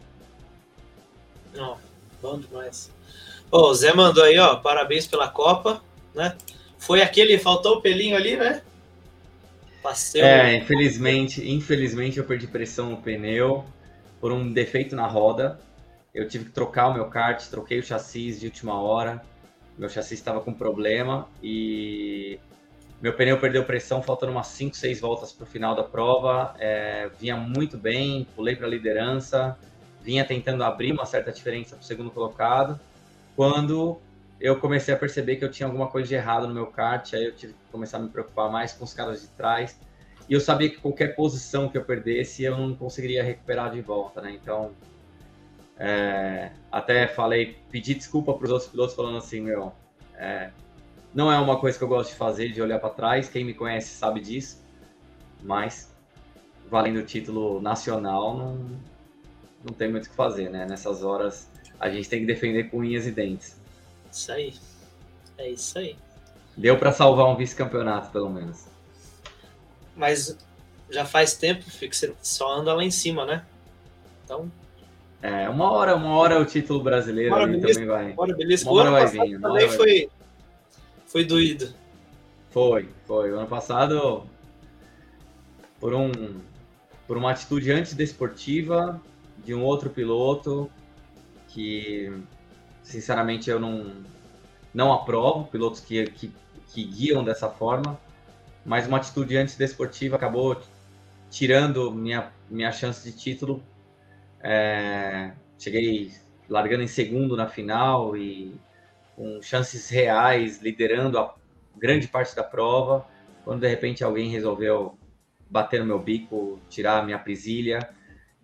[1.55, 1.77] Não,
[2.21, 2.91] bom demais.
[3.51, 5.83] Ô, o Zé mandou aí, ó, parabéns pela Copa,
[6.15, 6.37] né?
[6.79, 8.63] Foi aquele, faltou o pelinho ali, né?
[9.83, 13.65] Passei é, infelizmente, infelizmente eu perdi pressão no pneu
[14.21, 15.61] por um defeito na roda
[16.15, 19.23] eu tive que trocar o meu kart, troquei o chassi de última hora.
[19.79, 22.39] Meu chassi estava com problema e
[23.01, 26.55] meu pneu perdeu pressão, faltando umas 5, 6 voltas para o final da prova.
[26.59, 29.59] É, vinha muito bem, pulei para a liderança,
[30.03, 32.79] vinha tentando abrir uma certa diferença para o segundo colocado.
[33.35, 33.99] Quando
[34.39, 37.25] eu comecei a perceber que eu tinha alguma coisa de errado no meu kart, aí
[37.25, 39.81] eu tive que começar a me preocupar mais com os caras de trás.
[40.29, 44.21] E eu sabia que qualquer posição que eu perdesse, eu não conseguiria recuperar de volta,
[44.21, 44.31] né?
[44.31, 44.73] Então,
[45.85, 49.73] é, até falei, pedi desculpa para os outros pilotos falando assim, meu,
[50.15, 50.53] é,
[51.13, 53.29] não é uma coisa que eu gosto de fazer, de olhar para trás.
[53.29, 54.63] Quem me conhece sabe disso,
[55.43, 55.93] mas
[56.71, 58.55] valendo o título nacional, não,
[59.65, 60.65] não tem muito o que fazer, né?
[60.65, 63.61] Nessas horas a gente tem que defender com unhas e dentes.
[64.09, 64.55] Isso aí,
[65.37, 65.97] é isso aí.
[66.57, 68.67] Deu para salvar um vice-campeonato, pelo menos.
[69.97, 70.39] Mas
[70.89, 73.45] já faz tempo que você só anda lá em cima, né?
[74.25, 74.49] Então
[75.23, 78.13] é, uma hora, uma hora o título brasileiro uma também vai.
[78.13, 78.69] Uma hora, beleza.
[78.69, 79.41] Uma hora vai vir.
[79.41, 80.09] Também foi,
[81.07, 81.73] foi doído.
[82.51, 83.31] Foi, foi.
[83.31, 84.25] O ano passado,
[85.79, 86.11] por, um,
[87.07, 89.01] por uma atitude antidesportiva
[89.45, 90.69] de um outro piloto
[91.47, 92.13] que,
[92.83, 93.93] sinceramente, eu não,
[94.75, 96.33] não aprovo, pilotos que, que,
[96.69, 97.99] que guiam dessa forma,
[98.67, 100.61] mas uma atitude antidesportiva acabou
[101.31, 103.63] tirando minha, minha chance de título
[104.43, 106.13] é, cheguei
[106.49, 108.55] largando em segundo na final e
[109.17, 111.35] com chances reais, liderando a
[111.77, 113.07] grande parte da prova,
[113.45, 114.99] quando de repente alguém resolveu
[115.49, 117.91] bater no meu bico, tirar a minha prisilha,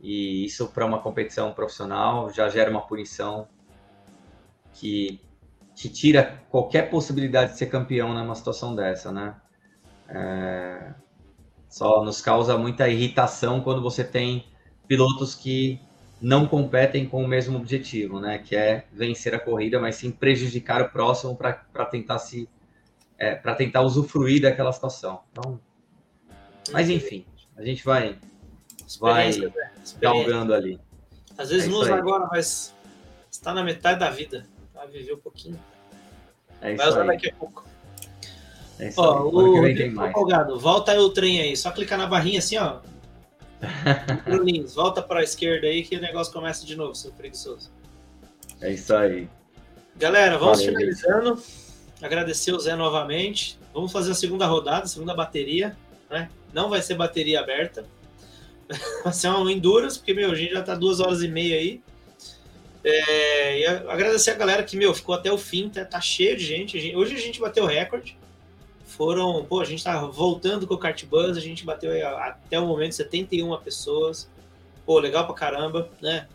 [0.00, 3.48] e isso para uma competição profissional já gera uma punição
[4.74, 5.20] que
[5.74, 9.36] te tira qualquer possibilidade de ser campeão numa situação dessa, né?
[10.08, 10.94] É,
[11.68, 14.46] só nos causa muita irritação quando você tem
[14.86, 15.80] pilotos que
[16.20, 18.38] não competem com o mesmo objetivo, né?
[18.38, 22.48] Que é vencer a corrida, mas sim prejudicar o próximo para tentar se
[23.16, 25.20] é, para tentar usufruir daquela situação.
[25.32, 25.60] Então,
[26.72, 27.24] mas enfim,
[27.56, 28.16] a gente vai
[29.00, 29.70] vai né?
[30.00, 30.80] galgando ali.
[31.36, 32.74] Às vezes é nos agora, mas
[33.30, 34.44] está na metade da vida.
[34.74, 35.58] Vai viver um pouquinho.
[36.60, 37.06] É isso vai usar aí.
[37.06, 37.64] daqui a pouco.
[38.78, 41.56] É isso ó, o empolgado, volta aí o trem aí.
[41.56, 42.80] Só clicar na barrinha assim, ó.
[44.24, 47.70] Bruninhos, volta para a esquerda aí que o negócio começa de novo, seu preguiçoso.
[48.60, 49.28] É isso aí.
[49.96, 51.36] Galera, vamos Valeu, finalizando.
[51.36, 51.68] Gente.
[52.00, 53.58] Agradecer o Zé novamente.
[53.74, 55.76] Vamos fazer a segunda rodada, segunda bateria.
[56.08, 56.30] Né?
[56.52, 57.84] Não vai ser bateria aberta.
[59.02, 61.80] Vai ser uma Endurance, porque, meu, a gente já tá duas horas e meia aí.
[62.84, 66.44] É, e agradecer a galera que, meu, ficou até o fim, tá, tá cheio de
[66.44, 66.94] gente.
[66.94, 68.18] Hoje a gente bateu recorde.
[68.88, 72.66] Foram, pô, a gente tá voltando com o Kart Buzz, a gente bateu até o
[72.66, 74.28] momento 71 pessoas.
[74.86, 76.26] Pô, legal pra caramba, né?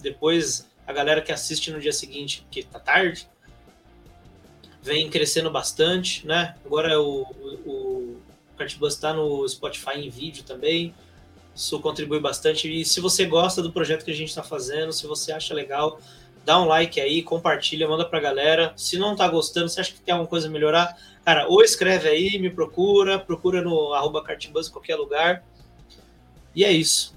[0.00, 3.28] Depois a galera que assiste no dia seguinte, que tá tarde,
[4.82, 6.56] vem crescendo bastante, né?
[6.66, 8.20] Agora o, o, o
[8.58, 10.92] Kart Buzz tá no Spotify em vídeo também.
[11.54, 12.68] Isso contribui bastante.
[12.68, 16.00] E se você gosta do projeto que a gente está fazendo, se você acha legal,
[16.44, 18.72] dá um like aí, compartilha, manda pra galera.
[18.76, 22.08] Se não tá gostando, se acha que tem alguma coisa a melhorar, cara, ou escreve
[22.08, 25.44] aí, me procura, procura no arroba Cartbus em qualquer lugar.
[26.54, 27.16] E é isso.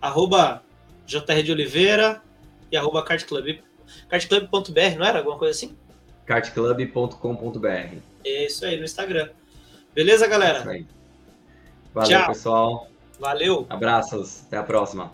[0.00, 0.62] Arroba
[1.06, 2.22] JR de Oliveira
[2.70, 3.62] e arroba Cartclub.
[4.08, 5.76] Cartclub.br, não era alguma coisa assim?
[6.26, 7.98] Cartclub.com.br.
[8.24, 9.28] É isso aí, no Instagram.
[9.94, 10.58] Beleza, galera?
[10.74, 10.84] É
[11.92, 12.26] Valeu, Tchau.
[12.26, 12.88] pessoal.
[13.20, 13.66] Valeu.
[13.68, 14.42] Abraços.
[14.46, 15.12] Até a próxima.